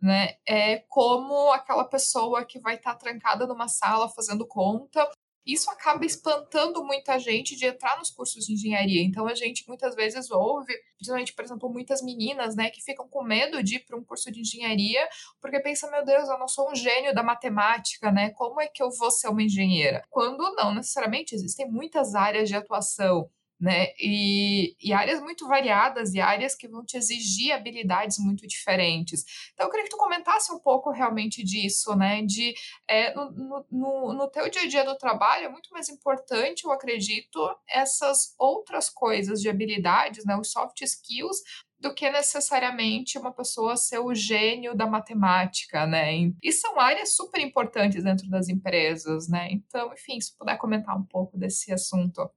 né? 0.00 0.34
É 0.46 0.78
como 0.88 1.52
aquela 1.52 1.84
pessoa 1.84 2.44
que 2.44 2.60
vai 2.60 2.76
estar 2.76 2.92
tá 2.92 2.98
trancada 2.98 3.46
numa 3.46 3.68
sala 3.68 4.08
fazendo 4.08 4.46
conta 4.46 5.08
isso 5.46 5.70
acaba 5.70 6.04
espantando 6.04 6.84
muita 6.84 7.18
gente 7.18 7.54
de 7.56 7.66
entrar 7.66 7.96
nos 7.98 8.10
cursos 8.10 8.44
de 8.44 8.54
engenharia. 8.54 9.02
Então 9.02 9.26
a 9.26 9.34
gente 9.34 9.66
muitas 9.68 9.94
vezes 9.94 10.30
ouve, 10.30 10.74
principalmente, 10.96 11.32
por 11.32 11.44
exemplo, 11.44 11.70
muitas 11.70 12.02
meninas, 12.02 12.56
né, 12.56 12.70
que 12.70 12.82
ficam 12.82 13.08
com 13.08 13.22
medo 13.22 13.62
de 13.62 13.76
ir 13.76 13.86
para 13.86 13.96
um 13.96 14.04
curso 14.04 14.30
de 14.32 14.40
engenharia, 14.40 15.08
porque 15.40 15.60
pensam, 15.60 15.90
meu 15.90 16.04
Deus, 16.04 16.28
eu 16.28 16.38
não 16.38 16.48
sou 16.48 16.70
um 16.70 16.74
gênio 16.74 17.14
da 17.14 17.22
matemática, 17.22 18.10
né? 18.10 18.30
Como 18.30 18.60
é 18.60 18.66
que 18.66 18.82
eu 18.82 18.90
vou 18.90 19.10
ser 19.10 19.28
uma 19.28 19.42
engenheira? 19.42 20.02
Quando 20.10 20.54
não 20.54 20.74
necessariamente 20.74 21.34
existem 21.34 21.70
muitas 21.70 22.14
áreas 22.14 22.48
de 22.48 22.56
atuação 22.56 23.30
né? 23.58 23.88
E, 23.98 24.76
e, 24.82 24.92
áreas 24.92 25.20
muito 25.20 25.48
variadas 25.48 26.14
e 26.14 26.20
áreas 26.20 26.54
que 26.54 26.68
vão 26.68 26.84
te 26.84 26.96
exigir 26.96 27.52
habilidades 27.52 28.18
muito 28.18 28.46
diferentes. 28.46 29.24
Então, 29.52 29.66
eu 29.66 29.70
queria 29.70 29.84
que 29.84 29.90
tu 29.90 29.96
comentasse 29.96 30.52
um 30.52 30.58
pouco 30.58 30.90
realmente 30.90 31.42
disso, 31.42 31.94
né? 31.96 32.22
De 32.22 32.54
é, 32.88 33.14
no, 33.14 33.64
no, 33.70 34.12
no 34.12 34.30
teu 34.30 34.48
dia 34.50 34.62
a 34.62 34.68
dia 34.68 34.84
do 34.84 34.96
trabalho 34.98 35.46
é 35.46 35.48
muito 35.48 35.70
mais 35.70 35.88
importante, 35.88 36.64
eu 36.64 36.72
acredito, 36.72 37.40
essas 37.68 38.34
outras 38.38 38.90
coisas 38.90 39.40
de 39.40 39.48
habilidades, 39.48 40.24
né? 40.24 40.36
Os 40.36 40.50
soft 40.50 40.82
skills, 40.82 41.42
do 41.78 41.94
que 41.94 42.10
necessariamente 42.10 43.18
uma 43.18 43.32
pessoa 43.32 43.76
ser 43.76 43.98
o 43.98 44.14
gênio 44.14 44.74
da 44.74 44.86
matemática, 44.86 45.86
né? 45.86 46.12
E 46.42 46.52
são 46.52 46.80
áreas 46.80 47.14
super 47.14 47.40
importantes 47.40 48.02
dentro 48.02 48.28
das 48.28 48.48
empresas, 48.48 49.28
né? 49.28 49.48
Então, 49.50 49.92
enfim, 49.92 50.20
se 50.20 50.36
puder 50.36 50.56
comentar 50.56 50.96
um 50.96 51.04
pouco 51.04 51.38
desse 51.38 51.72
assunto. 51.72 52.28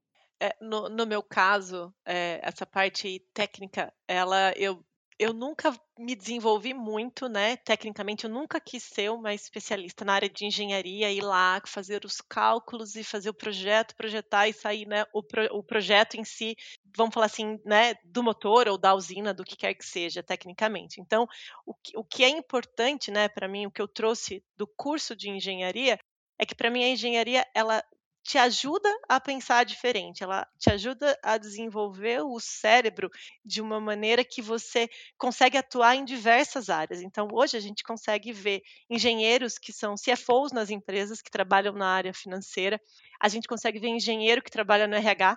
É, 0.41 0.55
no, 0.61 0.87
no, 0.89 1.05
meu 1.05 1.21
caso, 1.21 1.93
é, 2.05 2.39
essa 2.41 2.65
parte 2.65 3.19
técnica, 3.33 3.93
ela 4.07 4.53
eu 4.55 4.83
eu 5.19 5.33
nunca 5.33 5.77
me 5.97 6.15
desenvolvi 6.15 6.73
muito, 6.73 7.27
né, 7.27 7.57
tecnicamente, 7.57 8.23
eu 8.23 8.29
nunca 8.29 8.57
quis 8.57 8.81
ser 8.83 9.11
uma 9.11 9.33
especialista 9.33 10.05
na 10.05 10.13
área 10.13 10.29
de 10.29 10.45
engenharia, 10.45 11.11
ir 11.11 11.19
lá 11.19 11.61
fazer 11.65 12.05
os 12.05 12.21
cálculos 12.21 12.95
e 12.95 13.03
fazer 13.03 13.29
o 13.29 13.33
projeto, 13.33 13.97
projetar 13.97 14.47
e 14.47 14.53
sair, 14.53 14.87
né, 14.87 15.03
o, 15.13 15.21
pro, 15.21 15.43
o 15.57 15.61
projeto 15.61 16.15
em 16.15 16.23
si, 16.23 16.55
vamos 16.95 17.13
falar 17.13 17.25
assim, 17.25 17.59
né, 17.65 17.95
do 18.05 18.23
motor 18.23 18.69
ou 18.69 18.77
da 18.77 18.95
usina, 18.95 19.33
do 19.33 19.43
que 19.43 19.57
quer 19.57 19.73
que 19.73 19.85
seja, 19.85 20.23
tecnicamente. 20.23 21.01
Então, 21.01 21.27
o 21.65 21.73
o 21.95 22.03
que 22.03 22.23
é 22.23 22.29
importante, 22.29 23.11
né, 23.11 23.27
para 23.27 23.47
mim, 23.47 23.65
o 23.65 23.71
que 23.71 23.81
eu 23.81 23.87
trouxe 23.89 24.41
do 24.55 24.65
curso 24.65 25.15
de 25.17 25.29
engenharia, 25.29 25.99
é 26.37 26.45
que 26.45 26.55
para 26.55 26.71
mim 26.71 26.83
a 26.83 26.89
engenharia, 26.89 27.45
ela 27.53 27.83
te 28.29 28.37
ajuda 28.37 28.87
a 29.09 29.19
pensar 29.19 29.63
diferente, 29.65 30.23
ela 30.23 30.47
te 30.59 30.69
ajuda 30.69 31.17
a 31.23 31.35
desenvolver 31.35 32.21
o 32.21 32.39
cérebro 32.39 33.09
de 33.43 33.59
uma 33.59 33.79
maneira 33.79 34.23
que 34.23 34.39
você 34.39 34.87
consegue 35.17 35.57
atuar 35.57 35.95
em 35.95 36.05
diversas 36.05 36.69
áreas. 36.69 37.01
Então, 37.01 37.27
hoje 37.31 37.57
a 37.57 37.59
gente 37.59 37.81
consegue 37.81 38.31
ver 38.31 38.61
engenheiros 38.87 39.57
que 39.57 39.73
são 39.73 39.95
CFOs 39.95 40.51
nas 40.51 40.69
empresas 40.69 41.23
que 41.23 41.31
trabalham 41.31 41.73
na 41.73 41.87
área 41.87 42.13
financeira, 42.13 42.79
a 43.19 43.27
gente 43.27 43.47
consegue 43.47 43.79
ver 43.79 43.87
engenheiro 43.87 44.43
que 44.43 44.51
trabalha 44.51 44.85
no 44.85 44.93
RH, 44.93 45.35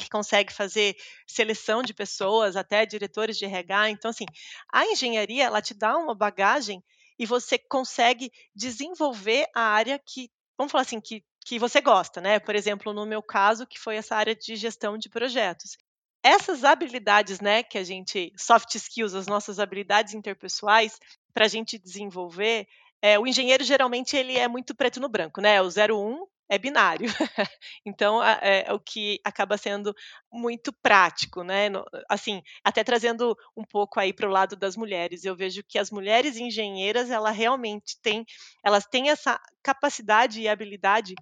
que 0.00 0.10
consegue 0.10 0.52
fazer 0.52 0.96
seleção 1.28 1.84
de 1.84 1.94
pessoas, 1.94 2.56
até 2.56 2.84
diretores 2.84 3.38
de 3.38 3.44
RH. 3.44 3.90
Então, 3.90 4.10
assim, 4.10 4.26
a 4.72 4.84
engenharia 4.86 5.44
ela 5.44 5.62
te 5.62 5.72
dá 5.72 5.96
uma 5.96 6.16
bagagem 6.16 6.82
e 7.16 7.26
você 7.26 7.56
consegue 7.56 8.32
desenvolver 8.52 9.46
a 9.54 9.60
área 9.60 10.00
que, 10.04 10.28
vamos 10.58 10.72
falar 10.72 10.82
assim, 10.82 11.00
que 11.00 11.22
que 11.44 11.58
você 11.58 11.80
gosta, 11.80 12.20
né? 12.20 12.38
Por 12.38 12.54
exemplo, 12.54 12.92
no 12.92 13.06
meu 13.06 13.22
caso, 13.22 13.66
que 13.66 13.78
foi 13.78 13.96
essa 13.96 14.16
área 14.16 14.34
de 14.34 14.56
gestão 14.56 14.96
de 14.96 15.08
projetos. 15.08 15.76
Essas 16.22 16.64
habilidades, 16.64 17.38
né, 17.40 17.62
que 17.62 17.76
a 17.76 17.84
gente, 17.84 18.32
soft 18.36 18.74
skills, 18.76 19.14
as 19.14 19.26
nossas 19.26 19.58
habilidades 19.58 20.14
interpessoais, 20.14 20.98
para 21.34 21.44
a 21.44 21.48
gente 21.48 21.78
desenvolver, 21.78 22.66
é, 23.02 23.18
o 23.18 23.26
engenheiro 23.26 23.62
geralmente 23.62 24.16
ele 24.16 24.38
é 24.38 24.48
muito 24.48 24.74
preto 24.74 24.98
no 24.98 25.08
branco, 25.10 25.42
né? 25.42 25.60
O 25.60 25.66
01 25.68 26.26
é 26.48 26.56
binário. 26.58 27.06
então, 27.84 28.22
é, 28.22 28.64
é, 28.66 28.72
o 28.72 28.80
que 28.80 29.20
acaba 29.22 29.58
sendo 29.58 29.94
muito 30.32 30.72
prático, 30.72 31.42
né? 31.42 31.68
Assim, 32.08 32.42
até 32.64 32.82
trazendo 32.82 33.36
um 33.54 33.64
pouco 33.64 34.00
aí 34.00 34.12
para 34.12 34.28
o 34.28 34.32
lado 34.32 34.56
das 34.56 34.76
mulheres, 34.76 35.24
eu 35.24 35.36
vejo 35.36 35.62
que 35.62 35.78
as 35.78 35.90
mulheres 35.90 36.36
engenheiras, 36.36 37.10
ela 37.10 37.30
realmente 37.30 38.00
têm, 38.00 38.24
elas 38.64 38.86
têm 38.86 39.10
essa 39.10 39.38
capacidade 39.62 40.40
e 40.40 40.48
habilidade 40.48 41.14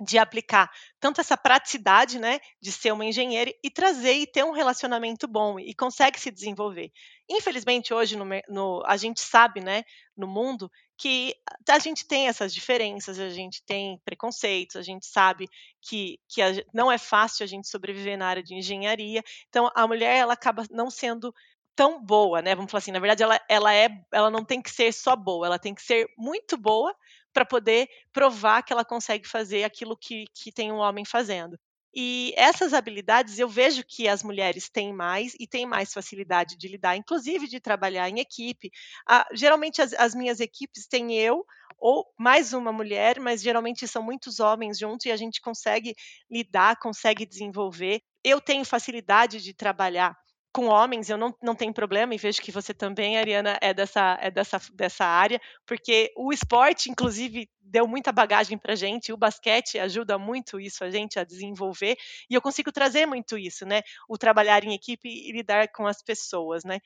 de 0.00 0.18
aplicar 0.18 0.70
tanto 1.00 1.20
essa 1.20 1.36
praticidade, 1.36 2.18
né, 2.18 2.38
de 2.60 2.70
ser 2.70 2.92
uma 2.92 3.04
engenheira 3.04 3.50
e 3.62 3.70
trazer 3.70 4.14
e 4.14 4.26
ter 4.26 4.44
um 4.44 4.52
relacionamento 4.52 5.26
bom 5.26 5.58
e 5.58 5.74
consegue 5.74 6.20
se 6.20 6.30
desenvolver. 6.30 6.90
Infelizmente 7.28 7.94
hoje 7.94 8.16
no, 8.16 8.24
no, 8.48 8.82
a 8.86 8.96
gente 8.96 9.20
sabe, 9.20 9.60
né, 9.60 9.84
no 10.16 10.26
mundo 10.26 10.70
que 10.98 11.34
a 11.68 11.78
gente 11.78 12.06
tem 12.06 12.28
essas 12.28 12.52
diferenças, 12.52 13.18
a 13.18 13.30
gente 13.30 13.62
tem 13.64 14.00
preconceitos, 14.04 14.76
a 14.76 14.82
gente 14.82 15.06
sabe 15.06 15.48
que, 15.82 16.18
que 16.28 16.42
a, 16.42 16.48
não 16.72 16.90
é 16.90 16.98
fácil 16.98 17.44
a 17.44 17.46
gente 17.46 17.68
sobreviver 17.68 18.18
na 18.18 18.26
área 18.26 18.42
de 18.42 18.54
engenharia. 18.54 19.22
Então 19.48 19.70
a 19.74 19.86
mulher 19.86 20.16
ela 20.16 20.32
acaba 20.32 20.64
não 20.70 20.90
sendo 20.90 21.34
tão 21.74 22.02
boa, 22.02 22.40
né? 22.40 22.54
Vamos 22.54 22.70
falar 22.70 22.78
assim, 22.78 22.92
na 22.92 22.98
verdade 22.98 23.22
ela, 23.22 23.40
ela 23.48 23.74
é, 23.74 23.90
ela 24.10 24.30
não 24.30 24.44
tem 24.44 24.62
que 24.62 24.70
ser 24.70 24.92
só 24.92 25.14
boa, 25.14 25.46
ela 25.46 25.58
tem 25.58 25.74
que 25.74 25.82
ser 25.82 26.08
muito 26.16 26.56
boa 26.56 26.94
para 27.36 27.44
poder 27.44 27.86
provar 28.14 28.62
que 28.62 28.72
ela 28.72 28.82
consegue 28.82 29.28
fazer 29.28 29.62
aquilo 29.62 29.94
que, 29.94 30.24
que 30.32 30.50
tem 30.50 30.72
um 30.72 30.76
homem 30.76 31.04
fazendo. 31.04 31.58
E 31.94 32.32
essas 32.34 32.72
habilidades 32.72 33.38
eu 33.38 33.46
vejo 33.46 33.84
que 33.84 34.08
as 34.08 34.22
mulheres 34.22 34.70
têm 34.70 34.90
mais 34.90 35.34
e 35.38 35.46
têm 35.46 35.66
mais 35.66 35.92
facilidade 35.92 36.56
de 36.56 36.66
lidar, 36.66 36.96
inclusive 36.96 37.46
de 37.46 37.60
trabalhar 37.60 38.08
em 38.08 38.20
equipe. 38.20 38.70
Ah, 39.06 39.28
geralmente 39.34 39.82
as, 39.82 39.92
as, 39.92 40.14
minhas 40.14 40.40
equipes 40.40 40.86
têm 40.86 41.14
eu 41.14 41.44
ou 41.78 42.06
mais 42.18 42.54
uma 42.54 42.72
mulher, 42.72 43.20
mas 43.20 43.42
geralmente 43.42 43.86
são 43.86 44.02
muitos 44.02 44.40
homens 44.40 44.78
juntos 44.78 45.04
e 45.04 45.12
a 45.12 45.16
gente 45.16 45.42
consegue 45.42 45.94
lidar, 46.30 46.78
consegue 46.78 47.26
desenvolver. 47.26 48.00
Eu 48.24 48.40
tenho 48.40 48.64
facilidade 48.64 49.42
de 49.42 49.52
trabalhar 49.52 50.16
com 50.56 50.68
homens, 50.68 51.10
eu 51.10 51.18
não, 51.18 51.36
não 51.42 51.54
tenho 51.54 51.70
problema, 51.70 52.14
e 52.14 52.18
vejo 52.18 52.40
que 52.40 52.50
você 52.50 52.72
também, 52.72 53.18
Ariana, 53.18 53.58
é 53.60 53.74
dessa, 53.74 54.18
é 54.22 54.30
dessa, 54.30 54.58
dessa 54.72 55.04
área, 55.04 55.38
porque 55.66 56.10
o 56.16 56.32
esporte, 56.32 56.90
inclusive, 56.90 57.46
deu 57.60 57.86
muita 57.86 58.10
bagagem 58.10 58.56
para 58.56 58.74
gente, 58.74 59.12
o 59.12 59.18
basquete 59.18 59.78
ajuda 59.78 60.16
muito 60.16 60.58
isso 60.58 60.82
a 60.82 60.90
gente 60.90 61.18
a 61.18 61.24
desenvolver, 61.24 61.98
e 62.30 62.34
eu 62.34 62.40
consigo 62.40 62.72
trazer 62.72 63.04
muito 63.04 63.36
isso, 63.36 63.66
né? 63.66 63.82
O 64.08 64.16
trabalhar 64.16 64.64
em 64.64 64.72
equipe 64.72 65.06
e 65.06 65.30
lidar 65.30 65.68
com 65.68 65.86
as 65.86 66.00
pessoas, 66.00 66.64
né? 66.64 66.80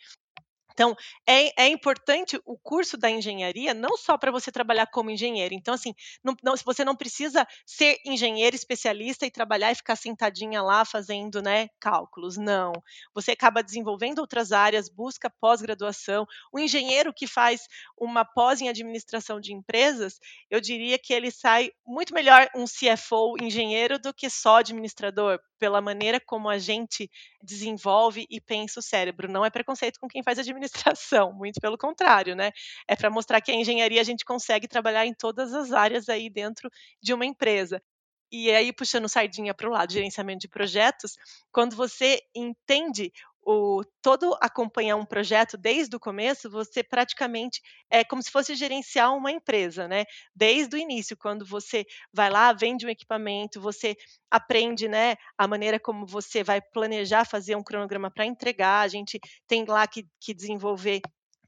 Então, 0.72 0.96
é, 1.26 1.64
é, 1.64 1.68
importante 1.68 2.40
o 2.44 2.56
curso 2.58 2.96
da 2.96 3.10
engenharia 3.10 3.74
não 3.74 3.96
só 3.96 4.16
para 4.16 4.30
você 4.30 4.50
trabalhar 4.50 4.86
como 4.86 5.10
engenheiro. 5.10 5.54
Então, 5.54 5.74
assim, 5.74 5.94
não, 6.22 6.34
não, 6.42 6.54
você 6.64 6.84
não 6.84 6.96
precisa 6.96 7.46
ser 7.66 7.98
engenheiro 8.04 8.56
especialista 8.56 9.26
e 9.26 9.30
trabalhar 9.30 9.72
e 9.72 9.74
ficar 9.74 9.96
sentadinha 9.96 10.62
lá 10.62 10.84
fazendo 10.84 11.42
né, 11.42 11.68
cálculos. 11.78 12.36
Não. 12.36 12.72
Você 13.14 13.32
acaba 13.32 13.62
desenvolvendo 13.62 14.20
outras 14.20 14.52
áreas, 14.52 14.88
busca 14.88 15.30
pós-graduação. 15.40 16.26
O 16.52 16.58
engenheiro 16.58 17.12
que 17.12 17.26
faz 17.26 17.66
uma 17.98 18.24
pós 18.24 18.60
em 18.60 18.68
administração 18.68 19.40
de 19.40 19.52
empresas, 19.52 20.18
eu 20.50 20.60
diria 20.60 20.98
que 20.98 21.12
ele 21.12 21.30
sai 21.30 21.70
muito 21.86 22.14
melhor 22.14 22.48
um 22.54 22.64
CFO 22.64 23.36
engenheiro 23.40 23.98
do 23.98 24.14
que 24.14 24.30
só 24.30 24.58
administrador, 24.58 25.40
pela 25.60 25.80
maneira 25.80 26.18
como 26.18 26.48
a 26.48 26.58
gente 26.58 27.08
desenvolve 27.42 28.26
e 28.30 28.40
pensa 28.40 28.80
o 28.80 28.82
cérebro. 28.82 29.30
Não 29.30 29.44
é 29.44 29.50
preconceito 29.50 30.00
com 30.00 30.08
quem 30.08 30.22
faz 30.22 30.38
administração, 30.40 31.32
muito 31.32 31.60
pelo 31.60 31.78
contrário, 31.78 32.34
né? 32.34 32.50
É 32.88 32.96
para 32.96 33.10
mostrar 33.10 33.40
que 33.40 33.52
a 33.52 33.54
engenharia 33.54 34.00
a 34.00 34.04
gente 34.04 34.24
consegue 34.24 34.66
trabalhar 34.66 35.06
em 35.06 35.14
todas 35.14 35.54
as 35.54 35.72
áreas 35.72 36.08
aí 36.08 36.30
dentro 36.30 36.70
de 37.02 37.14
uma 37.14 37.26
empresa. 37.26 37.80
E 38.32 38.50
aí, 38.52 38.72
puxando 38.72 39.08
sardinha 39.08 39.52
para 39.52 39.68
o 39.68 39.72
lado, 39.72 39.92
gerenciamento 39.92 40.40
de 40.40 40.48
projetos, 40.48 41.16
quando 41.52 41.74
você 41.74 42.20
entende 42.34 43.12
o 43.50 43.84
todo 44.00 44.36
acompanhar 44.40 44.96
um 44.96 45.04
projeto 45.04 45.56
desde 45.56 45.96
o 45.96 46.00
começo, 46.00 46.50
você 46.50 46.82
praticamente 46.82 47.60
é 47.90 48.04
como 48.04 48.22
se 48.22 48.30
fosse 48.30 48.54
gerenciar 48.54 49.14
uma 49.14 49.30
empresa, 49.32 49.88
né? 49.88 50.04
Desde 50.34 50.76
o 50.76 50.78
início, 50.78 51.16
quando 51.16 51.44
você 51.44 51.84
vai 52.12 52.30
lá, 52.30 52.52
vende 52.52 52.86
um 52.86 52.88
equipamento, 52.88 53.60
você 53.60 53.96
aprende, 54.30 54.88
né, 54.88 55.16
a 55.36 55.48
maneira 55.48 55.80
como 55.80 56.06
você 56.06 56.44
vai 56.44 56.60
planejar 56.60 57.24
fazer 57.24 57.56
um 57.56 57.62
cronograma 57.62 58.10
para 58.10 58.26
entregar. 58.26 58.82
A 58.82 58.88
gente 58.88 59.18
tem 59.46 59.64
lá 59.64 59.86
que, 59.86 60.06
que 60.20 60.32
desenvolver 60.32 61.00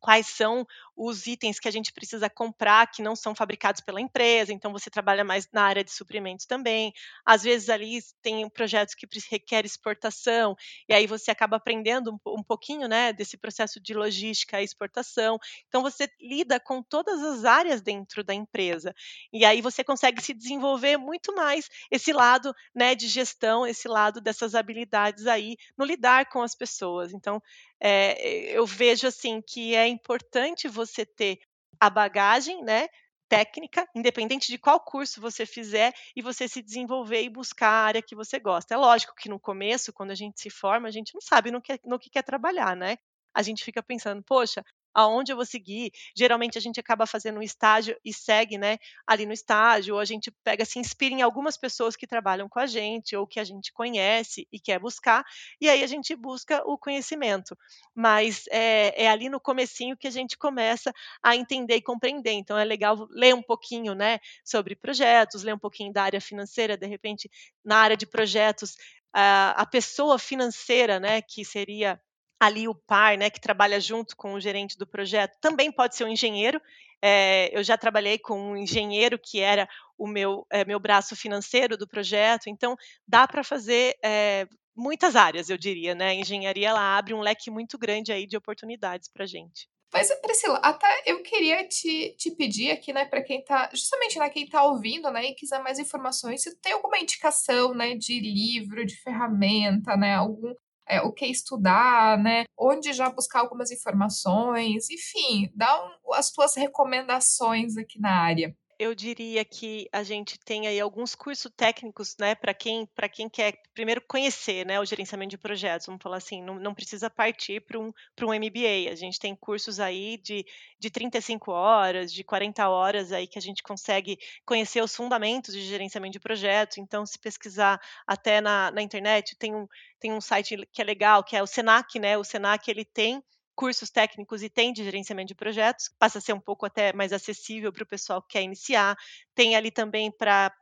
quais 0.03 0.27
são 0.27 0.67
os 0.97 1.27
itens 1.27 1.61
que 1.61 1.69
a 1.69 1.71
gente 1.71 1.93
precisa 1.93 2.29
comprar 2.29 2.91
que 2.91 3.03
não 3.03 3.15
são 3.15 3.35
fabricados 3.35 3.81
pela 3.81 4.01
empresa, 4.01 4.53
então 4.53 4.73
você 4.73 4.91
trabalha 4.91 5.25
mais 5.25 5.49
na 5.53 5.63
área 5.63 5.85
de 5.85 5.93
suprimentos 5.93 6.45
também. 6.45 6.93
Às 7.25 7.45
vezes 7.45 7.71
ali 7.71 8.01
tem 8.21 8.49
projetos 8.51 8.95
que 8.95 9.07
requerem 9.31 9.67
exportação, 9.67 10.57
e 10.89 10.93
aí 10.93 11.07
você 11.07 11.31
acaba 11.31 11.57
aprendendo 11.57 12.13
um, 12.13 12.39
um 12.39 12.43
pouquinho 12.43 12.89
né, 12.89 13.13
desse 13.13 13.37
processo 13.37 13.81
de 13.81 13.95
logística 13.95 14.61
e 14.61 14.65
exportação. 14.65 15.39
Então 15.69 15.83
você 15.83 16.11
lida 16.21 16.59
com 16.59 16.83
todas 16.83 17.23
as 17.23 17.45
áreas 17.45 17.81
dentro 17.81 18.25
da 18.25 18.35
empresa. 18.35 18.95
E 19.33 19.45
aí 19.45 19.63
você 19.63 19.85
consegue 19.85 20.21
se 20.21 20.35
desenvolver 20.35 20.97
muito 20.97 21.35
mais 21.35 21.71
esse 21.91 22.13
lado 22.13 22.53
né, 22.75 22.95
de 22.97 23.07
gestão, 23.07 23.65
esse 23.65 23.87
lado 23.87 24.21
dessas 24.21 24.55
habilidades 24.55 25.27
aí 25.27 25.57
no 25.79 25.85
lidar 25.85 26.29
com 26.29 26.43
as 26.43 26.57
pessoas. 26.57 27.13
Então, 27.13 27.41
é, 27.83 28.57
eu 28.57 28.65
vejo 28.65 29.07
assim 29.07 29.43
que 29.43 29.75
é 29.75 29.89
importante 29.89 30.69
você 30.69 31.05
ter 31.05 31.41
a 31.81 31.91
bagagem, 31.91 32.63
né, 32.63 32.89
técnica, 33.29 33.89
independente 33.95 34.49
de 34.49 34.59
qual 34.59 34.79
curso 34.79 35.21
você 35.21 35.47
fizer, 35.47 35.93
e 36.15 36.21
você 36.21 36.47
se 36.47 36.63
desenvolver 36.63 37.23
e 37.23 37.31
buscar 37.31 37.69
a 37.69 37.85
área 37.87 38.03
que 38.03 38.15
você 38.15 38.39
gosta. 38.39 38.75
É 38.75 38.77
lógico 38.77 39.15
que 39.17 39.29
no 39.29 39.41
começo, 39.41 39.93
quando 39.93 40.11
a 40.11 40.15
gente 40.15 40.41
se 40.41 40.51
forma, 40.51 40.87
a 40.87 40.91
gente 40.91 41.15
não 41.15 41.21
sabe 41.21 41.51
no 41.51 41.61
que, 41.61 41.81
no 41.85 41.99
que 41.99 42.11
quer 42.11 42.23
trabalhar, 42.23 42.77
né? 42.77 42.99
A 43.35 43.43
gente 43.43 43.65
fica 43.65 43.83
pensando, 43.83 44.23
poxa, 44.23 44.63
aonde 44.95 45.33
eu 45.33 45.37
vou 45.37 45.47
seguir. 45.47 45.93
Geralmente 46.17 46.59
a 46.59 46.61
gente 46.61 46.79
acaba 46.81 47.07
fazendo 47.07 47.39
um 47.39 47.43
estágio 47.43 47.97
e 48.05 48.13
segue, 48.13 48.59
né, 48.59 48.79
ali 49.07 49.27
no 49.27 49.33
estágio, 49.33 49.95
ou 49.95 50.01
a 50.01 50.05
gente 50.05 50.31
pega, 50.45 50.65
se 50.65 50.79
inspira 50.79 51.15
em 51.15 51.23
algumas 51.23 51.57
pessoas 51.57 51.97
que 51.97 52.07
trabalham 52.07 52.49
com 52.49 52.59
a 52.59 52.67
gente, 52.67 53.17
ou 53.17 53.27
que 53.27 53.41
a 53.41 53.45
gente 53.45 53.73
conhece 53.73 54.47
e 54.53 54.59
quer 54.61 54.79
buscar, 54.79 55.25
e 55.61 55.69
aí 55.69 55.83
a 55.83 55.87
gente 55.87 56.15
busca 56.17 56.63
o 56.67 56.77
conhecimento. 56.79 57.57
Mas 57.95 58.45
é, 58.51 59.05
é 59.05 59.09
ali 59.09 59.29
no 59.29 59.41
comecinho 59.41 59.97
que 59.97 60.07
a 60.07 60.11
gente 60.11 60.37
começa 60.37 60.93
a 61.23 61.37
entender 61.37 61.77
e 61.77 61.83
compreender. 61.83 62.33
Então 62.33 62.59
é 62.59 62.65
legal 62.65 63.07
ler 63.11 63.35
um 63.35 63.43
pouquinho, 63.43 63.95
né, 63.95 64.19
sobre 64.45 64.75
projetos, 64.77 65.43
ler 65.43 65.55
um 65.55 65.59
pouquinho 65.59 65.93
da 65.93 66.03
área 66.03 66.21
financeira, 66.21 66.77
de 66.77 66.87
repente, 66.87 67.31
na 67.65 67.77
área 67.79 67.97
de 67.97 68.07
projetos, 68.07 68.77
a 69.15 69.67
pessoa 69.67 70.19
financeira, 70.19 70.99
né, 70.99 71.21
que 71.23 71.45
seria 71.45 72.01
ali 72.43 72.67
o 72.67 72.75
par, 72.75 73.17
né, 73.17 73.31
que 73.31 73.41
trabalha 73.41 73.81
junto 73.81 74.17
com 74.17 74.35
o 74.35 74.41
gerente 74.41 74.77
do 74.77 74.85
projeto, 74.85 75.39
também 75.41 75.71
pode 75.71 75.95
ser 75.95 76.05
um 76.05 76.09
engenheiro. 76.09 76.61
É, 77.01 77.57
eu 77.57 77.63
já 77.63 77.79
trabalhei 77.79 78.19
com 78.19 78.37
um 78.37 78.57
engenheiro 78.57 79.17
que 79.17 79.39
era 79.39 79.69
o 79.97 80.09
meu, 80.09 80.45
é, 80.51 80.65
meu 80.65 80.81
braço 80.81 81.15
financeiro 81.15 81.77
do 81.77 81.87
projeto, 81.87 82.49
então 82.49 82.77
dá 83.07 83.29
para 83.29 83.45
fazer 83.45 83.97
é, 84.05 84.49
muitas 84.75 85.15
áreas, 85.15 85.51
eu 85.51 85.57
diria, 85.57 85.95
né? 85.95 86.09
A 86.09 86.15
engenharia 86.15 86.71
ela 86.71 86.99
abre 86.99 87.15
um 87.15 87.21
leque 87.21 87.49
muito 87.49 87.79
grande 87.79 88.13
aí 88.13 88.27
de 88.27 88.37
oportunidades 88.37 89.09
para 89.09 89.25
gente. 89.25 89.69
Mas, 89.93 90.09
Priscila, 90.21 90.57
até 90.57 90.87
eu 91.07 91.23
queria 91.23 91.69
te, 91.69 92.17
te 92.17 92.31
pedir 92.31 92.71
aqui, 92.71 92.93
né, 92.95 93.05
para 93.05 93.23
quem 93.23 93.45
tá, 93.45 93.69
justamente, 93.75 94.19
né, 94.19 94.31
quem 94.31 94.49
tá 94.49 94.65
ouvindo, 94.65 95.11
né, 95.11 95.27
e 95.27 95.35
quiser 95.35 95.63
mais 95.63 95.79
informações, 95.79 96.43
se 96.43 96.57
tem 96.61 96.73
alguma 96.73 96.99
indicação, 96.99 97.75
né, 97.75 97.95
de 97.95 98.19
livro, 98.19 98.87
de 98.87 98.97
ferramenta, 98.97 99.95
né, 99.95 100.15
algum, 100.15 100.55
é, 100.89 101.01
o 101.01 101.13
que 101.13 101.27
estudar, 101.27 102.19
né, 102.19 102.45
onde 102.59 102.93
já 102.93 103.11
buscar 103.11 103.41
algumas 103.41 103.71
informações, 103.71 104.91
enfim, 104.91 105.51
dá 105.55 105.85
um, 105.85 106.15
as 106.15 106.31
tuas 106.31 106.55
recomendações 106.57 107.77
aqui 107.77 108.01
na 108.01 108.11
área 108.11 108.55
eu 108.83 108.95
diria 108.95 109.45
que 109.45 109.89
a 109.93 110.03
gente 110.03 110.39
tem 110.39 110.67
aí 110.67 110.81
alguns 110.81 111.15
cursos 111.15 111.51
técnicos, 111.57 112.17
né, 112.19 112.35
para 112.35 112.53
quem, 112.53 112.89
quem 113.13 113.29
quer 113.29 113.55
primeiro 113.73 114.01
conhecer, 114.01 114.67
né, 114.67 114.81
o 114.81 114.85
gerenciamento 114.85 115.31
de 115.31 115.39
projetos, 115.39 115.87
vamos 115.87 116.03
falar 116.03 116.17
assim, 116.17 116.43
não, 116.43 116.57
não 116.57 116.75
precisa 116.75 117.09
partir 117.09 117.61
para 117.61 117.79
um, 117.79 117.93
um 118.21 118.35
MBA, 118.35 118.91
a. 118.91 118.95
Gente 118.97 119.21
tem 119.21 119.37
cursos 119.37 119.79
aí 119.79 120.19
de, 120.19 120.45
de 120.79 120.91
35 120.91 121.53
horas, 121.53 122.13
de 122.13 122.25
40 122.25 122.69
horas 122.69 123.13
aí 123.13 123.27
que 123.27 123.39
a 123.39 123.43
gente 123.43 123.63
consegue 123.63 124.19
conhecer 124.45 124.83
os 124.83 124.95
fundamentos 124.95 125.55
de 125.55 125.63
gerenciamento 125.63 126.15
de 126.15 126.21
projetos, 126.21 126.79
então 126.79 127.07
se 127.07 127.19
pesquisar 127.19 127.81
até 128.07 128.41
na, 128.41 128.71
na 128.73 128.83
internet, 128.83 129.37
tem 129.37 129.55
um, 129.55 129.67
tem 130.01 130.13
um 130.13 130.21
site 130.21 130.57
que 130.73 130.83
é 130.83 130.85
legal, 130.85 131.23
que 131.23 131.37
é 131.37 131.43
o 131.43 131.47
Senac, 131.47 131.99
né, 132.01 132.19
o 132.19 132.25
Senac 132.25 132.69
ele 132.69 132.85
tem 132.85 133.23
cursos 133.55 133.91
técnicos 133.91 134.43
e 134.43 134.49
tem 134.49 134.73
de 134.73 134.85
gerenciamento 134.85 135.29
de 135.29 135.35
projetos, 135.35 135.91
passa 135.99 136.19
a 136.19 136.21
ser 136.21 136.33
um 136.33 136.41
pouco 136.41 136.67
até 136.67 136.93
mais 136.93 137.13
acessível 137.13 137.73
para 137.73 137.85
o 137.85 137.87
pessoal 137.87 138.23
que 138.23 138.35
quer 138.35 138.43
iniciar. 138.43 138.97
Tem 139.35 139.57
ali 139.57 139.71
também 139.71 140.11
para 140.11 140.53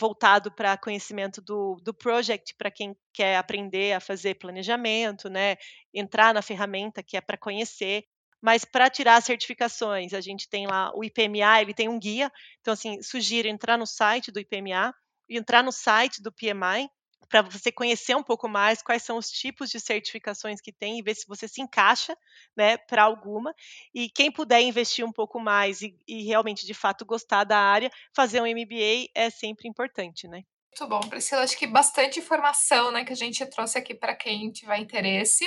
voltado 0.00 0.50
para 0.50 0.76
conhecimento 0.76 1.42
do, 1.42 1.76
do 1.82 1.92
project, 1.92 2.54
para 2.56 2.70
quem 2.70 2.96
quer 3.12 3.36
aprender 3.36 3.92
a 3.92 4.00
fazer 4.00 4.34
planejamento, 4.36 5.28
né? 5.28 5.56
Entrar 5.92 6.32
na 6.32 6.40
ferramenta 6.40 7.02
que 7.02 7.16
é 7.16 7.20
para 7.20 7.36
conhecer. 7.36 8.04
Mas 8.40 8.64
para 8.64 8.88
tirar 8.88 9.20
certificações, 9.22 10.12
a 10.14 10.20
gente 10.20 10.48
tem 10.48 10.66
lá 10.66 10.92
o 10.94 11.04
IPMA, 11.04 11.60
ele 11.60 11.74
tem 11.74 11.88
um 11.88 11.98
guia. 11.98 12.30
Então, 12.60 12.72
assim, 12.72 13.02
sugiro 13.02 13.48
entrar 13.48 13.76
no 13.76 13.86
site 13.86 14.30
do 14.30 14.40
IPMA, 14.40 14.94
entrar 15.28 15.62
no 15.62 15.72
site 15.72 16.22
do 16.22 16.32
PMI, 16.32 16.88
para 17.28 17.42
você 17.42 17.72
conhecer 17.72 18.14
um 18.14 18.22
pouco 18.22 18.48
mais 18.48 18.82
quais 18.82 19.02
são 19.02 19.16
os 19.16 19.30
tipos 19.30 19.70
de 19.70 19.80
certificações 19.80 20.60
que 20.60 20.72
tem 20.72 20.98
e 20.98 21.02
ver 21.02 21.14
se 21.14 21.26
você 21.26 21.48
se 21.48 21.60
encaixa 21.60 22.16
né, 22.56 22.76
para 22.76 23.02
alguma. 23.02 23.54
E 23.94 24.08
quem 24.08 24.30
puder 24.30 24.60
investir 24.60 25.04
um 25.04 25.12
pouco 25.12 25.40
mais 25.40 25.82
e, 25.82 25.96
e, 26.06 26.24
realmente, 26.24 26.66
de 26.66 26.74
fato, 26.74 27.04
gostar 27.04 27.44
da 27.44 27.58
área, 27.58 27.90
fazer 28.14 28.40
um 28.40 28.46
MBA 28.46 29.10
é 29.14 29.30
sempre 29.30 29.68
importante, 29.68 30.28
né? 30.28 30.42
Muito 30.78 30.90
bom, 30.90 31.00
Priscila. 31.08 31.42
Acho 31.42 31.56
que 31.56 31.66
bastante 31.66 32.18
informação 32.18 32.92
né, 32.92 33.04
que 33.04 33.12
a 33.12 33.16
gente 33.16 33.44
trouxe 33.46 33.78
aqui 33.78 33.94
para 33.94 34.14
quem 34.14 34.50
tiver 34.50 34.78
interesse. 34.78 35.46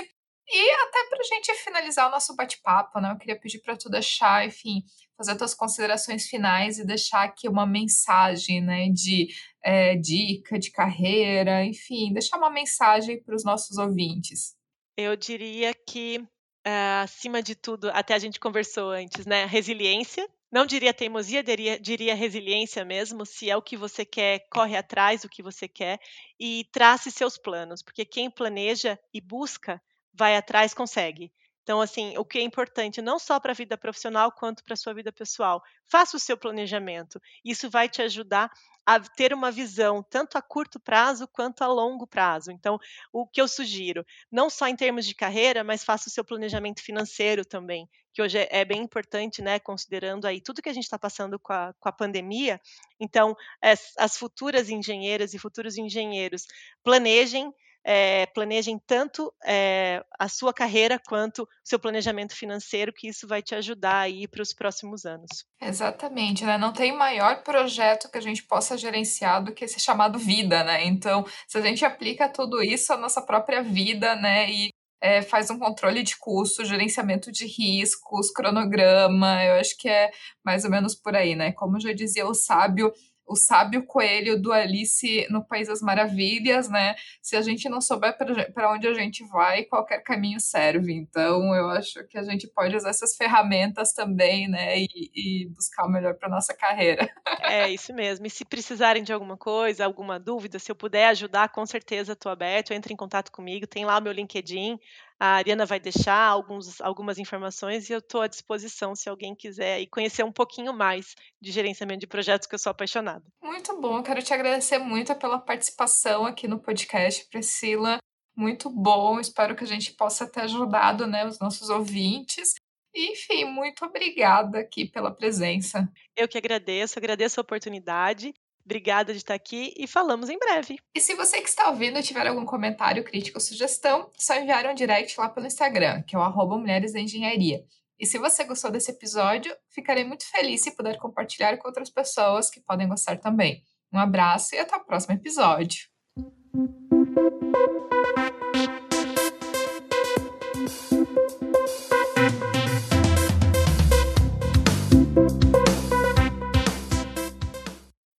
E 0.52 0.72
até 0.72 1.10
para 1.10 1.20
a 1.20 1.24
gente 1.24 1.54
finalizar 1.64 2.08
o 2.08 2.12
nosso 2.12 2.36
bate-papo, 2.36 3.00
né? 3.00 3.12
Eu 3.12 3.18
queria 3.18 3.40
pedir 3.40 3.60
para 3.60 3.78
tu 3.78 3.88
deixar, 3.88 4.48
enfim, 4.48 4.84
fazer 5.16 5.36
tuas 5.36 5.54
considerações 5.54 6.28
finais 6.28 6.80
e 6.80 6.86
deixar 6.86 7.24
aqui 7.24 7.48
uma 7.48 7.68
mensagem, 7.68 8.60
né, 8.60 8.90
de 8.90 9.28
é, 9.64 9.96
dica 9.96 10.58
de 10.58 10.72
carreira, 10.72 11.64
enfim, 11.66 12.12
deixar 12.14 12.38
uma 12.38 12.50
mensagem 12.50 13.22
para 13.22 13.36
os 13.36 13.44
nossos 13.44 13.78
ouvintes. 13.78 14.56
Eu 14.98 15.16
diria 15.16 15.74
que, 15.74 16.18
uh, 16.18 17.04
acima 17.04 17.44
de 17.44 17.54
tudo, 17.54 17.92
até 17.92 18.16
a 18.16 18.20
gente 18.20 18.40
conversou 18.40 18.90
antes, 18.90 19.26
né, 19.26 19.46
resiliência. 19.46 20.28
Não 20.52 20.66
diria 20.66 20.94
teimosia, 20.94 21.44
diria, 21.44 21.80
diria 21.80 22.16
resiliência 22.16 22.84
mesmo. 22.84 23.24
Se 23.24 23.52
é 23.52 23.56
o 23.56 23.62
que 23.62 23.78
você 23.78 24.04
quer, 24.04 24.48
corre 24.50 24.76
atrás 24.76 25.22
do 25.22 25.30
que 25.30 25.44
você 25.44 25.68
quer 25.68 26.00
e 26.40 26.66
trace 26.72 27.12
seus 27.12 27.38
planos, 27.38 27.84
porque 27.84 28.04
quem 28.04 28.32
planeja 28.32 28.98
e 29.14 29.22
busca 29.22 29.80
vai 30.20 30.36
atrás, 30.36 30.74
consegue. 30.74 31.32
Então, 31.64 31.80
assim, 31.82 32.18
o 32.18 32.26
que 32.26 32.40
é 32.40 32.42
importante 32.42 33.02
não 33.02 33.18
só 33.20 33.40
para 33.40 33.52
a 33.52 33.56
vida 33.56 33.78
profissional 33.78 34.32
quanto 34.32 34.64
para 34.64 34.74
a 34.74 34.78
sua 34.78 34.94
vida 34.94 35.12
pessoal. 35.12 35.64
Faça 35.88 36.18
o 36.18 36.20
seu 36.20 36.36
planejamento. 36.36 37.22
Isso 37.46 37.70
vai 37.70 37.88
te 37.88 38.02
ajudar 38.02 38.52
a 38.86 39.00
ter 39.00 39.34
uma 39.34 39.52
visão 39.52 40.02
tanto 40.02 40.36
a 40.36 40.42
curto 40.42 40.80
prazo 40.80 41.28
quanto 41.28 41.64
a 41.64 41.68
longo 41.68 42.08
prazo. 42.08 42.52
Então, 42.52 42.80
o 43.14 43.28
que 43.28 43.40
eu 43.40 43.48
sugiro, 43.48 44.04
não 44.32 44.50
só 44.50 44.68
em 44.68 44.76
termos 44.76 45.06
de 45.06 45.14
carreira, 45.14 45.64
mas 45.64 45.84
faça 45.84 46.10
o 46.10 46.12
seu 46.12 46.26
planejamento 46.26 46.82
financeiro 46.82 47.46
também, 47.46 47.88
que 48.12 48.22
hoje 48.22 48.40
é, 48.40 48.48
é 48.50 48.66
bem 48.66 48.82
importante, 48.82 49.42
né, 49.44 49.60
considerando 49.60 50.26
aí 50.26 50.42
tudo 50.42 50.64
que 50.64 50.70
a 50.70 50.74
gente 50.74 50.86
está 50.86 50.98
passando 50.98 51.38
com 51.38 51.54
a, 51.54 51.72
com 51.80 51.88
a 51.88 51.92
pandemia. 51.92 52.60
Então, 53.00 53.36
as, 53.62 53.94
as 53.96 54.18
futuras 54.18 54.72
engenheiras 54.72 55.36
e 55.36 55.38
futuros 55.38 55.78
engenheiros 55.78 56.48
planejem 56.84 57.54
é, 57.84 58.26
planejem 58.28 58.80
tanto 58.86 59.34
é, 59.46 60.04
a 60.20 60.28
sua 60.28 60.54
carreira 60.54 61.00
quanto 61.08 61.44
o 61.44 61.48
seu 61.64 61.80
planejamento 61.80 62.36
financeiro, 62.36 62.94
que 62.94 63.08
isso 63.08 63.28
vai 63.28 63.42
te 63.42 63.56
ajudar 63.56 64.02
aí 64.02 64.28
para 64.28 64.42
os 64.42 64.54
próximos 64.54 65.06
anos. 65.06 65.46
Exatamente, 65.62 66.46
né? 66.46 66.58
Não 66.58 66.74
tem 66.74 66.96
maior 66.96 67.44
projeto 67.44 68.10
que 68.12 68.18
a 68.18 68.22
gente 68.22 68.44
possa 68.44 68.78
gerenciar 68.78 69.44
do 69.44 69.54
que 69.54 69.66
esse 69.66 69.80
chamado 69.80 70.20
vida, 70.20 70.64
né? 70.64 70.86
Então, 70.86 71.26
se 71.48 71.58
a 71.58 71.62
gente 71.62 71.86
aplica 71.86 72.30
tudo 72.30 72.62
isso 72.62 72.94
à 72.94 72.98
nossa 72.98 73.22
própria 73.22 73.62
vida, 73.62 74.16
né? 74.16 74.50
E 74.50 74.70
é, 75.02 75.22
faz 75.22 75.50
um 75.50 75.58
controle 75.58 76.04
de 76.04 76.18
custo, 76.18 76.66
gerenciamento 76.66 77.32
de 77.32 77.46
riscos, 77.46 78.32
cronograma, 78.32 79.44
eu 79.46 79.54
acho 79.60 79.78
que 79.78 79.88
é 79.88 80.12
mais 80.44 80.66
ou 80.66 80.72
menos 80.72 80.94
por 80.94 81.16
aí, 81.16 81.36
né? 81.36 81.52
Como 81.54 81.80
já 81.80 81.94
dizia 81.94 82.28
o 82.28 82.34
sábio, 82.34 82.92
o 83.30 83.36
sábio 83.36 83.86
coelho 83.86 84.42
do 84.42 84.52
Alice 84.52 85.28
no 85.30 85.46
País 85.46 85.68
das 85.68 85.82
Maravilhas, 85.82 86.68
né? 86.68 86.96
Se 87.22 87.36
a 87.36 87.42
gente 87.42 87.70
não 87.70 87.80
souber 87.80 88.18
para 88.18 88.72
onde 88.72 88.88
a 88.88 88.94
gente 88.94 89.24
vai, 89.28 89.64
qualquer 89.66 90.02
caminho 90.02 90.40
serve. 90.40 90.92
Então, 90.92 91.54
eu 91.54 91.70
acho 91.70 92.04
que 92.08 92.18
a 92.18 92.24
gente 92.24 92.48
pode 92.48 92.76
usar 92.76 92.90
essas 92.90 93.16
ferramentas 93.16 93.94
também, 93.94 94.48
né? 94.48 94.80
E, 94.80 94.88
e 95.16 95.50
buscar 95.50 95.86
o 95.86 95.90
melhor 95.90 96.16
para 96.16 96.28
nossa 96.28 96.54
carreira. 96.54 97.08
É 97.42 97.68
isso 97.70 97.94
mesmo. 97.94 98.28
E 98.28 98.30
se 98.30 98.46
precisarem 98.46 99.02
de 99.02 99.12
alguma 99.12 99.36
coisa, 99.36 99.84
alguma 99.84 100.20
dúvida, 100.20 100.60
se 100.60 100.72
eu 100.72 100.76
puder 100.76 101.08
ajudar, 101.08 101.50
com 101.50 101.66
certeza 101.66 102.14
estou 102.14 102.32
aberto. 102.32 102.74
Entre 102.74 102.94
em 102.94 102.98
contato 102.98 103.32
comigo. 103.32 103.66
Tem 103.66 103.86
lá 103.86 103.98
o 103.98 104.02
meu 104.02 104.12
LinkedIn. 104.12 104.80
A 105.20 105.36
Ariana 105.36 105.66
vai 105.66 105.82
deixar 105.82 106.18
alguns, 106.18 106.80
algumas 106.80 107.18
informações 107.18 107.90
e 107.90 107.94
eu 107.94 108.00
estou 108.00 108.22
à 108.22 108.28
disposição 108.28 108.96
se 108.96 109.10
alguém 109.10 109.36
quiser 109.36 109.82
e 109.82 109.88
conhecer 109.88 110.24
um 110.24 110.32
pouquinho 110.32 110.72
mais 110.72 111.14
de 111.42 111.52
gerenciamento 111.52 112.00
de 112.00 112.08
projetos, 112.08 112.48
que 112.48 112.56
eu 112.56 112.60
sou 112.60 112.70
apaixonada. 112.70 113.26
Muito 113.44 113.80
bom, 113.82 114.02
quero 114.02 114.24
te 114.24 114.34
agradecer 114.34 114.78
muito 114.78 115.14
pela 115.16 115.38
participação 115.38 116.26
aqui 116.26 116.48
no 116.48 116.58
podcast, 116.58 117.28
Priscila. 117.30 117.98
Muito 118.34 118.70
bom, 118.70 119.20
espero 119.20 119.58
que 119.58 119.64
a 119.66 119.68
gente 119.68 119.92
possa 119.92 120.26
ter 120.26 120.42
ajudado 120.42 121.06
né, 121.06 121.26
os 121.26 121.38
nossos 121.38 121.70
ouvintes. 121.70 122.54
Enfim, 122.96 123.44
muito 123.44 123.84
obrigada 123.84 124.60
aqui 124.60 124.86
pela 124.86 125.14
presença. 125.14 125.92
Eu 126.16 126.30
que 126.30 126.38
agradeço, 126.38 126.98
agradeço 126.98 127.40
a 127.40 127.44
oportunidade 127.44 128.34
Obrigada 128.70 129.14
de 129.14 129.18
estar 129.18 129.34
aqui 129.34 129.74
e 129.76 129.88
falamos 129.88 130.30
em 130.30 130.38
breve. 130.38 130.78
E 130.94 131.00
se 131.00 131.16
você 131.16 131.42
que 131.42 131.50
está 131.50 131.72
ouvindo 131.72 132.04
tiver 132.04 132.28
algum 132.28 132.46
comentário, 132.46 133.04
crítica 133.04 133.40
ou 133.40 133.42
sugestão, 133.42 134.12
só 134.16 134.36
enviar 134.36 134.68
um 134.68 134.76
direct 134.76 135.20
lá 135.20 135.28
pelo 135.28 135.48
Instagram, 135.48 136.04
que 136.04 136.16
é 136.16 136.20
o 136.20 136.22
arroba 136.22 136.56
Mulheres 136.56 136.94
da 136.94 137.00
Engenharia. 137.00 137.66
E 138.00 138.06
se 138.06 138.20
você 138.20 138.44
gostou 138.44 138.70
desse 138.70 138.92
episódio, 138.92 139.52
ficarei 139.70 140.04
muito 140.04 140.24
feliz 140.30 140.62
se 140.62 140.76
puder 140.76 141.00
compartilhar 141.00 141.58
com 141.58 141.68
outras 141.68 141.90
pessoas 141.90 142.52
que 142.52 142.62
podem 142.62 142.88
gostar 142.88 143.18
também. 143.18 143.64
Um 143.92 143.98
abraço 143.98 144.54
e 144.54 144.60
até 144.60 144.76
o 144.76 144.86
próximo 144.86 145.16
episódio. 145.16 145.90